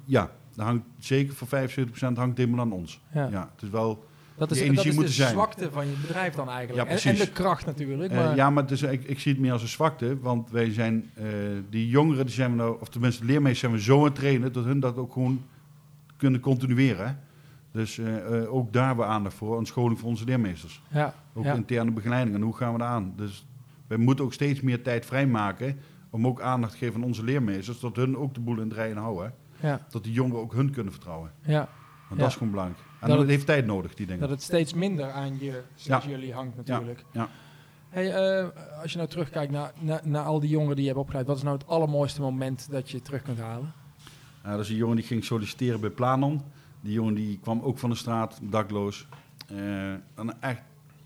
ja, 0.04 0.30
dat 0.54 0.64
hangt 0.66 0.84
zeker 0.98 1.34
voor 1.34 1.48
75% 1.48 2.16
hangt 2.16 2.38
helemaal 2.38 2.60
aan 2.60 2.72
ons. 2.72 3.00
Ja. 3.14 3.28
Ja, 3.30 3.50
het 3.54 3.62
is 3.62 3.68
wel... 3.68 4.08
Dat 4.36 4.50
is, 4.50 4.58
Die 4.58 4.66
dat 4.72 4.84
energie 4.84 5.02
is 5.02 5.08
de 5.08 5.14
zijn. 5.22 5.30
zwakte 5.32 5.70
van 5.70 5.86
je 5.86 5.92
bedrijf 6.00 6.34
dan 6.34 6.48
eigenlijk. 6.48 6.88
Ja, 6.88 6.96
en, 6.96 7.18
en 7.18 7.24
de 7.24 7.30
kracht 7.30 7.66
natuurlijk. 7.66 8.12
eh, 8.12 8.36
ja, 8.36 8.50
maar 8.50 8.70
is, 8.72 8.82
ik, 8.82 9.04
ik 9.04 9.18
zie 9.20 9.32
het 9.32 9.40
meer 9.40 9.52
als 9.52 9.62
een 9.62 9.68
zwakte, 9.68 10.18
want 10.20 10.50
wij 10.50 10.72
zijn, 10.72 11.10
eh, 11.14 11.24
die 11.70 11.88
jongeren, 11.88 12.26
die 12.26 12.34
zijn 12.34 12.50
we 12.50 12.56
nou, 12.56 12.80
of 12.80 12.88
tenminste 12.88 13.20
de 13.20 13.26
leermeesters 13.26 13.60
zijn 13.60 13.72
we 13.72 13.80
zo 13.80 13.98
aan 13.98 14.04
het 14.04 14.14
trainen, 14.14 14.52
dat 14.52 14.64
hun 14.64 14.80
dat 14.80 14.96
ook 14.96 15.12
gewoon 15.12 15.42
kunnen 16.16 16.40
continueren. 16.40 17.20
Dus 17.72 18.00
ook 18.48 18.72
daar 18.72 18.86
hebben 18.86 19.06
we 19.06 19.12
aandacht 19.12 19.34
voor, 19.34 19.58
een 19.58 19.66
scholing 19.66 19.98
voor 19.98 20.08
onze 20.08 20.24
leermeesters. 20.24 20.82
ja, 20.88 21.14
Ook 21.34 21.44
ja. 21.44 21.54
interne 21.54 21.90
begeleiding. 21.90 22.36
En 22.36 22.42
hoe 22.42 22.56
gaan 22.56 22.72
we 22.72 22.78
daar 22.78 22.88
aan? 22.88 23.12
Dus 23.16 23.46
wij 23.90 23.98
moeten 23.98 24.24
ook 24.24 24.32
steeds 24.32 24.60
meer 24.60 24.82
tijd 24.82 25.06
vrijmaken 25.06 25.78
om 26.10 26.26
ook 26.26 26.40
aandacht 26.40 26.72
te 26.72 26.78
geven 26.78 26.94
aan 26.94 27.06
onze 27.06 27.24
leermeesters, 27.24 27.80
dat 27.80 27.96
hun 27.96 28.16
ook 28.16 28.34
de 28.34 28.40
boel 28.40 28.56
in 28.56 28.68
het 28.68 28.72
rijden 28.72 28.96
houden. 28.96 29.34
ja, 29.60 29.86
Dat 29.90 30.04
die 30.04 30.12
jongeren 30.12 30.40
ook 30.40 30.52
hun 30.52 30.70
kunnen 30.70 30.92
vertrouwen. 30.92 31.32
ja. 31.46 31.68
Want 32.08 32.20
dat 32.22 32.30
is 32.30 32.36
gewoon 32.36 32.50
belangrijk. 32.50 32.80
En 33.00 33.08
Dat 33.08 33.26
heeft 33.26 33.46
tijd 33.46 33.66
nodig, 33.66 33.94
die 33.94 34.06
dingen. 34.06 34.20
Dat 34.20 34.30
het 34.30 34.42
steeds 34.42 34.74
minder 34.74 35.10
aan 35.10 35.38
je, 35.40 35.62
jullie 36.06 36.32
hangt 36.32 36.56
natuurlijk. 36.56 37.04
ja. 37.12 37.28
Hey, 37.88 38.14
eh, 38.14 38.48
als 38.82 38.90
je 38.92 38.96
nou 38.96 39.10
terugkijkt 39.10 39.52
naar, 39.52 39.72
naar, 39.80 40.00
naar 40.04 40.24
al 40.24 40.40
die 40.40 40.50
jongeren 40.50 40.74
die 40.74 40.84
je 40.84 40.90
hebt 40.90 41.02
opgeleid, 41.02 41.26
wat 41.26 41.36
is 41.36 41.42
nou 41.42 41.56
het 41.56 41.66
allermooiste 41.66 42.20
moment 42.20 42.70
dat 42.70 42.90
je 42.90 43.02
terug 43.02 43.22
kunt 43.22 43.38
halen? 43.38 43.72
Uh, 44.44 44.50
dat 44.50 44.60
is 44.60 44.68
een 44.68 44.76
jongen 44.76 44.96
die 44.96 45.04
ging 45.04 45.24
solliciteren 45.24 45.80
bij 45.80 45.90
Planon. 45.90 46.42
Die 46.80 46.92
jongen 46.92 47.14
die 47.14 47.38
kwam 47.42 47.60
ook 47.60 47.78
van 47.78 47.90
de 47.90 47.96
straat, 47.96 48.38
dakloos. 48.42 49.06
Eh, 49.48 49.92
en 49.92 50.40
echt, 50.40 50.62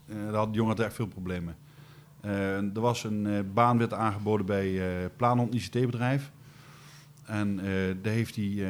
eh, 0.07 0.17
daar 0.17 0.35
had, 0.35 0.47
die 0.47 0.57
jongen 0.57 0.77
had 0.77 0.87
echt 0.87 0.95
veel 0.95 1.07
problemen. 1.07 1.57
Eh, 2.25 2.57
er 2.57 2.81
was 2.81 3.05
een 3.05 3.27
eh, 3.27 3.39
baan 3.55 3.79
werd 3.79 3.93
aangeboden 3.93 4.47
bij 4.47 5.03
eh 5.03 5.11
Planon 5.17 5.55
ICT-bedrijf. 5.55 6.31
En 7.25 7.57
daar 8.03 8.13
heeft 8.13 8.37
hij, 8.37 8.67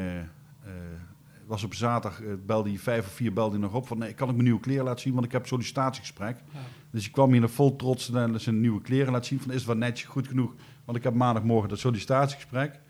was 1.47 1.65
op 1.65 1.75
zaterdag, 1.75 2.21
belde 2.47 2.69
hij 2.69 2.79
vijf 2.79 3.07
of 3.07 3.13
vier 3.13 3.33
belde 3.33 3.51
hij 3.51 3.61
nog 3.61 3.75
op 3.75 3.87
van 3.87 3.99
nee, 3.99 4.15
kan 4.15 4.29
ik 4.29 4.35
mijn 4.35 4.45
nieuwe 4.45 4.61
kleren 4.61 4.85
laten 4.85 5.01
zien, 5.01 5.13
want 5.13 5.25
ik 5.25 5.33
heb 5.33 5.47
sollicitatiegesprek. 5.47 6.37
Ja. 6.53 6.59
Dus 6.91 7.07
ik 7.07 7.13
kwam 7.13 7.33
hier 7.33 7.41
nog 7.41 7.51
vol 7.51 7.77
trots 7.77 8.09
naar 8.09 8.41
zijn 8.41 8.61
nieuwe 8.61 8.81
kleren 8.81 9.13
laten 9.13 9.27
zien 9.27 9.41
van 9.41 9.51
is 9.51 9.57
het 9.57 9.67
wel 9.67 9.77
netjes, 9.77 10.09
goed 10.09 10.29
genoeg, 10.29 10.55
want 10.85 10.99
ik 10.99 11.05
heb 11.05 11.15
maandagmorgen 11.15 11.69
dat 11.69 11.79
sollicitatiegesprek. 11.79 12.81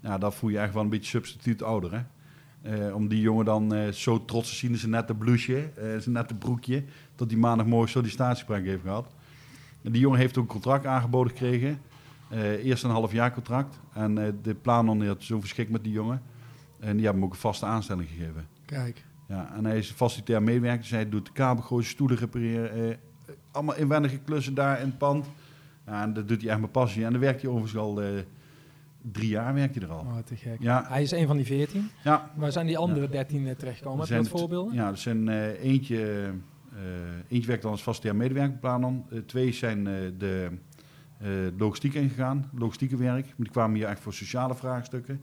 Ja, 0.00 0.18
dat 0.18 0.34
voel 0.34 0.50
je 0.50 0.58
echt 0.58 0.74
wel 0.74 0.82
een 0.82 0.88
beetje 0.88 1.10
substituut 1.10 1.62
ouder, 1.62 1.92
hè. 1.92 2.92
Om 2.92 3.08
die 3.08 3.20
jongen 3.20 3.44
dan 3.44 3.92
zo 3.92 4.24
trots 4.24 4.48
te 4.48 4.54
zien 4.54 4.70
in 4.70 4.78
zijn 4.78 4.90
nette 4.90 5.14
blouseje, 5.14 5.70
eh, 5.76 5.98
zijn 5.98 6.14
nette 6.14 6.34
broekje, 6.34 6.84
dat 7.16 7.30
hij 7.30 7.38
maandagmorgen 7.40 7.90
sollicitatiegesprek 7.90 8.64
heeft 8.64 8.82
gehad. 8.82 9.12
Die 9.82 10.00
jongen 10.00 10.18
heeft 10.18 10.36
ook 10.38 10.44
een 10.44 10.50
contract 10.50 10.86
aangeboden 10.86 11.32
gekregen. 11.32 11.80
Eh, 12.28 12.64
eerst 12.64 12.84
een 12.84 12.90
half 12.90 13.12
jaar 13.12 13.32
contract. 13.32 13.80
En 13.92 14.18
eh, 14.18 14.32
de 14.42 14.54
planon 14.54 15.06
had 15.06 15.22
zo 15.22 15.40
verschikt 15.40 15.70
met 15.70 15.84
die 15.84 15.92
jongen. 15.92 16.22
En 16.78 16.92
die 16.96 17.04
hebben 17.04 17.14
hem 17.22 17.24
ook 17.24 17.32
een 17.34 17.40
vaste 17.40 17.66
aanstelling 17.66 18.08
gegeven. 18.08 18.46
Kijk. 18.64 19.04
Ja, 19.28 19.52
en 19.56 19.64
hij 19.64 19.78
is 19.78 19.90
facilitair 19.90 20.42
medewerker. 20.42 20.80
Dus 20.80 20.90
hij 20.90 21.08
doet 21.08 21.32
kabelgooien, 21.32 21.84
stoelen 21.86 22.16
repareren. 22.16 22.90
eh, 22.90 22.96
allemaal 23.50 23.76
inwendige 23.76 24.18
klussen 24.18 24.54
daar 24.54 24.80
in 24.80 24.86
het 24.86 24.98
pand. 24.98 25.26
Ja, 25.86 26.02
en 26.02 26.12
dat 26.12 26.28
doet 26.28 26.40
hij 26.42 26.50
echt 26.50 26.60
met 26.60 26.72
passie. 26.72 27.04
En 27.04 27.10
dan 27.12 27.20
werkt 27.20 27.40
hij 27.42 27.50
overigens 27.50 27.80
al 27.80 28.02
eh, 28.02 28.08
drie 29.12 29.28
jaar 29.28 29.54
werkt 29.54 29.74
hij 29.74 29.84
er 29.84 29.90
al. 29.90 30.00
Oh, 30.00 30.16
te 30.24 30.36
gek. 30.36 30.56
Ja, 30.60 30.84
Hij 30.88 31.02
is 31.02 31.10
een 31.10 31.26
van 31.26 31.36
die 31.36 31.46
14. 31.46 31.90
ja, 32.04 32.30
Waar 32.34 32.52
zijn 32.52 32.66
die 32.66 32.78
andere 32.78 33.08
13 33.08 33.46
eh, 33.48 33.54
terechtgekomen? 33.54 33.98
Heb 33.98 34.08
je 34.08 34.14
zijn 34.14 34.28
wat 34.28 34.40
voorbeelden? 34.40 34.74
Ja, 34.74 34.88
er 34.88 34.96
zijn 34.98 35.28
eh, 35.28 35.64
eentje, 35.64 36.22
eh, 36.22 36.28
eentje 37.28 37.46
werkt 37.46 37.62
dan 37.62 37.70
als 37.70 37.82
vaste 37.82 38.14
medewerkerplan. 38.14 39.06
Eh, 39.10 39.18
twee 39.18 39.52
zijn 39.52 39.86
eh, 39.86 39.94
de 40.18 40.48
eh, 41.18 41.30
logistiek 41.58 41.94
ingegaan, 41.94 42.50
logistieke 42.54 42.96
werk. 42.96 43.24
Maar 43.24 43.34
die 43.36 43.50
kwamen 43.50 43.76
hier 43.76 43.86
echt 43.86 44.00
voor 44.00 44.14
sociale 44.14 44.54
vraagstukken. 44.54 45.20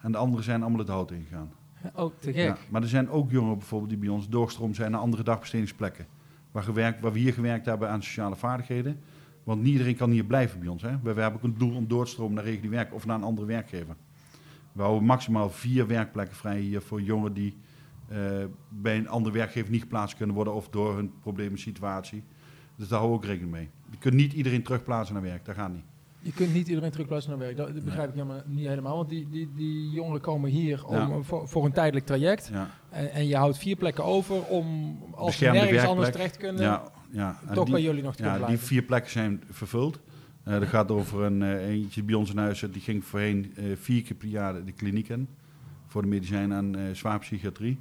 En 0.00 0.12
de 0.12 0.18
anderen 0.18 0.44
zijn 0.44 0.60
allemaal 0.60 0.78
het 0.78 0.88
hout 0.88 1.10
ingegaan. 1.10 1.52
Oh, 1.94 2.12
te 2.18 2.32
gek. 2.32 2.44
Ja, 2.44 2.56
maar 2.68 2.82
er 2.82 2.88
zijn 2.88 3.10
ook 3.10 3.30
jongeren 3.30 3.58
bijvoorbeeld 3.58 3.90
die 3.90 3.98
bij 3.98 4.08
ons 4.08 4.28
doorstroom 4.28 4.74
zijn 4.74 4.90
naar 4.90 5.00
andere 5.00 5.22
dagbestedingsplekken. 5.22 6.06
Waar, 6.52 6.62
gewerkt, 6.62 7.00
waar 7.00 7.12
we 7.12 7.18
hier 7.18 7.32
gewerkt 7.32 7.66
hebben 7.66 7.90
aan 7.90 8.02
sociale 8.02 8.36
vaardigheden. 8.36 9.00
Want 9.44 9.62
niet 9.62 9.72
iedereen 9.72 9.96
kan 9.96 10.10
hier 10.10 10.24
blijven 10.24 10.60
bij 10.60 10.68
ons. 10.68 10.82
Hè. 10.82 10.90
We, 11.02 11.12
we 11.14 11.20
hebben 11.20 11.40
ook 11.40 11.46
een 11.46 11.58
doel 11.58 11.76
om 11.76 11.88
door 11.88 12.04
te 12.04 12.10
stromen 12.10 12.34
naar 12.34 12.44
regulier 12.44 12.70
werk 12.70 12.94
of 12.94 13.06
naar 13.06 13.16
een 13.16 13.22
andere 13.22 13.46
werkgever. 13.46 13.96
We 14.72 14.82
houden 14.82 15.04
maximaal 15.04 15.50
vier 15.50 15.86
werkplekken 15.86 16.36
vrij 16.36 16.58
hier 16.58 16.80
voor 16.80 17.02
jongeren 17.02 17.34
die 17.34 17.54
eh, 17.54 17.65
bij 18.68 18.96
een 18.96 19.08
andere 19.08 19.34
werkgever 19.34 19.70
niet 19.70 19.80
geplaatst 19.80 20.16
kunnen 20.16 20.34
worden 20.34 20.54
of 20.54 20.68
door 20.68 20.94
hun 20.96 21.12
problemen 21.20 21.58
situatie. 21.58 22.22
Dus 22.76 22.88
daar 22.88 22.98
houden 22.98 23.18
we 23.20 23.24
ook 23.24 23.30
rekening 23.30 23.52
mee. 23.54 23.68
Je 23.90 23.98
kunt 23.98 24.14
niet 24.14 24.32
iedereen 24.32 24.62
terugplaatsen 24.62 25.14
naar 25.14 25.22
werk, 25.22 25.44
dat 25.44 25.54
gaat 25.54 25.72
niet. 25.72 25.84
Je 26.20 26.32
kunt 26.32 26.52
niet 26.54 26.68
iedereen 26.68 26.90
terugplaatsen 26.90 27.30
naar 27.30 27.38
werk. 27.40 27.56
Dat 27.56 27.84
begrijp 27.84 28.08
ik 28.08 28.14
helemaal, 28.14 28.42
niet 28.46 28.66
helemaal. 28.66 28.96
Want 28.96 29.08
die, 29.08 29.28
die, 29.30 29.50
die 29.54 29.90
jongeren 29.90 30.20
komen 30.20 30.50
hier 30.50 30.86
om, 30.86 30.94
Ja. 30.96 31.20
voor, 31.22 31.48
voor 31.48 31.64
een 31.64 31.72
tijdelijk 31.72 32.06
traject. 32.06 32.48
Ja, 32.52 32.70
En, 32.90 33.12
en 33.12 33.26
je 33.26 33.36
houdt 33.36 33.58
vier 33.58 33.76
plekken 33.76 34.04
over 34.04 34.42
om, 34.44 34.96
als 35.14 35.36
ze 35.38 35.44
nergens 35.44 35.84
anders 35.84 36.10
terecht 36.10 36.36
kunnen, 36.36 36.62
ja, 36.62 36.82
ja. 37.10 37.38
En 37.48 37.54
toch 37.54 37.64
die- 37.64 37.72
bij 37.74 37.82
jullie 37.82 38.02
nog 38.02 38.16
te 38.16 38.22
Ja, 38.22 38.46
die 38.46 38.58
vier 38.58 38.82
plekken 38.82 39.10
zijn 39.10 39.42
vervuld. 39.50 40.00
Eh 40.44 40.52
dat 40.52 40.68
gaat 40.68 40.90
over 40.90 41.22
een 41.22 41.42
eh, 41.42 41.68
eentje 41.68 42.02
bij 42.02 42.14
ons 42.14 42.30
in 42.30 42.38
huis. 42.38 42.60
Die 42.70 42.82
ging 42.82 43.04
voorheen 43.04 43.52
eh, 43.56 43.64
vier 43.76 44.02
keer 44.02 44.16
per 44.16 44.28
jaar 44.28 44.64
de 44.64 44.72
kliniek 44.72 45.08
in. 45.08 45.28
Voor 45.86 46.02
de 46.02 46.08
medicijnen 46.08 46.56
en 46.74 46.86
eh 46.88 46.94
zwaar 46.94 47.18
psychiatrie. 47.18 47.78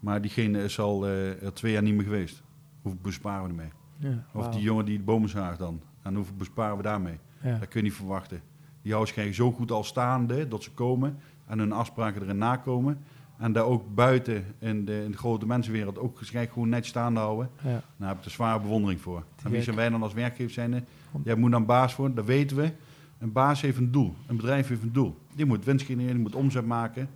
Maar 0.00 0.20
diegene 0.20 0.62
is 0.64 0.78
al 0.78 1.06
eh, 1.06 1.42
er 1.42 1.52
twee 1.52 1.72
jaar 1.72 1.82
niet 1.82 1.94
meer 1.94 2.04
geweest. 2.04 2.42
Hoeveel 2.82 3.00
besparen 3.02 3.42
we 3.42 3.48
ermee? 3.48 3.70
Ja, 3.98 4.24
Of 4.32 4.48
die 4.48 4.62
jongen 4.62 4.84
die 4.84 4.96
de 4.98 5.04
bomen 5.04 5.28
zaagt 5.28 5.58
dan. 5.58 5.80
En 6.02 6.14
hoeveel 6.14 6.34
besparen 6.36 6.76
we 6.76 6.82
daarmee? 6.82 7.18
Ja. 7.42 7.58
Dat 7.58 7.68
kun 7.68 7.80
je 7.80 7.86
niet 7.86 7.96
verwachten. 7.96 8.40
Die 8.82 8.92
houden 8.92 9.14
zich 9.14 9.34
zo 9.34 9.52
goed 9.52 9.70
al 9.70 9.84
staande 9.84 10.48
dat 10.48 10.62
ze 10.62 10.70
komen 10.70 11.18
en 11.46 11.58
hun 11.58 11.72
afspraken 11.72 12.22
erin 12.22 12.38
nakomen. 12.38 12.98
En 13.38 13.52
daar 13.52 13.64
ook 13.64 13.94
buiten 13.94 14.44
in 14.58 14.84
de, 14.84 15.02
in 15.04 15.10
de 15.10 15.16
grote 15.16 15.46
mensenwereld 15.46 15.98
ook 15.98 16.18
gewoon 16.20 16.68
net 16.68 16.86
staande 16.86 17.20
houden. 17.20 17.50
Ja. 17.62 17.82
Daar 17.96 18.08
heb 18.08 18.18
ik 18.18 18.24
er 18.24 18.30
zware 18.30 18.60
bewondering 18.60 19.00
voor. 19.00 19.24
En 19.44 19.50
wie 19.50 19.62
zijn 19.62 19.76
wij 19.76 19.88
dan 19.88 20.02
als 20.02 20.12
werkgever 20.12 20.52
zijn? 20.52 20.86
Jij 21.24 21.34
moet 21.34 21.50
dan 21.50 21.66
baas 21.66 21.96
worden, 21.96 22.16
dat 22.16 22.24
weten 22.24 22.56
we. 22.56 22.72
Een 23.18 23.32
baas 23.32 23.60
heeft 23.60 23.78
een 23.78 23.90
doel. 23.90 24.14
Een 24.26 24.36
bedrijf 24.36 24.68
heeft 24.68 24.82
een 24.82 24.92
doel. 24.92 25.18
Die 25.34 25.46
moet 25.46 25.64
winst 25.64 25.86
genereren, 25.86 26.14
die 26.14 26.22
moet 26.22 26.34
omzet 26.34 26.66
maken. 26.66 27.08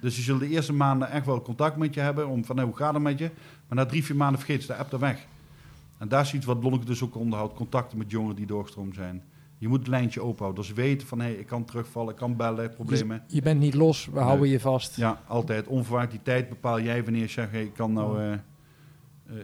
Dus 0.00 0.14
die 0.14 0.24
zullen 0.24 0.40
de 0.40 0.48
eerste 0.48 0.72
maanden 0.72 1.10
echt 1.10 1.26
wel 1.26 1.42
contact 1.42 1.76
met 1.76 1.94
je 1.94 2.00
hebben. 2.00 2.28
Om 2.28 2.44
van, 2.44 2.60
hoe 2.60 2.76
gaat 2.76 2.94
het 2.94 3.02
met 3.02 3.18
je? 3.18 3.30
Maar 3.68 3.78
na 3.78 3.86
drie, 3.86 4.04
vier 4.04 4.16
maanden 4.16 4.40
vergeet 4.40 4.60
ze 4.60 4.66
de 4.66 4.74
app 4.76 4.92
er 4.92 4.98
weg. 4.98 5.26
En 5.98 6.08
daar 6.08 6.22
is 6.22 6.34
iets 6.34 6.46
wat 6.46 6.62
Lonneke 6.62 6.84
dus 6.84 7.02
ook 7.02 7.16
onderhoudt. 7.16 7.54
Contacten 7.54 7.98
met 7.98 8.10
jongeren 8.10 8.36
die 8.36 8.46
doorgestroomd 8.46 8.94
zijn. 8.94 9.22
Je 9.58 9.68
moet 9.68 9.78
het 9.78 9.88
lijntje 9.88 10.20
openhouden. 10.22 10.64
Dus 10.64 10.72
weten 10.72 11.06
van, 11.06 11.20
hé, 11.20 11.24
hey, 11.24 11.34
ik 11.34 11.46
kan 11.46 11.64
terugvallen, 11.64 12.10
ik 12.10 12.16
kan 12.18 12.36
bellen, 12.36 12.74
problemen. 12.74 13.22
Je 13.26 13.42
bent 13.42 13.60
niet 13.60 13.74
los, 13.74 14.08
we 14.12 14.20
houden 14.20 14.48
je 14.48 14.60
vast. 14.60 14.96
Ja, 14.96 15.20
altijd. 15.26 15.66
Onverwacht 15.66 16.10
die 16.10 16.22
tijd 16.22 16.48
bepaal 16.48 16.80
jij 16.80 17.04
wanneer 17.04 17.20
je 17.20 17.28
zegt, 17.28 17.50
hey, 17.50 17.62
ik 17.62 17.74
kan 17.74 17.92
nou... 17.92 18.20
eh, 18.20 18.32
eh, 18.32 18.38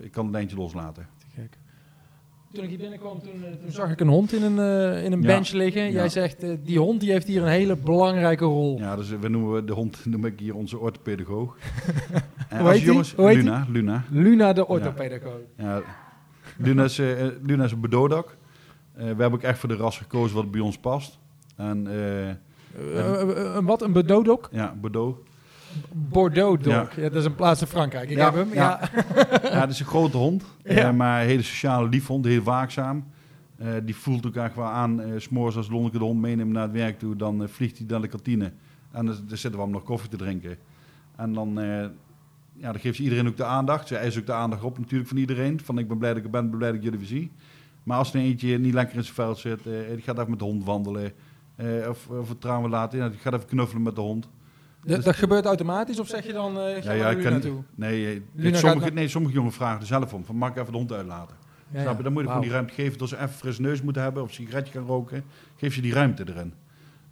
ik 0.04 0.12
kan 0.12 0.24
het 0.24 0.34
lijntje 0.34 0.56
loslaten. 0.56 1.06
Toen 2.54 2.64
ik 2.64 2.70
hier 2.70 2.78
binnenkwam, 2.78 3.20
toen, 3.22 3.44
eh, 3.44 3.52
toen 3.52 3.70
zag 3.70 3.90
ik 3.90 4.00
een 4.00 4.08
hond 4.08 4.32
in 4.32 4.42
een, 4.42 4.58
eh, 4.58 5.04
in 5.04 5.12
een 5.12 5.20
Ja. 5.20 5.26
bench 5.26 5.50
liggen. 5.50 5.82
Ja. 5.82 5.88
Jij 5.90 6.08
zegt, 6.08 6.42
eh, 6.42 6.50
die 6.62 6.78
hond 6.78 7.00
die 7.00 7.10
heeft 7.10 7.26
hier 7.26 7.42
een 7.42 7.48
hele 7.48 7.76
belangrijke 7.76 8.44
rol. 8.44 8.78
Ja, 8.78 8.96
dus 8.96 9.08
we 9.08 9.28
noemen 9.28 9.66
de 9.66 9.72
hond 9.72 10.04
noem 10.06 10.24
ik 10.24 10.38
hier 10.38 10.54
onze 10.54 10.78
orthopedagoog. 10.78 11.56
en 12.48 12.60
Hoe 12.60 12.70
heet 12.70 12.80
jongens, 12.80 13.14
Hoe 13.14 13.26
heet 13.26 13.36
Luna, 13.36 13.66
Luna. 13.68 14.04
Luna 14.10 14.52
de 14.52 14.66
orthopedagoog. 14.66 15.40
Ja, 15.56 15.82
Luna 16.56 16.84
is, 16.84 16.96
Luna 17.42 17.64
is 17.64 17.72
een 17.72 17.80
bedodak. 17.80 18.36
Eh, 18.92 19.00
we 19.00 19.04
hebben 19.06 19.32
ook 19.32 19.42
echt 19.42 19.58
voor 19.58 19.68
de 19.68 19.76
ras 19.76 19.98
gekozen 19.98 20.36
wat 20.36 20.50
bij 20.50 20.60
ons 20.60 20.78
past. 20.78 21.18
En 21.56 21.86
een 23.56 23.64
wat? 23.64 23.82
Een 23.82 23.92
Bordeaux-dok? 23.92 24.48
ja, 24.52 24.74
Bordeaux. 25.92 26.12
Bordeaux-dok. 26.62 26.92
Ja. 26.92 27.02
Ja. 27.02 27.08
dat 27.08 27.18
is 27.18 27.24
een 27.24 27.34
plaats 27.34 27.60
in 27.60 27.66
Frankrijk. 27.66 28.10
Ik 28.10 28.16
Ja, 28.16 28.24
heb 28.24 28.34
hem. 28.34 28.54
Ja. 28.54 28.80
ja. 29.14 29.40
ja, 29.54 29.60
het 29.60 29.70
is 29.70 29.80
een 29.80 29.86
grote 29.86 30.16
hond, 30.16 30.44
eh, 30.62 30.76
Ja. 30.76 30.92
maar 30.92 31.20
een 31.20 31.26
hele 31.28 31.42
sociale 31.42 31.88
liefhond, 31.88 32.24
heel 32.24 32.42
waakzaam. 32.42 33.04
Eh, 33.56 33.68
die 33.84 33.96
voelt 33.96 34.26
ook 34.26 34.34
echt 34.36 34.54
wel 34.54 34.64
aan, 34.64 35.02
s'morgens 35.16 35.56
als 35.56 35.68
Lonneke 35.68 35.98
de 35.98 36.04
hond 36.04 36.20
meeneemt 36.20 36.52
naar 36.52 36.62
het 36.62 36.72
werk 36.72 36.98
toe, 36.98 37.16
dan 37.16 37.48
vliegt 37.48 37.78
hij 37.78 37.86
naar 37.88 38.00
de 38.00 38.08
kantine. 38.08 38.52
En 38.90 39.06
dan, 39.06 39.16
dan 39.28 39.36
zitten 39.38 39.52
we 39.60 39.60
hem 39.66 39.70
nog 39.70 39.82
koffie 39.82 40.10
te 40.10 40.16
drinken. 40.16 40.56
En 41.16 41.32
dan, 41.32 41.52
ja, 42.56 42.72
dan 42.72 42.78
geeft 42.80 42.96
ze 42.96 43.02
iedereen 43.02 43.28
ook 43.28 43.36
de 43.36 43.44
aandacht. 43.44 43.88
Zij 43.88 43.98
eist 43.98 44.18
ook 44.18 44.26
de 44.26 44.32
aandacht 44.32 44.62
op 44.62 44.78
natuurlijk 44.78 45.08
van 45.08 45.18
iedereen. 45.18 45.60
Van 45.60 45.78
ik 45.78 45.88
ben 45.88 45.98
blij 45.98 46.08
dat 46.10 46.18
ik 46.18 46.24
er 46.24 46.30
ben, 46.30 46.48
ben 46.50 46.58
blij 46.58 46.68
dat 46.68 46.78
ik 46.78 46.84
jullie 46.84 46.98
weer 46.98 47.08
zie. 47.08 47.30
Maar 47.82 47.98
als 47.98 48.14
er 48.14 48.20
een 48.20 48.26
eentje 48.26 48.58
niet 48.58 48.74
lekker 48.74 48.96
in 48.96 49.02
zijn 49.02 49.14
veld 49.14 49.38
zit, 49.38 49.62
die 49.64 50.02
gaat 50.02 50.18
even 50.18 50.30
met 50.30 50.38
de 50.38 50.44
hond 50.44 50.64
wandelen. 50.64 51.12
of, 51.88 52.08
of 52.08 52.26
vertrouwen 52.26 52.70
laten, 52.70 52.98
ja, 52.98 53.08
die 53.08 53.18
gaat 53.18 53.32
even 53.34 53.46
knuffelen 53.46 53.82
met 53.82 53.94
de 53.94 54.00
hond. 54.00 54.28
Dat, 54.86 55.04
dat 55.04 55.16
gebeurt 55.16 55.44
automatisch 55.44 55.98
of 56.00 56.08
zeg 56.08 56.26
je 56.26 56.32
dan, 56.32 56.58
eh 56.58 56.82
ga 56.82 56.92
Ja, 56.92 57.10
ja, 57.10 57.30
kan- 57.30 57.40
toe? 57.40 57.62
Nee, 57.74 58.22
eh, 58.36 58.54
sommige, 58.54 58.90
nee, 58.90 59.08
sommige 59.08 59.34
jongen 59.34 59.52
vragen 59.52 59.80
er 59.80 59.86
zelf 59.86 60.12
om. 60.14 60.24
Van, 60.24 60.36
mag 60.36 60.50
ik 60.50 60.56
even 60.56 60.72
de 60.72 60.78
hond 60.78 60.92
uitlaten? 60.92 61.36
Ja, 61.70 61.80
Snap 61.82 61.96
je? 61.96 62.02
Dan 62.02 62.12
moet 62.12 62.22
je 62.22 62.28
Wauw. 62.28 62.40
gewoon 62.40 62.40
die 62.40 62.50
ruimte 62.50 62.82
geven. 62.82 62.98
Dat 62.98 63.08
ze 63.08 63.16
even 63.16 63.28
fris 63.28 63.58
neus 63.58 63.82
moeten 63.82 64.02
hebben 64.02 64.22
of 64.22 64.28
een 64.28 64.34
sigaretje 64.34 64.72
gaan 64.72 64.86
roken. 64.86 65.24
Geef 65.56 65.74
je 65.74 65.80
die 65.82 65.92
ruimte 65.92 66.24
erin. 66.28 66.54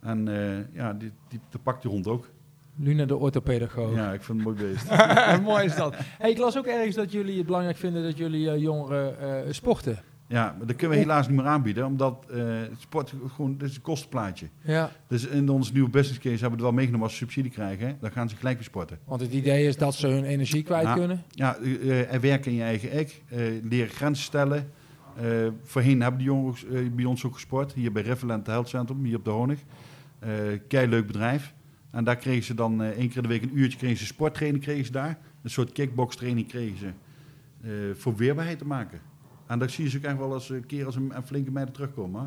En 0.01 0.29
eh, 0.29 0.75
ja, 0.75 0.93
die, 0.93 1.13
die, 1.29 1.41
dat 1.51 1.63
pakt 1.63 1.83
die 1.83 1.91
hond 1.91 2.07
ook. 2.07 2.29
Luna 2.77 3.05
de 3.05 3.17
orthopedagoog. 3.17 3.95
Ja, 3.95 4.13
ik 4.13 4.23
vind 4.23 4.39
het 4.39 4.47
mooi 4.47 4.73
beest. 4.73 4.91
Mooi 5.51 5.65
is 5.65 5.77
dat. 5.77 5.95
Hey, 5.99 6.31
ik 6.31 6.39
las 6.39 6.59
ook 6.59 6.67
ergens 6.67 6.97
dat 6.97 7.13
jullie 7.13 7.37
het 7.37 7.47
belangrijk 7.47 7.77
vinden 7.77 8.03
dat 8.03 8.17
jullie 8.19 8.51
eh, 8.51 8.61
jongeren 8.61 9.55
sporten. 9.55 9.99
Ja, 10.33 10.55
maar 10.59 10.67
dat 10.67 10.77
kunnen 10.77 10.97
we 10.97 11.03
helaas 11.03 11.29
niet 11.29 11.37
meer 11.37 11.47
aanbieden. 11.47 11.87
Omdat 11.87 12.27
eh, 12.31 12.45
sport 12.79 13.15
gewoon, 13.35 13.57
dit 13.59 13.69
is 13.69 13.77
een 13.77 13.83
kostenplaatje. 13.83 14.49
Ja, 14.63 14.91
Dus 15.07 15.27
in 15.27 15.49
onze 15.49 15.73
nieuwe 15.73 15.89
business 15.91 16.19
case 16.21 16.31
hebben 16.31 16.49
we 16.49 16.55
het 16.55 16.65
wel 16.65 16.73
meegenomen 16.73 17.03
als 17.07 17.13
ze 17.17 17.19
subsidie 17.19 17.51
krijgen. 17.51 17.97
Dan 18.01 18.11
gaan 18.13 18.29
ze 18.29 18.37
gelijk 18.37 18.57
weer 18.57 18.65
sporten. 18.65 18.99
want 19.05 19.21
het 19.21 19.33
idee 19.33 19.67
is 19.67 19.77
dat 19.77 19.95
ze 19.95 20.07
hun 20.07 20.25
energie 20.25 20.63
kwijt 20.63 20.87
Ja. 20.87 20.95
kunnen. 20.95 21.23
Ja, 21.31 21.57
eh, 21.57 22.13
er 22.15 22.21
werken 22.21 22.51
in 22.51 22.57
je 22.57 22.63
eigen 22.63 22.99
ik. 22.99 23.23
leren 23.69 23.89
grenzen 23.95 24.25
stellen. 24.25 24.71
Voorheen 25.63 26.01
hebben 26.01 26.19
die 26.19 26.29
jongens 26.29 26.65
bij 26.93 27.05
ons 27.05 27.25
ook 27.25 27.35
gesport. 27.35 27.73
Hier 27.73 27.93
bij 27.93 28.03
Riverland 28.03 28.47
Health 28.47 28.69
Centrum, 28.69 29.05
hier 29.05 29.17
op 29.17 29.25
de 29.25 29.31
Honig. 29.31 29.59
Kei 30.69 30.87
leuk 30.89 31.07
bedrijf. 31.07 31.55
En 31.91 32.05
daar 32.05 32.17
kregen 32.17 32.45
ze 32.45 32.55
dan 32.55 32.83
één 32.83 33.09
keer 33.09 33.17
in 33.17 33.23
de 33.23 33.29
week 33.29 33.43
een 33.43 33.59
uurtje 33.59 33.79
kregen 33.79 33.97
ze 33.99 34.07
sporttraining 34.07 34.63
kregen 34.65 34.85
ze 34.85 34.93
daar. 34.93 35.19
Een 35.43 35.51
soort 35.51 35.73
kickbox 35.73 36.17
training 36.17 36.49
kregen 36.49 36.79
ze. 36.79 36.91
voor 37.95 38.17
weerbaarheid 38.17 38.59
te 38.59 38.65
maken. 38.67 39.01
En 39.53 39.59
daar 39.59 39.71
zie 39.71 39.85
je 39.85 39.91
ze 39.91 39.97
ook 39.97 40.03
echt 40.03 40.19
wel 40.19 40.35
eens 40.35 40.51
een 40.51 40.67
keer 40.67 40.87
als 40.87 40.97
een, 40.97 41.13
een 41.15 41.27
flinke 41.27 41.51
meiden 41.51 41.75
terugkomen. 41.75 42.21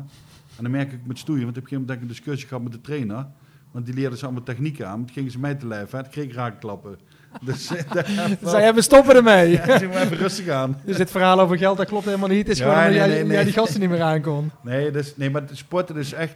En 0.56 0.62
dan 0.62 0.70
merk 0.70 0.92
ik 0.92 1.06
met 1.06 1.18
stoeien, 1.18 1.44
want 1.44 1.56
ik 1.56 1.62
heb 1.62 1.64
op 1.64 1.72
een 1.72 1.78
gegeven 1.78 1.86
moment 1.86 1.88
denk 1.88 1.98
ik 1.98 2.02
een 2.02 2.14
discussie 2.24 2.48
gehad 2.48 2.62
met 2.62 2.72
de 2.72 2.80
trainer. 2.80 3.26
Want 3.70 3.86
die 3.86 3.94
leerde 3.94 4.16
ze 4.16 4.24
allemaal 4.24 4.42
technieken 4.42 4.88
aan. 4.88 4.96
Maar 4.96 5.06
toen 5.06 5.14
gingen 5.14 5.30
ze 5.30 5.38
mij 5.38 5.54
te 5.54 5.66
lijf. 5.66 5.90
Hè. 5.90 6.02
Toen 6.02 6.10
kreeg 6.12 6.24
ik 6.24 6.32
raakklappen. 6.32 6.98
Dus 7.40 7.70
eh, 7.74 8.04
Zij 8.52 8.62
hebben 8.64 8.82
stoppen 8.82 9.14
ermee. 9.16 9.50
ja, 9.50 9.78
doe 9.78 9.88
maar 9.88 10.02
even 10.02 10.16
rustig 10.16 10.48
aan. 10.48 10.76
Dus 10.84 10.96
dit 10.96 11.10
verhaal 11.10 11.40
over 11.40 11.58
geld, 11.58 11.76
dat 11.76 11.86
klopt 11.86 12.04
helemaal 12.04 12.28
niet. 12.28 12.38
Het 12.38 12.48
is 12.48 12.58
Ja, 12.58 12.64
gewoon 12.64 12.78
omdat 12.78 12.90
nee, 12.92 12.98
jij, 13.06 13.08
nee, 13.16 13.24
nee. 13.24 13.32
jij 13.32 13.44
die 13.44 13.52
gasten 13.52 13.80
niet 13.80 13.90
meer 13.90 14.02
aankon. 14.02 14.50
Nee, 14.62 14.90
dus, 14.90 15.16
nee, 15.16 15.30
maar 15.30 15.42
het 15.42 15.56
sporten 15.56 15.96
is 15.96 16.12
echt, 16.12 16.34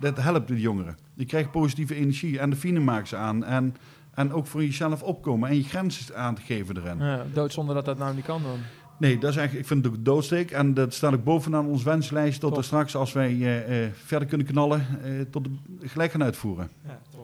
dat 0.00 0.16
helpt 0.16 0.48
de 0.48 0.60
jongeren. 0.60 0.96
Je 1.14 1.24
krijgt 1.24 1.50
positieve 1.50 1.94
energie 1.94 2.38
en 2.38 2.50
de 2.50 2.56
fine 2.56 2.80
maakt 2.80 3.08
ze 3.08 3.16
aan. 3.16 3.44
En, 3.44 3.76
en 4.14 4.32
ook 4.32 4.46
voor 4.46 4.64
jezelf 4.64 5.02
opkomen 5.02 5.48
en 5.48 5.56
je 5.56 5.62
grenzen 5.64 6.16
aan 6.16 6.34
te 6.34 6.42
geven 6.42 6.76
erin. 6.76 6.98
Ja, 6.98 7.24
dood 7.32 7.52
zonder 7.52 7.74
dat 7.74 7.84
dat 7.84 7.98
nou 7.98 8.14
niet 8.14 8.24
kan 8.24 8.42
dan. 8.42 8.58
Nee, 9.04 9.18
dat 9.18 9.30
is 9.30 9.36
eigenlijk, 9.36 9.66
ik 9.66 9.72
vind 9.72 9.84
het 9.84 9.94
ook 9.94 10.04
doodsteek. 10.04 10.50
En 10.50 10.74
dat 10.74 10.94
staat 10.94 11.14
ook 11.14 11.24
bovenaan 11.24 11.66
ons 11.66 11.82
wenslijst 11.82 12.40
tot 12.40 12.56
er 12.56 12.64
straks, 12.64 12.96
als 12.96 13.12
wij 13.12 13.30
eh, 13.30 13.84
eh, 13.84 13.90
verder 14.04 14.28
kunnen 14.28 14.46
knallen, 14.46 14.86
eh, 15.04 15.10
tot 15.30 15.44
de, 15.44 15.50
gelijk 15.88 16.10
gaan 16.10 16.22
uitvoeren. 16.22 16.68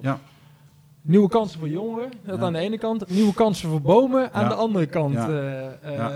Ja. 0.03 0.18
Nieuwe 1.03 1.28
kansen 1.28 1.59
voor 1.59 1.68
jongeren, 1.68 2.11
dat 2.24 2.39
Ja. 2.39 2.45
aan 2.45 2.53
de 2.53 2.59
ene 2.59 2.78
kant. 2.78 3.11
Nieuwe 3.11 3.35
kansen 3.35 3.68
voor 3.68 3.81
bomen 3.81 4.33
aan 4.33 4.43
Ja. 4.43 4.49
de 4.49 4.55
andere 4.55 4.87
kant. 4.87 5.14
Ja. 5.14 5.28
Eh, 5.28 5.66
eh, 5.66 5.97
Ja. 5.97 6.11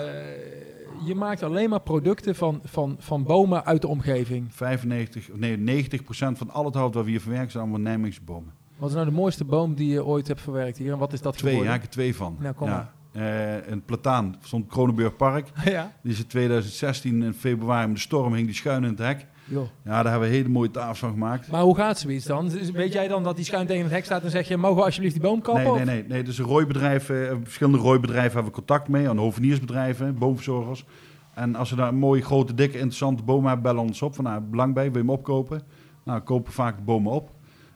Je 1.05 1.15
maakt 1.15 1.43
alleen 1.43 1.71
maar 1.71 1.81
producten 1.81 2.35
van, 2.35 2.61
van, 2.65 2.97
van 2.99 3.23
bomen 3.25 3.65
uit 3.65 3.81
de 3.83 3.89
omgeving. 3.89 4.47
95, 4.55 5.29
nee, 5.35 5.57
90 5.57 6.05
procent 6.05 6.39
van 6.39 6.51
al 6.51 6.65
het 6.65 6.75
hout 6.75 6.95
wat 6.95 7.05
we 7.05 7.11
hier 7.11 7.21
verwerken 7.21 7.51
zijn 7.51 7.63
allemaal 7.63 7.81
Nijmeegse 7.81 8.21
bomen. 8.25 8.53
Wat 8.77 8.89
is 8.89 8.95
nou 8.95 9.07
de 9.07 9.13
mooiste 9.13 9.45
boom 9.45 9.75
die 9.75 9.91
je 9.91 10.05
ooit 10.05 10.29
hebt 10.29 10.41
verwerkt 10.41 10.79
hier? 10.79 10.93
En 10.93 10.99
wat 10.99 11.13
is 11.13 11.21
dat 11.21 11.37
Twee, 11.37 11.53
ja, 11.53 11.59
geworden? 11.59 11.75
ik 11.77 11.81
heb 11.83 11.91
er 11.91 11.97
twee 11.97 12.17
van. 12.17 12.37
Nou, 12.41 12.55
kom 12.55 12.69
ja. 12.69 12.93
Eh, 13.15 13.67
een 13.67 13.85
plataan 13.85 14.37
van 14.41 14.67
Kronenburg 14.67 15.17
Park. 15.17 15.49
ja. 15.65 15.93
Die 16.03 16.13
is 16.13 16.19
in 16.19 16.27
2016 16.27 17.23
in 17.23 17.35
februari 17.35 17.87
met 17.87 17.97
de 17.97 18.03
storm 18.03 18.35
hing 18.35 18.47
die 18.47 18.55
schuin 18.55 18.85
in 18.85 18.91
het 18.91 18.99
hek. 18.99 19.27
Ja, 19.45 20.03
daar 20.03 20.11
hebben 20.11 20.29
we 20.29 20.35
hele 20.35 20.49
mooie 20.49 20.71
tafels 20.71 20.99
van 20.99 21.11
gemaakt. 21.11 21.51
Maar 21.51 21.63
hoe 21.63 21.77
gaat 21.77 21.99
zoiets 21.99 22.25
dan? 22.25 22.51
Weet 22.73 22.93
jij 22.93 23.09
dan 23.09 23.23
dat 23.23 23.37
die 23.37 23.45
schuin 23.45 23.67
tegen 23.67 23.83
het 23.83 23.93
hek 23.93 24.05
staat 24.05 24.23
en 24.23 24.31
zeg 24.31 24.49
je, 24.49 24.57
mogen 24.57 24.77
we 24.77 24.83
alsjeblieft 24.83 25.15
die 25.15 25.23
boom 25.23 25.41
kappen? 25.41 25.65
Nee, 25.65 25.75
nee, 25.75 25.85
nee. 25.85 26.05
nee. 26.09 26.23
Dus 26.23 26.39
een 26.39 26.45
rooibedrijf, 26.45 27.11
eh, 27.11 27.33
verschillende 27.43 27.79
rooibedrijven 27.79 28.33
hebben 28.33 28.53
we 28.53 28.59
contact 28.59 28.89
mee. 28.89 29.09
Aan 29.09 29.19
hoveniersbedrijven, 29.19 30.19
boomverzorgers. 30.19 30.85
En 31.35 31.55
als 31.55 31.69
ze 31.69 31.77
daar 31.77 31.89
een 31.89 31.99
mooie, 31.99 32.23
grote, 32.23 32.55
dikke, 32.55 32.75
interessante 32.75 33.23
boom 33.23 33.47
hebben, 33.47 33.63
bellen 33.63 33.83
ons 33.83 34.03
op. 34.03 34.15
Van, 34.15 34.25
nou, 34.25 34.41
belang 34.41 34.75
bij, 34.75 34.85
wil 34.85 34.93
je 34.93 34.99
hem 34.99 35.11
opkopen? 35.11 35.63
Nou, 36.05 36.19
we 36.19 36.25
kopen 36.25 36.53
vaak 36.53 36.77
de 36.77 36.83
bomen 36.83 37.13
op. 37.13 37.31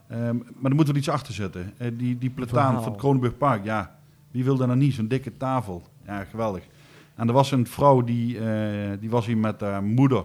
Ehm, 0.08 0.36
maar 0.36 0.70
er 0.70 0.76
moet 0.76 0.86
wel 0.86 0.96
iets 0.96 1.08
achter 1.08 1.34
zitten. 1.34 1.72
Eh, 1.78 1.90
die, 1.94 2.18
die 2.18 2.30
plataan 2.30 2.82
van 2.82 2.92
het 2.92 3.00
Kronenburg 3.00 3.36
Park, 3.36 3.64
ja, 3.64 3.97
wie 4.30 4.44
wil 4.44 4.56
daar 4.56 4.66
nou 4.66 4.78
niet? 4.78 4.94
Zo'n 4.94 5.08
dikke 5.08 5.36
tafel. 5.36 5.82
Ja, 6.06 6.24
geweldig. 6.24 6.62
En 7.14 7.28
er 7.28 7.34
was 7.34 7.52
een 7.52 7.66
vrouw, 7.66 8.02
die, 8.04 8.38
eh, 8.38 8.90
die 9.00 9.10
was 9.10 9.26
hier 9.26 9.36
met 9.38 9.60
haar 9.60 9.82
moeder 9.82 10.24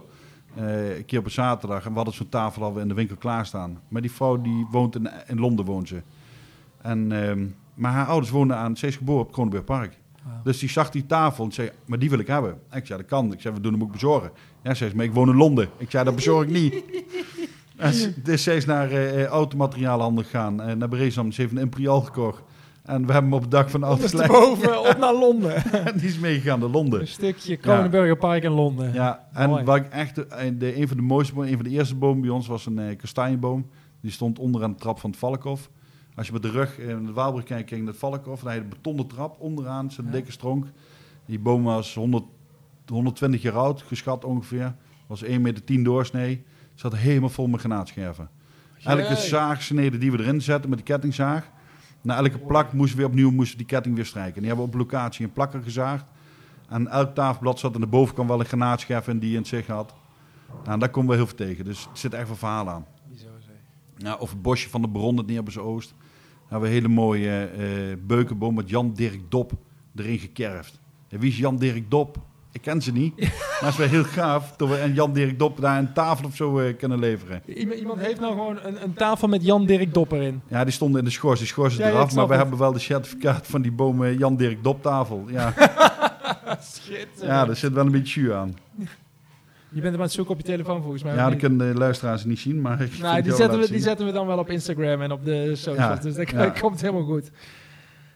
eh, 0.54 0.96
een 0.96 1.04
keer 1.04 1.18
op 1.18 1.24
een 1.24 1.30
zaterdag. 1.30 1.84
En 1.84 1.90
we 1.90 1.96
hadden 1.96 2.14
zo'n 2.14 2.28
tafel 2.28 2.62
al 2.62 2.78
in 2.78 2.88
de 2.88 2.94
winkel 2.94 3.16
klaarstaan. 3.16 3.80
Maar 3.88 4.02
die 4.02 4.10
vrouw, 4.12 4.40
die 4.40 4.66
woont 4.70 4.94
in, 4.94 5.08
in 5.26 5.38
Londen, 5.40 5.64
woont 5.64 5.88
ze. 5.88 6.02
En, 6.82 7.12
ehm, 7.28 7.46
maar 7.74 7.92
haar 7.92 8.06
ouders 8.06 8.30
woonden 8.32 8.56
aan, 8.56 8.76
ze 8.76 8.86
is 8.86 8.96
geboren 8.96 9.22
op 9.26 9.32
Kronenburg 9.32 9.64
Park. 9.64 9.98
Dus 10.44 10.58
die 10.58 10.68
zag 10.68 10.90
die 10.90 11.06
tafel 11.06 11.44
en 11.44 11.52
zei, 11.52 11.70
maar 11.86 11.98
die 11.98 12.10
wil 12.10 12.18
ik 12.18 12.26
hebben. 12.26 12.58
Ik 12.72 12.86
zei, 12.86 12.98
dat 12.98 13.08
kan. 13.08 13.32
Ik 13.32 13.40
zei, 13.40 13.54
we 13.54 13.60
doen 13.60 13.72
hem 13.72 13.82
ook 13.82 13.92
bezorgen. 13.92 14.30
Ja, 14.62 14.74
zei 14.74 14.90
ze, 14.90 14.96
maar 14.96 15.04
ik 15.04 15.12
woon 15.12 15.28
in 15.28 15.36
Londen. 15.36 15.68
Ik 15.76 15.90
zei, 15.90 16.04
dat 16.04 16.14
bezorg 16.14 16.46
ik 16.46 16.52
niet. 16.52 16.74
En 17.76 17.92
ze- 17.92 18.22
dus 18.22 18.42
zij 18.42 18.56
is 18.56 18.64
naar 18.64 18.90
eh, 18.90 19.24
automateriaalhandel 19.24 20.22
gegaan. 20.24 20.60
En 20.62 20.78
naar 20.78 20.88
Brezam. 20.88 21.32
Ze 21.32 21.40
heeft 21.40 21.52
een 21.52 21.58
Imperial 21.58 22.00
gekocht. 22.00 22.42
En 22.84 23.06
we 23.06 23.12
hebben 23.12 23.30
hem 23.30 23.32
op 23.32 23.40
het 23.42 23.50
dak 23.50 23.68
van 23.70 23.80
de 23.80 23.86
auto 23.86 24.06
gelegd. 24.08 24.30
boven 24.30 24.80
op 24.88 24.96
naar 24.98 25.14
Londen. 25.14 25.54
En 25.86 25.98
die 25.98 26.08
is 26.08 26.18
meegegaan 26.18 26.58
naar 26.60 26.68
Londen. 26.68 27.00
Een 27.00 27.06
stukje 27.08 27.56
Kronenburger 27.56 28.16
Park 28.16 28.42
in 28.42 28.50
Londen. 28.50 28.92
Ja, 28.92 29.28
en 29.32 29.48
Mooi. 29.48 29.64
wat 29.64 29.76
ik 29.76 29.86
echt, 29.86 30.14
de, 30.14 30.56
de, 30.58 30.80
een 30.80 30.88
van 30.88 30.96
de 30.96 31.02
mooiste 31.02 31.34
bomen, 31.34 31.48
een 31.50 31.54
van 31.56 31.64
de 31.64 31.70
eerste 31.70 31.94
bomen 31.94 32.20
bij 32.20 32.30
ons 32.30 32.46
was 32.46 32.66
een 32.66 32.78
eh, 32.78 32.96
kastanjeboom. 32.96 33.66
Die 34.00 34.10
stond 34.10 34.38
onderaan 34.38 34.70
de 34.70 34.78
trap 34.78 34.98
van 35.00 35.10
het 35.10 35.18
Valkhof. 35.18 35.70
Als 36.14 36.26
je 36.26 36.32
met 36.32 36.42
de 36.42 36.50
rug 36.50 36.78
in 36.78 37.06
de 37.06 37.12
Waalbrug 37.12 37.44
kijkt, 37.44 37.64
kijk 37.68 37.70
je 37.80 37.84
naar 37.84 37.92
het 37.92 38.00
Valkhof. 38.02 38.40
Dan 38.40 38.52
heb 38.52 38.62
je 38.62 38.68
de 38.68 38.74
betonnen 38.74 39.06
trap 39.06 39.36
onderaan, 39.40 39.90
zo'n 39.90 40.04
Ja. 40.04 40.10
dikke 40.10 40.32
stronk. 40.32 40.66
Die 41.26 41.38
boom 41.38 41.62
was 41.64 41.94
100, 41.94 42.24
120 42.88 43.42
jaar 43.42 43.56
oud, 43.56 43.82
geschat 43.82 44.24
ongeveer. 44.24 44.74
Was 45.06 45.22
1 45.22 45.42
meter 45.42 45.64
10 45.64 45.84
doorsnee. 45.84 46.44
Zat 46.74 46.96
helemaal 46.96 47.28
vol 47.28 47.46
met 47.46 47.60
granaatscherven. 47.60 48.28
Elke 48.84 49.02
Jee. 49.02 49.16
zaagsnede 49.16 49.98
die 49.98 50.12
we 50.12 50.18
erin 50.18 50.40
zetten 50.42 50.70
met 50.70 50.78
de 50.78 50.84
kettingzaag. 50.84 51.50
Na 52.04 52.16
elke 52.16 52.38
plak 52.38 52.72
moesten 52.72 52.98
we 52.98 53.04
opnieuw 53.04 53.30
moesten 53.30 53.58
die 53.58 53.66
ketting 53.66 53.94
weer 53.94 54.06
strijken. 54.06 54.34
En 54.34 54.40
die 54.40 54.48
hebben 54.48 54.66
we 54.66 54.72
op 54.72 54.78
locatie 54.78 55.24
een 55.24 55.32
plakker 55.32 55.62
gezaagd. 55.62 56.04
En 56.68 56.88
elk 56.88 57.14
tafelblad 57.14 57.58
zat 57.58 57.74
aan 57.74 57.80
de 57.80 57.86
bovenkant 57.86 58.28
wel 58.28 58.40
een 58.40 58.46
granaatscherf 58.46 59.08
in 59.08 59.18
die 59.18 59.36
in 59.36 59.44
zich 59.44 59.66
had. 59.66 59.94
Nou, 60.64 60.78
daar 60.78 60.88
komen 60.88 61.10
we 61.10 61.16
heel 61.16 61.26
veel 61.26 61.36
tegen. 61.36 61.64
Dus 61.64 61.84
er 61.84 61.98
zit 61.98 62.14
echt 62.14 62.26
wel 62.26 62.36
verhaal 62.36 62.68
aan. 62.68 62.86
Of 64.18 64.30
het 64.30 64.42
bosje 64.42 64.68
van 64.68 64.82
de 64.82 64.88
Bron, 64.88 65.16
het 65.16 65.26
Neerbes 65.26 65.58
Oost. 65.58 65.88
Daar 65.88 65.98
hebben 66.48 66.60
we 66.60 66.66
een 66.66 66.82
hele 66.82 66.94
mooie 66.94 67.44
eh, 67.44 67.96
beukenboom 68.06 68.54
met 68.54 68.68
Jan 68.68 68.94
Dirk 68.94 69.20
Dop 69.28 69.52
erin 69.94 70.18
gekerfd. 70.18 70.80
En 71.08 71.18
wie 71.18 71.30
is 71.30 71.38
Jan 71.38 71.56
Dirk 71.56 71.90
Dop? 71.90 72.18
Ik 72.54 72.60
ken 72.62 72.82
ze 72.82 72.92
niet. 72.92 73.16
maar 73.20 73.30
het 73.60 73.68
is 73.68 73.76
wel 73.76 73.88
heel 73.88 74.04
gaaf 74.04 74.56
dat 74.56 74.68
we 74.68 74.76
en 74.76 74.94
Jan 74.94 75.12
Dirk 75.12 75.38
Dop 75.38 75.60
daar 75.60 75.78
een 75.78 75.92
tafel 75.92 76.26
of 76.26 76.36
zo 76.36 76.58
eh, 76.58 76.76
kunnen 76.76 76.98
leveren. 76.98 77.42
Iemand, 77.78 78.00
heeft 78.00 78.20
nou 78.20 78.32
gewoon 78.32 78.58
een, 78.62 78.82
een 78.82 78.92
tafel 78.94 79.28
met 79.28 79.44
Jan 79.44 79.66
Dirk 79.66 79.94
Dopper 79.94 80.22
in. 80.22 80.42
Ja, 80.48 80.64
die 80.64 80.72
stonden 80.72 80.98
in 80.98 81.04
de 81.04 81.10
schors. 81.10 81.38
Die 81.38 81.48
schors 81.48 81.72
is 81.72 81.78
Ja, 81.78 81.88
eraf. 81.88 82.14
Maar 82.14 82.26
we 82.26 82.32
het. 82.32 82.40
hebben 82.42 82.58
wel 82.58 82.72
de 82.72 82.78
certificaat 82.78 83.46
van 83.46 83.62
die 83.62 83.72
boom 83.72 84.04
eh, 84.04 84.18
Jan 84.18 84.36
Dirk 84.36 84.62
Dop 84.64 84.82
tafel. 84.82 85.24
Ja, 85.28 85.52
Schitterend. 86.60 87.20
ja, 87.20 87.44
daar 87.44 87.56
zit 87.56 87.72
wel 87.72 87.86
een 87.86 87.92
beetje 87.92 88.20
jus 88.20 88.32
aan. 88.32 88.56
Je 89.68 89.80
bent 89.80 89.84
hem 89.84 89.94
aan 89.94 90.00
het 90.00 90.12
zoeken 90.12 90.34
op 90.34 90.40
je 90.40 90.46
telefoon 90.46 90.80
volgens 90.82 91.02
mij. 91.02 91.14
Ja, 91.14 91.30
dat 91.30 91.38
kunnen 91.38 91.58
de 91.72 91.78
luisteraars 91.78 92.24
niet 92.24 92.38
zien. 92.38 92.60
Maar 92.60 92.80
ik 92.80 92.98
Nou, 92.98 93.22
die 93.22 93.34
zetten, 93.34 93.58
we, 93.58 93.64
die 93.64 93.74
zien. 93.74 93.80
zetten 93.82 94.06
we 94.06 94.12
dan 94.12 94.26
wel 94.26 94.38
op 94.38 94.50
Instagram 94.50 95.02
en 95.02 95.12
op 95.12 95.24
de 95.24 95.50
socials. 95.56 95.76
Ja, 95.78 95.94
Dus 95.96 96.14
dat 96.14 96.30
ja. 96.30 96.48
komt 96.60 96.80
helemaal 96.80 97.04
goed. 97.04 97.30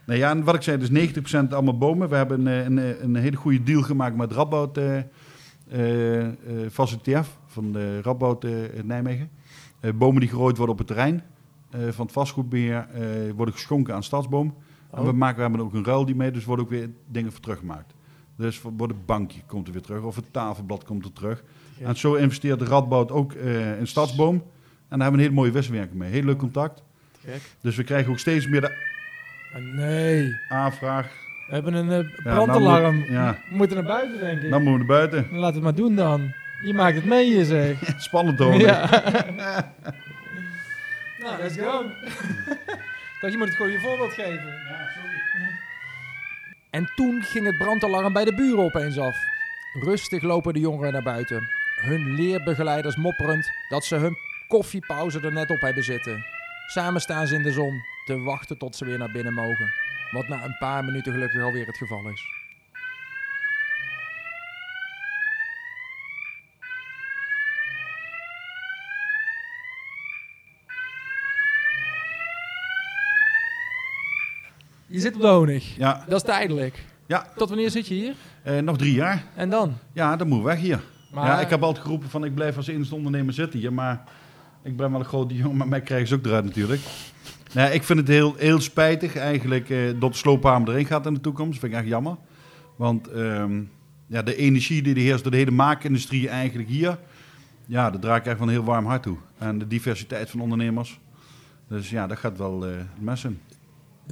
Nee, 0.08 0.18
ja, 0.18 0.30
en 0.30 0.44
wat 0.44 0.54
ik 0.54 0.62
zei, 0.62 0.78
dus 0.78 1.10
90% 1.46 1.48
allemaal 1.50 1.78
bomen. 1.78 2.08
We 2.08 2.16
hebben 2.16 2.46
een, 2.46 2.66
een, 2.66 2.76
een, 2.76 3.04
een 3.04 3.16
hele 3.16 3.36
goede 3.36 3.62
deal 3.62 3.82
gemaakt 3.82 4.16
met 4.16 4.32
Radboud 4.32 4.76
eh 4.78 4.98
eh, 5.68 6.20
eh, 6.20 6.32
Facilitair 6.70 7.26
van 7.46 7.72
de 7.72 8.00
Radboud 8.02 8.44
eh, 8.44 8.52
Nijmegen. 8.84 9.30
Eh, 9.80 9.92
bomen 9.94 10.20
die 10.20 10.28
gerooid 10.28 10.56
worden 10.56 10.74
op 10.74 10.78
het 10.78 10.86
terrein 10.88 11.22
eh, 11.70 11.80
van 11.90 12.04
het 12.04 12.14
vastgoedbeheer 12.14 12.88
eh, 12.92 13.02
worden 13.36 13.54
geschonken 13.54 13.94
aan 13.94 14.02
Stadsboom. 14.02 14.54
En 14.90 15.02
we, 15.02 15.08
Oh. 15.08 15.14
maken, 15.14 15.36
we 15.36 15.42
hebben 15.42 15.60
ook 15.60 15.74
een 15.74 15.84
ruil 15.84 16.04
die 16.04 16.14
mee, 16.14 16.30
dus 16.30 16.44
worden 16.44 16.64
ook 16.64 16.70
weer 16.70 16.90
dingen 17.06 17.32
voor 17.32 17.40
teruggemaakt. 17.40 17.94
Dus 18.36 18.62
wordt 18.62 18.92
het 18.92 19.06
bankje 19.06 19.40
komt 19.46 19.66
er 19.66 19.72
weer 19.72 19.82
terug, 19.82 20.02
of 20.02 20.16
het 20.16 20.32
tafelblad 20.32 20.84
komt 20.84 21.04
er 21.04 21.12
terug. 21.12 21.44
Ja. 21.78 21.86
En 21.86 21.96
zo 21.96 22.14
investeert 22.14 22.58
de 22.58 22.64
Radboud 22.64 23.12
ook 23.12 23.32
eh, 23.32 23.78
in 23.78 23.86
Stadsboom. 23.86 24.34
En 24.34 24.42
daar 24.88 24.98
hebben 24.98 25.06
we 25.08 25.12
een 25.16 25.18
hele 25.22 25.34
mooie 25.34 25.50
wisselwerking 25.52 25.98
mee. 25.98 26.10
Heel 26.10 26.22
leuk 26.24 26.38
contact. 26.38 26.82
Gek. 27.24 27.40
Dus 27.60 27.76
we 27.76 27.84
krijgen 27.84 28.10
ook 28.12 28.18
steeds 28.18 28.46
meer 28.48 28.60
de 28.60 28.96
nee, 29.54 30.40
aanvraag. 30.48 31.06
we 31.46 31.54
hebben 31.54 31.74
een 31.74 31.90
eh, 31.90 31.96
Ja, 31.98 32.22
brandalarm. 32.22 32.96
moet- 32.96 33.08
ja. 33.08 33.38
We 33.50 33.56
moeten 33.56 33.76
naar 33.76 33.86
buiten, 33.86 34.18
denk 34.18 34.42
ik. 34.42 34.50
Dan 34.50 34.62
moeten 34.62 34.86
we 34.86 34.92
naar 34.92 35.08
buiten. 35.08 35.38
Laat 35.38 35.54
het 35.54 35.62
maar 35.62 35.74
doen 35.74 35.94
dan. 35.96 36.32
Je 36.62 36.74
maakt 36.74 36.94
het 36.96 37.04
mee, 37.04 37.26
je 37.30 37.44
zeg. 37.44 37.76
Spannend 38.08 38.38
hoor. 38.38 38.54
Ja. 38.54 38.88
nou, 41.22 41.42
let's 41.42 41.56
go. 41.56 41.82
Toch, 43.20 43.30
je 43.30 43.36
moet 43.36 43.48
het 43.48 43.72
je 43.72 43.78
voorbeeld 43.82 44.12
geven. 44.12 44.54
En 46.70 46.90
toen 46.94 47.22
ging 47.22 47.46
het 47.46 47.58
brandalarm 47.58 48.12
bij 48.12 48.24
de 48.24 48.34
buren 48.34 48.64
opeens 48.64 48.98
af. 48.98 49.16
Rustig 49.82 50.22
lopen 50.22 50.52
de 50.52 50.60
jongeren 50.60 50.92
naar 50.92 51.02
buiten. 51.02 51.48
Hun 51.80 52.14
leerbegeleiders 52.14 52.96
mopperend 52.96 53.50
dat 53.68 53.84
ze 53.84 53.96
hun 53.96 54.16
koffiepauze 54.48 55.20
er 55.20 55.32
net 55.32 55.50
op 55.50 55.60
hebben 55.60 55.84
zitten. 55.84 56.24
Samen 56.66 57.00
staan 57.00 57.26
ze 57.26 57.34
in 57.34 57.42
de 57.42 57.52
zon 57.52 57.82
te 58.08 58.18
wachten 58.22 58.58
tot 58.58 58.76
ze 58.76 58.84
weer 58.84 58.98
naar 58.98 59.10
binnen 59.10 59.34
mogen. 59.34 59.72
Wat 60.10 60.28
na 60.28 60.44
een 60.44 60.56
paar 60.58 60.84
minuten 60.84 61.12
gelukkig 61.12 61.42
alweer 61.42 61.66
het 61.66 61.76
geval 61.76 62.08
is. 62.08 62.22
Je 74.86 75.00
zit 75.00 75.14
op 75.14 75.20
de 75.20 75.26
honig. 75.26 75.76
Ja, 75.76 76.04
Dat 76.08 76.16
is 76.16 76.22
tijdelijk. 76.22 76.84
Ja. 77.06 77.26
Tot 77.36 77.48
wanneer 77.48 77.70
zit 77.70 77.86
je 77.86 77.94
hier? 77.94 78.14
eh, 78.42 78.58
nog 78.58 78.76
drie 78.78 78.94
jaar. 78.94 79.24
En 79.34 79.50
dan? 79.50 79.74
Ja, 79.92 80.16
dan 80.16 80.28
moet 80.28 80.42
weg 80.42 80.58
hier. 80.60 80.80
Maar, 81.12 81.26
Ja, 81.26 81.40
ik 81.40 81.50
heb 81.50 81.62
altijd 81.62 81.84
geroepen 81.84 82.08
van 82.10 82.24
ik 82.24 82.34
blijf 82.34 82.56
als 82.56 82.66
enige 82.66 82.94
ondernemer 82.94 83.34
zitten 83.34 83.58
hier. 83.60 83.72
Maar 83.72 84.02
ik 84.62 84.76
ben 84.76 84.90
wel 84.90 85.00
een 85.00 85.06
grote 85.06 85.34
jongen, 85.34 85.56
maar 85.56 85.68
mij 85.68 85.80
krijgen 85.80 86.08
ze 86.08 86.14
ook 86.14 86.26
eruit 86.26 86.44
natuurlijk. 86.44 86.80
Nee, 87.54 87.72
ik 87.72 87.82
vind 87.82 87.98
het 87.98 88.08
heel, 88.08 88.34
heel 88.36 88.60
spijtig 88.60 89.16
eigenlijk 89.16 89.70
eh, 89.70 89.78
dat 89.98 90.12
de 90.12 90.18
sloophamer 90.18 90.68
erin 90.68 90.86
gaat 90.86 91.06
in 91.06 91.14
de 91.14 91.20
toekomst. 91.20 91.52
Dat 91.52 91.60
vind 91.60 91.72
ik 91.72 91.78
echt 91.78 91.88
jammer. 91.88 92.16
Want 92.76 93.08
ehm, 93.08 93.62
ja, 94.06 94.22
de 94.22 94.36
energie 94.36 94.82
die 94.82 94.94
er 94.94 95.00
heerst 95.00 95.22
door 95.22 95.32
de 95.32 95.38
hele 95.38 95.50
maakindustrie 95.50 96.28
eigenlijk 96.28 96.68
hier... 96.68 96.98
Ja, 97.66 97.90
daar 97.90 98.00
draai 98.00 98.20
ik 98.20 98.26
echt 98.26 98.38
van 98.38 98.46
een 98.46 98.54
heel 98.54 98.64
warm 98.64 98.86
hart 98.86 99.02
toe. 99.02 99.16
En 99.38 99.58
de 99.58 99.66
diversiteit 99.66 100.30
van 100.30 100.40
ondernemers. 100.40 101.00
Dus 101.68 101.90
ja, 101.90 102.06
dat 102.06 102.18
gaat 102.18 102.38
wel 102.38 102.64
mes 102.98 103.24
in. 103.24 103.40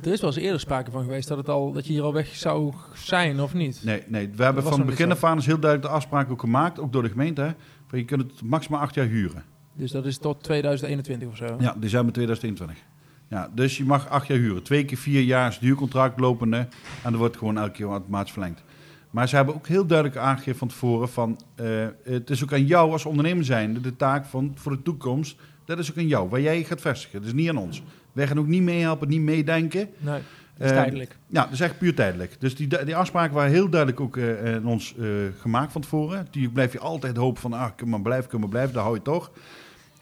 Er 0.02 0.12
is 0.12 0.20
wel 0.20 0.30
eens 0.30 0.38
eerder 0.38 0.60
sprake 0.60 0.90
van 0.90 1.02
geweest 1.02 1.28
dat, 1.28 1.38
het 1.38 1.48
al, 1.48 1.72
dat 1.72 1.86
je 1.86 1.92
hier 1.92 2.02
al 2.02 2.12
weg 2.12 2.34
zou 2.34 2.72
zijn, 2.94 3.40
of 3.40 3.54
niet? 3.54 3.80
Nee, 3.84 4.02
nee. 4.06 4.30
we 4.36 4.42
hebben 4.42 4.62
van 4.62 4.78
het 4.78 4.86
begin 4.86 5.10
af 5.10 5.24
aan 5.24 5.38
is 5.38 5.46
heel 5.46 5.58
duidelijk 5.58 5.90
de 5.90 5.96
afspraak 5.96 6.30
ook 6.30 6.40
gemaakt, 6.40 6.80
ook 6.80 6.92
door 6.92 7.02
de 7.02 7.08
gemeente. 7.08 7.40
Hè, 7.40 7.50
van 7.86 7.98
je 7.98 8.04
kunt 8.04 8.22
het 8.22 8.42
maximaal 8.42 8.80
acht 8.80 8.94
jaar 8.94 9.06
huren. 9.06 9.44
Dus 9.74 9.90
dat 9.90 10.06
is 10.06 10.18
tot 10.18 10.42
2021 10.42 11.28
of 11.28 11.36
zo? 11.36 11.56
Ja, 11.58 11.74
december 11.78 12.12
2021. 12.12 12.84
Ja, 13.28 13.50
dus 13.54 13.76
je 13.76 13.84
mag 13.84 14.08
acht 14.08 14.26
jaar 14.26 14.38
huren. 14.38 14.62
Twee 14.62 14.84
keer 14.84 14.98
vier 14.98 15.20
jaar 15.22 15.48
is 15.48 15.54
het 15.54 15.64
huurcontract 15.64 16.20
lopende. 16.20 16.56
En 16.56 16.68
dan 17.02 17.16
wordt 17.16 17.36
gewoon 17.36 17.58
elke 17.58 17.70
keer 17.70 17.86
automatisch 17.86 18.32
verlengd. 18.32 18.62
Maar 19.10 19.28
ze 19.28 19.36
hebben 19.36 19.54
ook 19.54 19.66
heel 19.66 19.86
duidelijk 19.86 20.18
aangegeven 20.18 20.58
van 20.58 20.68
tevoren 20.68 21.08
van... 21.08 21.40
eh, 21.54 21.66
het 22.04 22.30
is 22.30 22.42
ook 22.42 22.52
aan 22.52 22.66
jou 22.66 22.92
als 22.92 23.04
ondernemer 23.04 23.44
zijn 23.44 23.82
de 23.82 23.96
taak 23.96 24.24
van 24.26 24.52
voor 24.54 24.72
de 24.72 24.82
toekomst. 24.82 25.36
Dat 25.64 25.78
is 25.78 25.90
ook 25.90 25.96
aan 25.96 26.06
jou, 26.06 26.28
waar 26.28 26.40
jij 26.40 26.58
je 26.58 26.64
gaat 26.64 26.80
vestigen. 26.80 27.18
Dat 27.18 27.26
is 27.28 27.34
niet 27.34 27.48
aan 27.48 27.56
ons. 27.56 27.82
Wij 28.12 28.26
gaan 28.26 28.38
ook 28.38 28.46
niet 28.46 28.62
meehelpen, 28.62 29.08
niet 29.08 29.20
meedenken. 29.20 29.88
Nee, 29.98 30.20
dat 30.56 30.66
is 30.66 30.70
Eh, 30.70 30.76
tijdelijk. 30.76 31.16
Ja, 31.26 31.42
dat 31.42 31.52
is 31.52 31.60
echt 31.60 31.78
puur 31.78 31.94
tijdelijk. 31.94 32.36
Dus 32.38 32.56
die, 32.56 32.84
die 32.84 32.96
afspraken 32.96 33.34
waren 33.34 33.50
heel 33.52 33.68
duidelijk 33.68 34.00
ook 34.00 34.16
eh, 34.16 34.54
in 34.54 34.66
ons 34.66 34.94
gemaakt 35.40 35.72
van 35.72 35.80
tevoren. 35.80 36.16
Natuurlijk 36.16 36.54
blijf 36.54 36.72
je 36.72 36.78
altijd 36.80 37.16
hopen 37.16 37.40
van, 37.40 37.52
ah, 37.52 37.70
kun 37.76 37.88
maar 37.88 38.02
blijven, 38.02 38.28
kun 38.30 38.40
maar 38.40 38.48
blijven, 38.48 38.74
daar 38.74 38.82
hou 38.82 38.94
je 38.96 39.02
toch. 39.02 39.30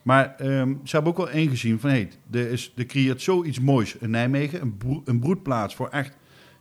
Maar 0.05 0.35
ehm, 0.37 0.75
ze 0.83 0.95
hebben 0.95 1.13
ook 1.13 1.19
wel 1.19 1.31
ingezien 1.31 1.81
van, 1.81 1.91
hé, 1.91 2.09
er, 2.31 2.51
is, 2.51 2.73
er 2.77 2.87
creëert 2.87 3.23
zoiets 3.23 3.61
moois 3.61 3.97
in 3.97 4.11
Nijmegen. 4.11 4.61
Een, 4.61 5.03
een 5.05 5.19
broedplaats 5.19 5.75
voor 5.75 5.89
echt 5.89 6.17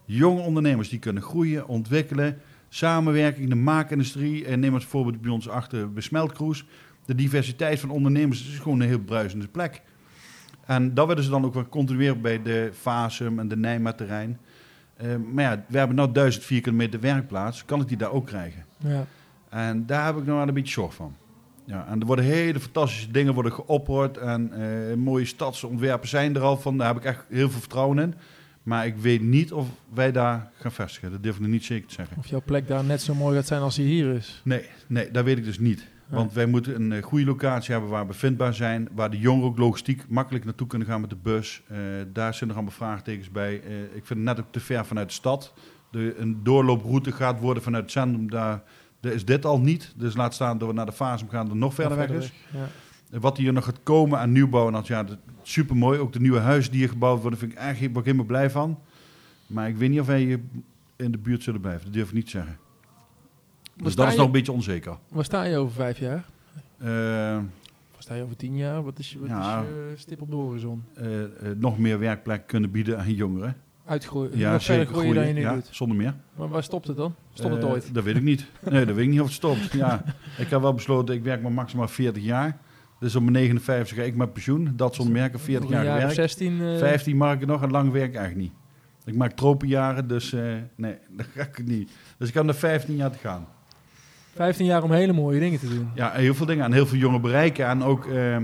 jonge 0.06 0.42
ondernemers 0.42 0.90
die 0.90 1.00
kunnen 1.00 1.24
groeien, 1.24 1.68
ontwikkelen. 1.68 2.38
Samenwerking, 2.70 3.50
de 3.50 3.56
maakindustrie. 3.56 4.46
En 4.46 4.60
neem 4.60 4.74
als 4.74 4.86
voorbeeld 4.86 5.22
bij 5.22 5.32
ons 5.32 5.50
achter 5.50 5.94
Besmeltkroes. 5.94 6.66
De 7.06 7.16
diversiteit 7.16 7.80
van 7.80 7.90
ondernemers 7.90 8.48
is 8.48 8.60
gewoon 8.60 8.80
een 8.80 8.88
heel 8.88 9.00
bruisende 9.00 9.48
plek. 9.48 9.82
En 10.66 10.94
dat 10.94 11.08
willen 11.08 11.24
ze 11.24 11.30
dan 11.30 11.46
ook 11.46 11.54
wel 11.54 11.70
continueren 11.70 12.22
bij 12.22 12.42
de 12.42 12.70
Fasum 12.74 13.40
en 13.40 13.48
de 13.48 13.58
Nijma-terrein. 13.58 14.38
Eh, 14.98 15.08
maar 15.34 15.44
ja, 15.44 15.66
we 15.68 15.78
hebben 15.78 15.96
nu 15.96 16.12
1000 16.12 16.44
vierkante 16.44 16.78
meter 16.78 17.00
werkplaats. 17.00 17.66
Kan 17.66 17.82
ik 17.82 17.88
die 17.88 17.98
daar 17.98 18.12
ook 18.12 18.26
krijgen? 18.26 18.66
Ja. 18.78 19.06
En 19.50 19.86
daar 19.86 20.06
heb 20.06 20.18
ik 20.18 20.26
nog 20.26 20.38
wel 20.38 20.48
een 20.48 20.54
beetje 20.54 20.74
zorg 20.74 20.94
van. 20.94 21.16
Ja, 21.66 21.88
en 21.88 22.00
er 22.00 22.06
worden 22.06 22.26
hele 22.26 22.60
fantastische 22.60 23.12
dingen 23.12 23.34
worden 23.34 23.54
geopperd. 23.54 24.18
En 24.18 24.52
eh, 24.52 24.96
mooie 24.96 25.26
stadsontwerpen 25.26 26.08
zijn 26.08 26.36
er 26.36 26.42
al 26.42 26.58
van. 26.58 26.78
Daar 26.78 26.88
heb 26.88 26.98
ik 26.98 27.04
echt 27.04 27.26
heel 27.30 27.50
veel 27.50 27.60
vertrouwen 27.60 28.00
in. 28.00 28.14
Maar 28.64 28.86
ik 28.86 28.96
weet 28.96 29.22
niet 29.22 29.54
of 29.54 29.68
wij 29.94 30.12
daar 30.12 30.52
gaan 30.60 30.72
vestigen. 30.72 31.12
Dat 31.12 31.24
durf 31.24 31.36
ik 31.36 31.42
nog 31.42 31.50
niet 31.50 31.66
zeker 31.66 31.88
te 31.88 31.94
zeggen. 31.94 32.18
Of 32.18 32.28
jouw 32.28 32.42
plek 32.46 32.68
daar 32.68 32.84
net 32.84 33.02
zo 33.02 33.14
mooi 33.14 33.36
gaat 33.36 33.48
zijn 33.48 33.62
als 33.62 33.76
die 33.76 33.86
hier 33.86 34.14
is. 34.14 34.42
Nee, 34.44 34.66
nee 34.88 35.12
dat 35.12 35.24
weet 35.24 35.38
ik 35.38 35.44
dus 35.44 35.60
niet. 35.60 35.92
Want 36.08 36.34
wij 36.34 36.46
moeten 36.46 36.76
een 36.76 36.92
uh, 36.92 37.04
goede 37.04 37.26
locatie 37.26 37.72
hebben 37.72 37.90
waar 37.90 38.08
we 38.08 38.14
vindbaar 38.14 38.54
zijn. 38.54 38.90
Waar 38.92 39.12
de 39.12 39.18
jongeren 39.18 39.50
ook 39.50 39.58
logistiek 39.58 40.10
makkelijk 40.10 40.46
naartoe 40.46 40.68
kunnen 40.68 40.88
gaan 40.88 41.02
met 41.02 41.10
de 41.10 41.16
bus. 41.16 41.62
Uh, 41.72 41.78
daar 42.14 42.34
zijn 42.34 42.50
er 42.50 42.56
allemaal 42.56 42.74
vraagtekens 42.74 43.30
bij. 43.30 43.54
Uh, 43.54 43.82
ik 43.82 44.06
vind 44.06 44.10
het 44.10 44.18
net 44.18 44.40
ook 44.40 44.52
te 44.52 44.60
ver 44.60 44.86
vanuit 44.86 45.08
de 45.08 45.14
stad. 45.14 45.54
De, 45.92 46.16
een 46.18 46.44
doorlooproute 46.44 47.12
gaat 47.12 47.40
worden 47.40 47.64
vanuit 47.64 47.84
het 47.84 47.92
centrum. 47.92 48.30
Daar, 48.30 48.64
daar 49.04 49.14
is 49.14 49.26
dit 49.26 49.46
al 49.46 49.60
niet. 49.60 49.94
Dus 49.96 50.16
laat 50.16 50.34
staan 50.34 50.58
dat 50.58 50.68
we 50.68 50.74
naar 50.74 50.86
de 50.86 50.92
fase 50.92 51.26
gaan 51.30 51.50
er 51.50 51.56
nog 51.56 51.74
verder, 51.74 51.98
verder 51.98 52.16
weg 52.16 52.26
is. 52.26 52.34
Weg, 52.52 52.70
ja. 53.12 53.20
Wat 53.20 53.38
hier 53.38 53.54
nog 53.54 53.64
gaat 53.64 53.80
komen 53.84 54.20
aan 54.20 54.32
nieuwbouw. 54.32 54.68
En 54.68 54.74
dat, 54.74 54.88
ja, 54.88 55.06
super 55.42 55.76
mooi. 55.76 56.00
Ook 56.00 56.14
de 56.14 56.20
nieuwe 56.20 56.40
huizen 56.40 56.72
die 56.72 56.80
hier 56.80 56.90
gebouwd 56.90 57.22
worden, 57.22 57.40
vind 57.40 57.52
ik 57.52 57.58
eigenlijk 57.58 58.06
helemaal 58.06 58.26
blij 58.26 58.50
van. 58.50 58.80
Maar 59.48 59.68
ik 59.68 59.76
weet 59.76 59.90
niet 59.90 60.00
of 60.00 60.06
wij 60.06 60.22
hier 60.22 60.40
in 60.96 61.12
de 61.12 61.18
buurt 61.18 61.44
zullen 61.44 61.62
blijven. 61.62 61.84
Dat 61.84 61.94
durf 61.94 62.08
ik 62.08 62.14
niet 62.14 62.26
te 62.26 62.32
zeggen. 62.32 62.58
Dus 63.76 63.96
dat 63.96 64.08
is 64.08 64.16
nog 64.16 64.26
een 64.26 64.32
beetje 64.32 64.52
onzeker. 64.52 64.98
Waar 65.08 65.24
sta 65.24 65.44
je 65.44 65.58
over 65.58 65.74
vijf 65.74 66.00
jaar? 66.00 66.24
Uh, 66.82 66.88
Waar 66.88 67.44
sta 67.98 68.14
je 68.14 68.24
over 68.24 68.36
tien 68.36 68.58
jaar? 68.58 68.84
Wat 68.84 69.00
is 69.00 69.12
je, 69.12 69.20
wat 69.20 69.30
ja, 69.30 69.62
is 69.62 69.68
je 69.68 69.94
stip 69.96 70.22
op 70.22 70.30
de 70.30 70.36
horizon? 70.36 70.84
Uh, 70.98 71.20
uh, 71.20 71.28
nog 71.56 71.78
meer 71.78 72.00
werkplek 72.00 72.48
kunnen 72.48 72.72
bieden 72.72 73.00
aan 73.00 73.14
jongeren. 73.14 73.56
Uitgroeien? 73.86 74.38
Ja, 74.38 74.52
nog 74.52 74.62
zeker 74.62 74.86
groeien, 74.86 75.02
groeien 75.02 75.16
dan 75.16 75.28
je 75.28 75.34
nu 75.34 75.40
ja, 75.40 75.54
doet? 75.54 75.68
zonder 75.72 75.98
meer. 75.98 76.14
Maar 76.36 76.50
waar 76.50 76.64
stopt 76.64 76.88
het 76.88 76.98
dan? 76.98 77.16
Stopt 77.34 77.56
het 77.56 77.64
ooit? 77.64 77.94
Dat 77.94 78.04
weet 78.04 78.16
ik 78.16 78.22
niet. 78.22 78.46
Nee, 78.70 78.86
dat 78.86 78.96
weet 78.96 79.06
ik 79.06 79.12
niet 79.12 79.20
of 79.20 79.26
het 79.26 79.36
stopt. 79.36 79.72
Ja, 79.72 80.04
ik 80.38 80.50
heb 80.50 80.62
wel 80.62 80.74
besloten, 80.74 81.16
ik 81.16 81.24
werk 81.24 81.42
maar 81.42 81.52
maximaal 81.52 81.88
40 81.88 82.24
jaar. 82.24 82.58
Dus 83.00 83.16
op 83.16 83.22
mijn 83.22 83.34
59 83.34 83.98
ga 83.98 84.04
ik 84.04 84.16
met 84.16 84.34
pensioen. 84.34 84.74
Dat 84.76 84.96
zonder 84.96 85.14
merken, 85.14 85.40
40 85.40 85.70
jaar, 85.70 85.84
jaar 85.84 85.94
gewerkt. 85.94 86.16
16, 86.16 86.78
15 86.78 87.18
mag 87.18 87.34
ik 87.34 87.46
nog 87.46 87.62
en 87.62 87.72
lang 87.72 87.92
werk 87.92 88.10
ik 88.10 88.16
eigenlijk 88.16 88.50
niet. 88.50 88.60
Ik 89.06 89.16
maak 89.16 89.32
tropenjaren, 89.32 90.08
dus 90.08 90.32
nee, 90.76 90.96
dat 91.18 91.26
ga 91.36 91.42
ik 91.42 91.66
niet. 91.66 91.92
Dus 92.18 92.28
ik 92.28 92.34
heb 92.34 92.44
nog 92.44 92.56
15 92.56 92.96
jaar 92.96 93.12
te 93.12 93.18
gaan. 93.18 93.48
15 94.34 94.66
jaar 94.66 94.84
om 94.84 94.92
hele 94.92 95.14
mooie 95.14 95.40
dingen 95.40 95.60
te 95.60 95.70
doen. 95.70 95.90
Ja, 95.96 96.12
heel 96.12 96.34
veel 96.34 96.46
dingen 96.46 96.64
aan 96.64 96.74
heel 96.74 96.86
veel 96.86 96.98
jongen 96.98 97.22
bereiken. 97.22 97.68
En 97.68 97.84
ook 97.84 98.06
uh, 98.06 98.36
uh, 98.36 98.42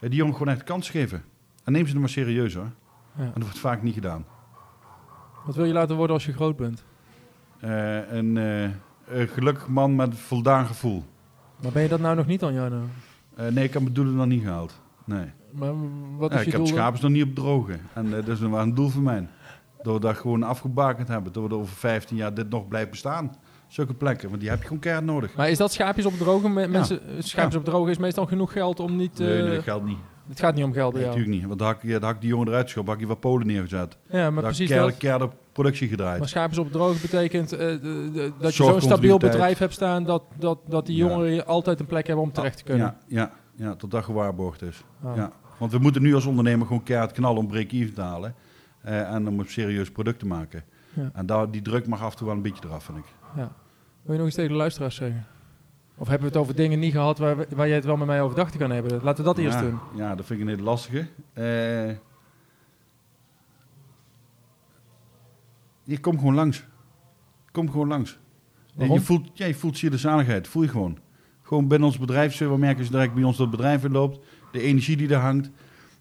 die 0.00 0.10
jongen 0.10 0.36
gewoon 0.36 0.52
echt 0.52 0.62
kans 0.64 0.90
geven. 0.90 1.22
En 1.64 1.72
neem 1.72 1.86
ze 1.86 1.94
er 1.94 2.00
maar 2.00 2.08
serieus 2.08 2.54
hoor. 2.54 2.70
Ja. 3.16 3.22
En 3.24 3.30
dat 3.34 3.42
wordt 3.42 3.58
vaak 3.58 3.82
niet 3.82 3.94
gedaan. 3.94 4.24
Wat 5.44 5.54
wil 5.54 5.64
je 5.64 5.72
laten 5.72 5.96
worden 5.96 6.14
als 6.14 6.26
je 6.26 6.32
groot 6.32 6.56
bent? 6.56 6.84
Uh, 7.64 8.12
een, 8.12 8.36
een 8.36 9.28
gelukkig 9.28 9.68
man 9.68 9.96
met 9.96 10.14
voldaan 10.18 10.66
gevoel. 10.66 11.04
Maar 11.62 11.72
ben 11.72 11.82
je 11.82 11.88
dat 11.88 12.00
nou 12.00 12.16
nog 12.16 12.26
niet 12.26 12.40
dan, 12.40 12.54
Jarno? 12.54 12.80
nee, 13.36 13.64
ik 13.64 13.72
heb 13.72 13.82
mijn 13.82 13.94
doelen 13.94 14.14
nog 14.14 14.26
niet 14.26 14.42
gehaald. 14.42 14.80
Nee. 15.04 15.26
Maar 15.50 15.72
wat 16.16 16.30
is 16.30 16.36
ja, 16.36 16.42
je 16.42 16.46
ik 16.46 16.52
doel? 16.56 16.66
heb 16.66 16.74
schapen 16.74 17.00
nog 17.02 17.10
niet 17.10 17.22
op 17.22 17.34
drogen. 17.34 17.80
En 17.92 18.10
dat 18.10 18.28
is 18.28 18.38
wel 18.40 18.58
een 18.60 18.74
doel 18.74 18.88
voor 18.88 19.02
mij. 19.02 19.28
Dat 19.82 19.94
we 19.94 20.00
dat 20.00 20.16
gewoon 20.16 20.42
afgebakend 20.42 21.08
hebben. 21.08 21.32
Dat 21.32 21.42
we 21.42 21.48
er 21.48 21.54
over 21.54 21.76
15 21.76 22.16
jaar 22.16 22.34
dit 22.34 22.50
nog 22.50 22.68
blijft 22.68 22.90
bestaan. 22.90 23.36
Zulke 23.68 23.94
plekken, 23.94 24.28
want 24.28 24.40
die 24.40 24.50
heb 24.50 24.58
je 24.58 24.64
gewoon 24.64 24.78
keihard 24.78 25.06
nodig. 25.06 25.34
Maar 25.36 25.50
is 25.50 25.58
dat 25.58 25.72
schaapjes 25.72 26.06
op 26.06 26.12
drogen? 26.12 26.52
Mensen, 26.52 27.00
Schaapjes 27.18 27.52
Ja. 27.52 27.58
op 27.58 27.64
drogen 27.64 27.90
is 27.90 27.98
meestal 27.98 28.26
genoeg 28.26 28.52
geld 28.52 28.80
om 28.80 28.96
niet... 28.96 29.18
Nee, 29.18 29.38
eh, 29.38 29.44
nee, 29.44 29.54
dat 29.54 29.64
geldt 29.64 29.84
niet. 29.84 29.98
Het 30.28 30.40
gaat 30.40 30.54
niet 30.54 30.64
om 30.64 30.72
geld 30.72 30.92
bij 30.92 31.00
Nee, 31.02 31.10
jou. 31.10 31.18
natuurlijk 31.20 31.36
niet. 31.38 31.46
Want 31.48 31.58
dan 31.58 31.68
had 31.68 31.82
ik, 31.82 31.90
dan 31.90 32.02
had 32.02 32.14
ik 32.14 32.20
die 32.20 32.30
jongen 32.30 32.48
eruit 32.48 32.64
geschopt, 32.64 32.86
had 32.86 32.94
ik 32.94 33.00
die 33.00 33.08
wat 33.10 33.20
Polen 33.20 33.46
neergezet. 33.46 33.96
Ja, 34.08 34.16
maar 34.18 34.20
dan 34.20 34.34
had 34.34 34.36
ik 34.36 34.42
precies 34.42 34.66
keihard, 34.68 34.90
dat. 34.92 35.00
keihard 35.00 35.24
op 35.24 35.34
productie 35.52 35.88
gedraaid. 35.88 36.18
Maar 36.18 36.28
schaapjes 36.28 36.58
op 36.58 36.72
droog 36.72 37.00
betekent 37.00 37.52
eh, 37.52 37.58
de- 37.58 37.80
de- 38.12 38.32
dat 38.40 38.54
je 38.56 38.62
zo'n 38.64 38.80
stabiel 38.80 39.18
bedrijf 39.18 39.58
hebt 39.58 39.72
staan... 39.72 40.04
dat, 40.04 40.22
dat, 40.38 40.58
dat 40.68 40.86
die 40.86 40.96
Ja. 40.96 41.06
jongeren 41.08 41.46
altijd 41.46 41.80
een 41.80 41.86
plek 41.86 42.06
hebben 42.06 42.24
om 42.24 42.32
terecht 42.32 42.56
te 42.56 42.64
kunnen. 42.64 42.86
Ja, 42.86 42.96
ja, 43.06 43.30
ja, 43.66 43.74
tot 43.74 43.90
dat 43.90 44.04
gewaarborgd 44.04 44.62
is. 44.62 44.84
Ah. 45.04 45.16
Ja. 45.16 45.30
Want 45.58 45.72
we 45.72 45.78
moeten 45.78 46.02
nu 46.02 46.14
als 46.14 46.26
ondernemer 46.26 46.66
gewoon 46.66 46.82
keihard 46.82 47.12
knallen 47.12 47.38
om 47.38 47.46
break-even 47.46 47.94
te 47.94 48.00
halen. 48.00 48.34
eh, 48.82 49.12
en 49.14 49.28
om 49.28 49.38
een 49.40 49.46
serieus 49.48 49.90
product 49.90 50.18
te 50.18 50.26
maken. 50.26 50.64
Ja. 50.94 51.10
En 51.14 51.26
daar, 51.26 51.50
die 51.50 51.62
druk 51.62 51.86
mag 51.86 52.02
af 52.02 52.10
en 52.12 52.16
toe 52.16 52.26
wel 52.26 52.36
een 52.36 52.42
beetje 52.42 52.64
eraf, 52.66 52.84
vind 52.84 52.98
ik. 52.98 53.04
Wil 54.02 54.14
je 54.14 54.18
nog 54.18 54.26
iets 54.26 54.36
tegen 54.36 54.50
de 54.50 54.56
luisteraars 54.56 54.94
zeggen? 54.94 55.26
Of 55.98 56.08
hebben 56.08 56.28
we 56.28 56.32
het 56.34 56.42
over 56.42 56.54
dingen 56.56 56.78
niet 56.78 56.92
gehad 56.92 57.18
waar, 57.18 57.36
we- 57.36 57.46
waar 57.54 57.66
jij 57.66 57.76
het 57.76 57.84
wel 57.84 57.96
met 57.96 58.06
mij 58.06 58.22
overdacht 58.22 58.56
kan 58.56 58.70
hebben? 58.70 59.00
Laten 59.02 59.24
we 59.24 59.30
dat 59.30 59.38
eerst 59.38 59.58
ja, 59.58 59.62
doen. 59.64 59.78
Ja, 59.94 60.14
dat 60.14 60.26
vind 60.26 60.40
ik 60.40 60.44
een 60.46 60.50
hele 60.52 60.62
lastige. 60.68 61.06
Eh 61.32 61.90
je 65.84 66.00
komt 66.00 66.18
gewoon 66.18 66.34
langs. 66.34 66.64
Kom 67.52 67.70
gewoon 67.70 67.88
langs. 67.88 68.18
Waarom? 68.74 68.96
je 68.96 69.02
voelt, 69.04 69.30
ja, 69.34 69.46
je 69.46 69.54
voelt 69.54 69.78
hier 69.78 69.90
de 69.90 69.98
zaligheid. 69.98 70.48
Voel 70.48 70.62
je 70.62 70.68
gewoon. 70.68 70.98
Gewoon 71.42 71.68
binnen 71.68 71.88
ons 71.88 71.98
bedrijf 71.98 72.34
zullen 72.34 72.52
we 72.52 72.58
merken 72.58 72.78
als 72.78 72.86
je 72.86 72.92
direct 72.92 73.14
bij 73.14 73.22
ons 73.22 73.38
het 73.38 73.50
bedrijf 73.50 73.84
in 73.84 73.92
loopt. 73.92 74.18
De 74.52 74.60
energie 74.60 74.96
die 74.96 75.08
er 75.08 75.20
hangt. 75.20 75.50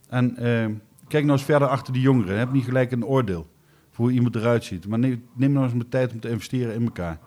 En 0.10 0.38
eh, 0.38 0.66
kijk 1.08 1.24
nou 1.24 1.32
eens 1.38 1.43
verder 1.43 1.68
achter 1.68 1.93
die 1.93 2.02
jongeren. 2.02 2.38
Heb 2.38 2.52
niet 2.52 2.64
gelijk 2.64 2.91
een 2.91 3.06
oordeel 3.06 3.48
voor 3.91 4.06
hoe 4.06 4.14
iemand 4.14 4.36
eruit 4.36 4.64
ziet. 4.64 4.88
Maar 4.88 5.00
neem, 5.00 5.26
neem 5.34 5.52
nou 5.52 5.66
eens 5.66 5.74
de 5.74 5.88
tijd 5.89 6.14
om 6.14 6.20
te 6.20 6.30
investeren 6.30 6.74
in 6.76 6.84
elkaar. 6.84 7.20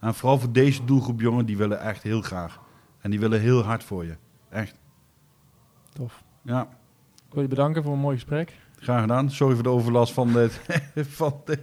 En 0.00 0.14
vooral 0.14 0.38
voor 0.38 0.52
deze 0.52 0.84
doelgroep 0.84 1.20
jongen, 1.20 1.46
die 1.46 1.56
willen 1.56 1.80
echt 1.80 2.02
heel 2.02 2.22
graag. 2.22 2.60
En 3.00 3.10
die 3.10 3.20
willen 3.20 3.40
heel 3.40 3.62
hard 3.62 3.84
voor 3.84 4.04
je. 4.04 4.16
Echt. 4.50 4.74
Tof. 5.92 6.22
Ja, 6.42 6.68
Ik 7.28 7.32
wil 7.34 7.42
je 7.42 7.48
bedanken 7.48 7.82
voor 7.82 7.92
een 7.92 7.98
mooi 7.98 8.14
gesprek. 8.16 8.52
graag 8.80 9.00
gedaan. 9.00 9.30
Sorry 9.30 9.54
voor 9.54 9.62
de 9.62 9.68
overlast 9.68 10.12
van 10.12 10.32
de, 10.32 10.50
van 10.94 11.34
de, 11.44 11.58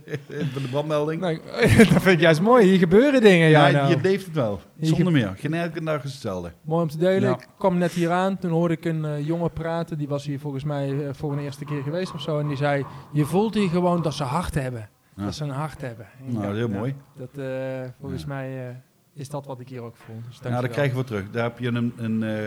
van 0.51 0.61
de 0.61 0.67
brandmelding. 0.69 1.21
Nou, 1.21 1.39
dat 1.77 1.87
vind 1.87 2.05
ik 2.05 2.19
juist 2.19 2.41
mooi. 2.41 2.65
Hier 2.65 2.77
gebeuren 2.77 3.21
dingen. 3.21 3.49
Ja, 3.49 3.69
nou. 3.69 3.89
je 3.89 4.01
leeft 4.01 4.25
het 4.25 4.35
wel. 4.35 4.59
Zonder 4.79 5.11
meer. 5.13 5.33
Geen 5.37 5.53
elke 5.53 5.83
dag 5.83 6.03
is 6.03 6.11
hetzelfde. 6.11 6.51
Mooi 6.61 6.81
om 6.81 6.89
te 6.89 6.97
delen. 6.97 7.29
Ja. 7.29 7.35
Ik 7.35 7.47
kwam 7.57 7.77
net 7.77 7.91
hier 7.91 8.11
aan. 8.11 8.37
Toen 8.37 8.51
hoorde 8.51 8.73
ik 8.73 8.85
een 8.85 9.05
eh, 9.05 9.27
jongen 9.27 9.51
praten. 9.51 9.97
Die 9.97 10.07
was 10.07 10.25
hier 10.25 10.39
volgens 10.39 10.63
mij 10.63 11.07
eh, 11.07 11.13
voor 11.13 11.31
een 11.31 11.39
eerste 11.39 11.65
keer 11.65 11.83
geweest 11.83 12.13
of 12.13 12.21
zo. 12.21 12.39
En 12.39 12.47
die 12.47 12.57
zei, 12.57 12.85
je 13.11 13.25
voelt 13.25 13.53
hier 13.53 13.69
gewoon 13.69 14.01
dat 14.01 14.13
ze 14.13 14.23
hart 14.23 14.53
hebben. 14.53 14.89
Dat 15.15 15.35
ze 15.35 15.43
een 15.43 15.49
hart 15.49 15.81
hebben. 15.81 16.07
En 16.27 16.33
Nou, 16.33 16.55
heel 16.55 16.69
mooi. 16.69 16.95
Dat, 17.15 17.37
eh, 17.37 17.89
volgens 17.99 18.25
mij 18.25 18.69
eh, 18.69 18.75
is 19.13 19.29
dat 19.29 19.45
wat 19.45 19.59
ik 19.59 19.69
hier 19.69 19.81
ook 19.81 19.95
voel. 19.95 20.15
Dus 20.15 20.25
dankjewel. 20.33 20.61
dat 20.61 20.71
krijgen 20.71 20.97
we 20.97 21.03
terug. 21.03 21.31
Daar 21.31 21.43
heb 21.43 21.59
je 21.59 21.67
een, 21.67 21.93
een, 21.97 22.23
eh, 22.23 22.45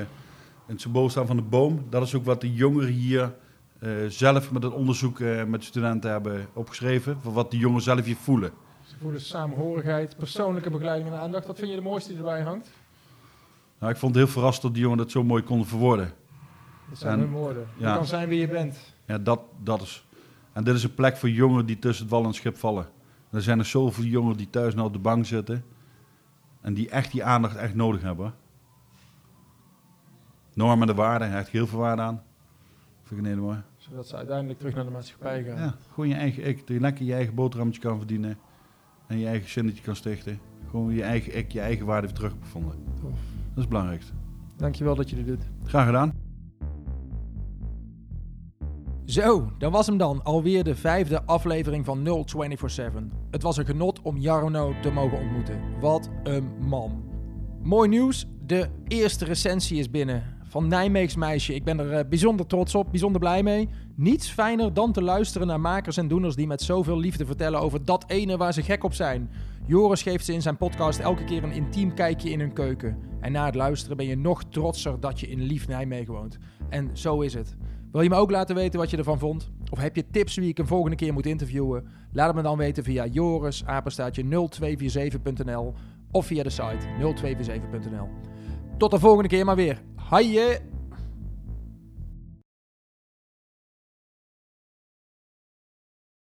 een 0.67 0.79
symbool 0.79 1.11
staan 1.11 1.27
van 1.27 1.37
de 1.37 1.43
boom. 1.43 1.87
Dat 1.91 2.03
is 2.03 2.15
ook 2.15 2.25
wat 2.25 2.41
de 2.41 2.53
jongeren 2.55 2.89
hier 2.93 3.33
zelf 4.09 4.53
met 4.53 4.63
het 4.63 4.73
onderzoek 4.73 5.21
eh, 5.21 5.45
met 5.45 5.61
de 5.61 5.67
studenten 5.67 6.11
hebben 6.11 6.47
opgeschreven. 6.53 7.19
Voor 7.21 7.33
wat 7.33 7.51
de 7.51 7.57
jongeren 7.59 7.83
zelf 7.83 8.05
hier 8.05 8.17
voelen. 8.17 8.51
Ze 8.83 8.95
voelen 9.01 9.21
samenhorigheid, 9.21 10.17
persoonlijke 10.17 10.71
begeleiding 10.71 11.11
en 11.13 11.19
aandacht. 11.19 11.47
Wat 11.47 11.59
vind 11.59 11.71
je 11.71 11.77
de 11.77 11.83
mooiste 11.83 12.09
die 12.09 12.19
erbij 12.19 12.43
hangt? 12.43 12.71
Nou, 13.79 13.93
ik 13.93 13.99
vond 13.99 14.15
het 14.15 14.25
heel 14.25 14.33
verrassend 14.33 14.63
dat 14.63 14.73
die 14.73 14.83
jongeren 14.83 15.05
dat 15.05 15.13
zo 15.13 15.25
mooi 15.25 15.43
konden 15.43 15.67
verwoorden. 15.67 16.13
Dat 16.89 16.99
zijn 16.99 17.13
En- 17.13 17.19
hun 17.19 17.31
woorden. 17.31 17.67
Je 17.77 17.85
ja. 17.85 17.95
kan 17.95 18.07
zijn 18.07 18.29
wie 18.29 18.41
je 18.41 18.49
bent. 18.49 18.79
Ja, 19.07 19.19
dat, 19.19 19.41
dat 19.63 19.83
is. 19.83 20.07
En 20.59 20.65
dit 20.65 20.75
is 20.75 20.83
een 20.83 20.95
plek 20.95 21.17
voor 21.17 21.31
jongeren 21.31 21.67
die 21.67 21.79
tussen 21.79 22.05
het 22.05 22.13
wal 22.13 22.21
en 22.21 22.27
het 22.27 22.37
schip 22.37 22.57
vallen. 22.57 22.87
Er 23.31 23.43
zijn 23.43 23.59
er 23.59 23.65
zoveel 23.65 24.05
jongeren 24.05 24.37
die 24.37 24.51
thuis 24.51 24.75
nou 24.75 24.87
op 24.87 24.93
de 24.93 24.99
bank 24.99 25.27
zitten. 25.27 25.65
En 26.61 26.75
die 26.75 26.91
echt 26.91 27.13
die 27.13 27.25
aandacht 27.25 27.57
echt 27.57 27.75
nodig 27.75 28.03
hebben. 28.03 28.35
Normen 30.55 30.81
en 30.81 30.95
de 30.95 31.01
waarden, 31.01 31.37
echt 31.37 31.49
heel 31.49 31.67
veel 31.67 31.79
waarde 31.79 32.03
aan. 32.03 32.23
Vind 33.03 33.21
ik 33.21 33.27
een 33.27 33.33
hele 33.33 33.41
mooie. 33.41 33.63
Zodat 33.77 34.09
ze 34.09 34.17
uiteindelijk 34.17 34.59
terug 34.59 34.75
naar 34.75 34.85
de 34.85 34.91
maatschappij 34.91 35.45
gaan. 35.45 35.57
Ja, 35.57 35.75
gewoon 35.93 36.09
je 36.09 36.15
eigen 36.15 36.47
ik. 36.47 36.59
Dat 36.59 36.69
je 36.69 36.81
lekker 36.81 37.05
je 37.05 37.15
eigen 37.15 37.35
boterhammetje 37.35 37.83
kan 37.83 37.99
verdienen. 37.99 38.39
En 39.07 39.19
je 39.19 39.27
eigen 39.27 39.49
zinnetje 39.49 39.83
kan 39.83 39.97
stichten. 39.97 40.41
Gewoon 40.71 40.95
je 40.95 41.03
eigen 41.03 41.37
ik, 41.37 41.53
je 41.53 41.61
eigen 41.61 41.87
waarde 41.87 42.07
weer 42.07 42.17
teruggevonden. 42.17 42.75
Tof. 43.01 43.11
Dat 43.11 43.11
is 43.55 43.61
het 43.61 43.69
belangrijkste. 43.69 44.13
Dankjewel 44.57 44.95
dat 44.95 45.11
je 45.11 45.17
dit 45.17 45.27
doet. 45.27 45.43
Graag 45.65 45.87
gedaan. 45.87 46.28
Zo, 49.09 49.53
dat 49.59 49.73
was 49.73 49.87
hem 49.87 49.97
dan. 49.97 50.25
Alweer 50.25 50.65
de 50.65 50.75
vijfde 50.75 51.23
aflevering 51.23 51.85
van 51.85 52.03
0247. 52.03 53.03
Het 53.31 53.43
was 53.43 53.57
een 53.57 53.67
genot 53.67 54.03
om 54.03 54.17
Jarno 54.17 54.75
te 54.83 54.91
mogen 54.91 55.19
ontmoeten. 55.19 55.61
Wat 55.81 56.11
een 56.23 56.49
man. 56.61 57.05
Mooi 57.63 57.89
nieuws, 57.89 58.27
de 58.47 58.69
eerste 58.89 59.25
recensie 59.25 59.79
is 59.79 59.91
binnen. 59.91 60.37
Van 60.49 60.69
Nijmeegs 60.69 61.17
meisje. 61.17 61.55
Ik 61.55 61.65
ben 61.65 61.79
er 61.79 61.93
eh, 61.93 62.09
bijzonder 62.09 62.47
trots 62.47 62.75
op, 62.75 62.91
bijzonder 62.91 63.21
blij 63.21 63.43
mee. 63.43 63.69
Niets 63.97 64.31
fijner 64.31 64.75
dan 64.75 64.93
te 64.93 65.03
luisteren 65.03 65.47
naar 65.47 65.61
makers 65.61 65.97
en 65.97 66.09
doeners 66.09 66.35
die 66.35 66.47
met 66.47 66.63
zoveel 66.63 66.99
liefde 66.99 67.27
vertellen 67.27 67.61
over 67.61 67.85
dat 67.85 68.05
ene 68.07 68.37
waar 68.37 68.53
ze 68.53 68.63
gek 68.63 68.85
op 68.85 68.95
zijn. 68.95 69.31
Joris 69.67 70.03
geeft 70.03 70.25
ze 70.25 70.33
in 70.33 70.43
zijn 70.43 70.57
podcast 70.57 70.99
elke 70.99 71.25
keer 71.25 71.45
een 71.45 71.53
intiem 71.53 71.95
kijkje 71.95 72.31
in 72.31 72.41
hun 72.41 72.53
keuken. 72.53 72.99
En 73.21 73.33
na 73.33 73.45
het 73.45 73.55
luisteren 73.55 73.97
ben 73.97 74.07
je 74.07 74.17
nog 74.17 74.45
trotser 74.45 75.01
dat 75.01 75.21
je 75.21 75.29
in 75.29 75.43
lief 75.43 75.69
Nijmegen 75.69 76.15
woont. 76.15 76.39
En 76.69 76.91
zo 76.93 77.21
is 77.21 77.35
het. 77.35 77.57
Wil 77.93 78.03
je 78.03 78.09
me 78.09 78.17
ook 78.17 78.31
laten 78.31 78.55
weten 78.55 78.79
wat 78.79 78.91
je 78.91 78.97
ervan 78.97 79.19
vond? 79.19 79.51
Of 79.71 79.79
heb 79.79 79.97
je 79.97 80.11
tips 80.11 80.37
wie 80.37 80.49
ik 80.49 80.59
een 80.59 80.67
volgende 80.67 80.97
keer 80.97 81.13
moet 81.13 81.27
interviewen? 81.27 81.87
Laat 82.13 82.27
het 82.27 82.37
me 82.37 82.43
dan 82.43 82.57
weten 82.57 82.85
via 82.85 83.07
joris, 83.07 83.65
apenstaartje 83.65 84.25
0247.nl 84.25 85.75
of 86.11 86.27
via 86.27 86.43
de 86.43 86.51
site 86.51 86.87
0247.nl. 86.99 88.09
Tot 88.79 88.91
de 88.91 88.99
volgende 88.99 89.29
keer 89.29 89.45
maar 89.45 89.57
weer. 89.57 89.83
Haaien! 89.95 90.78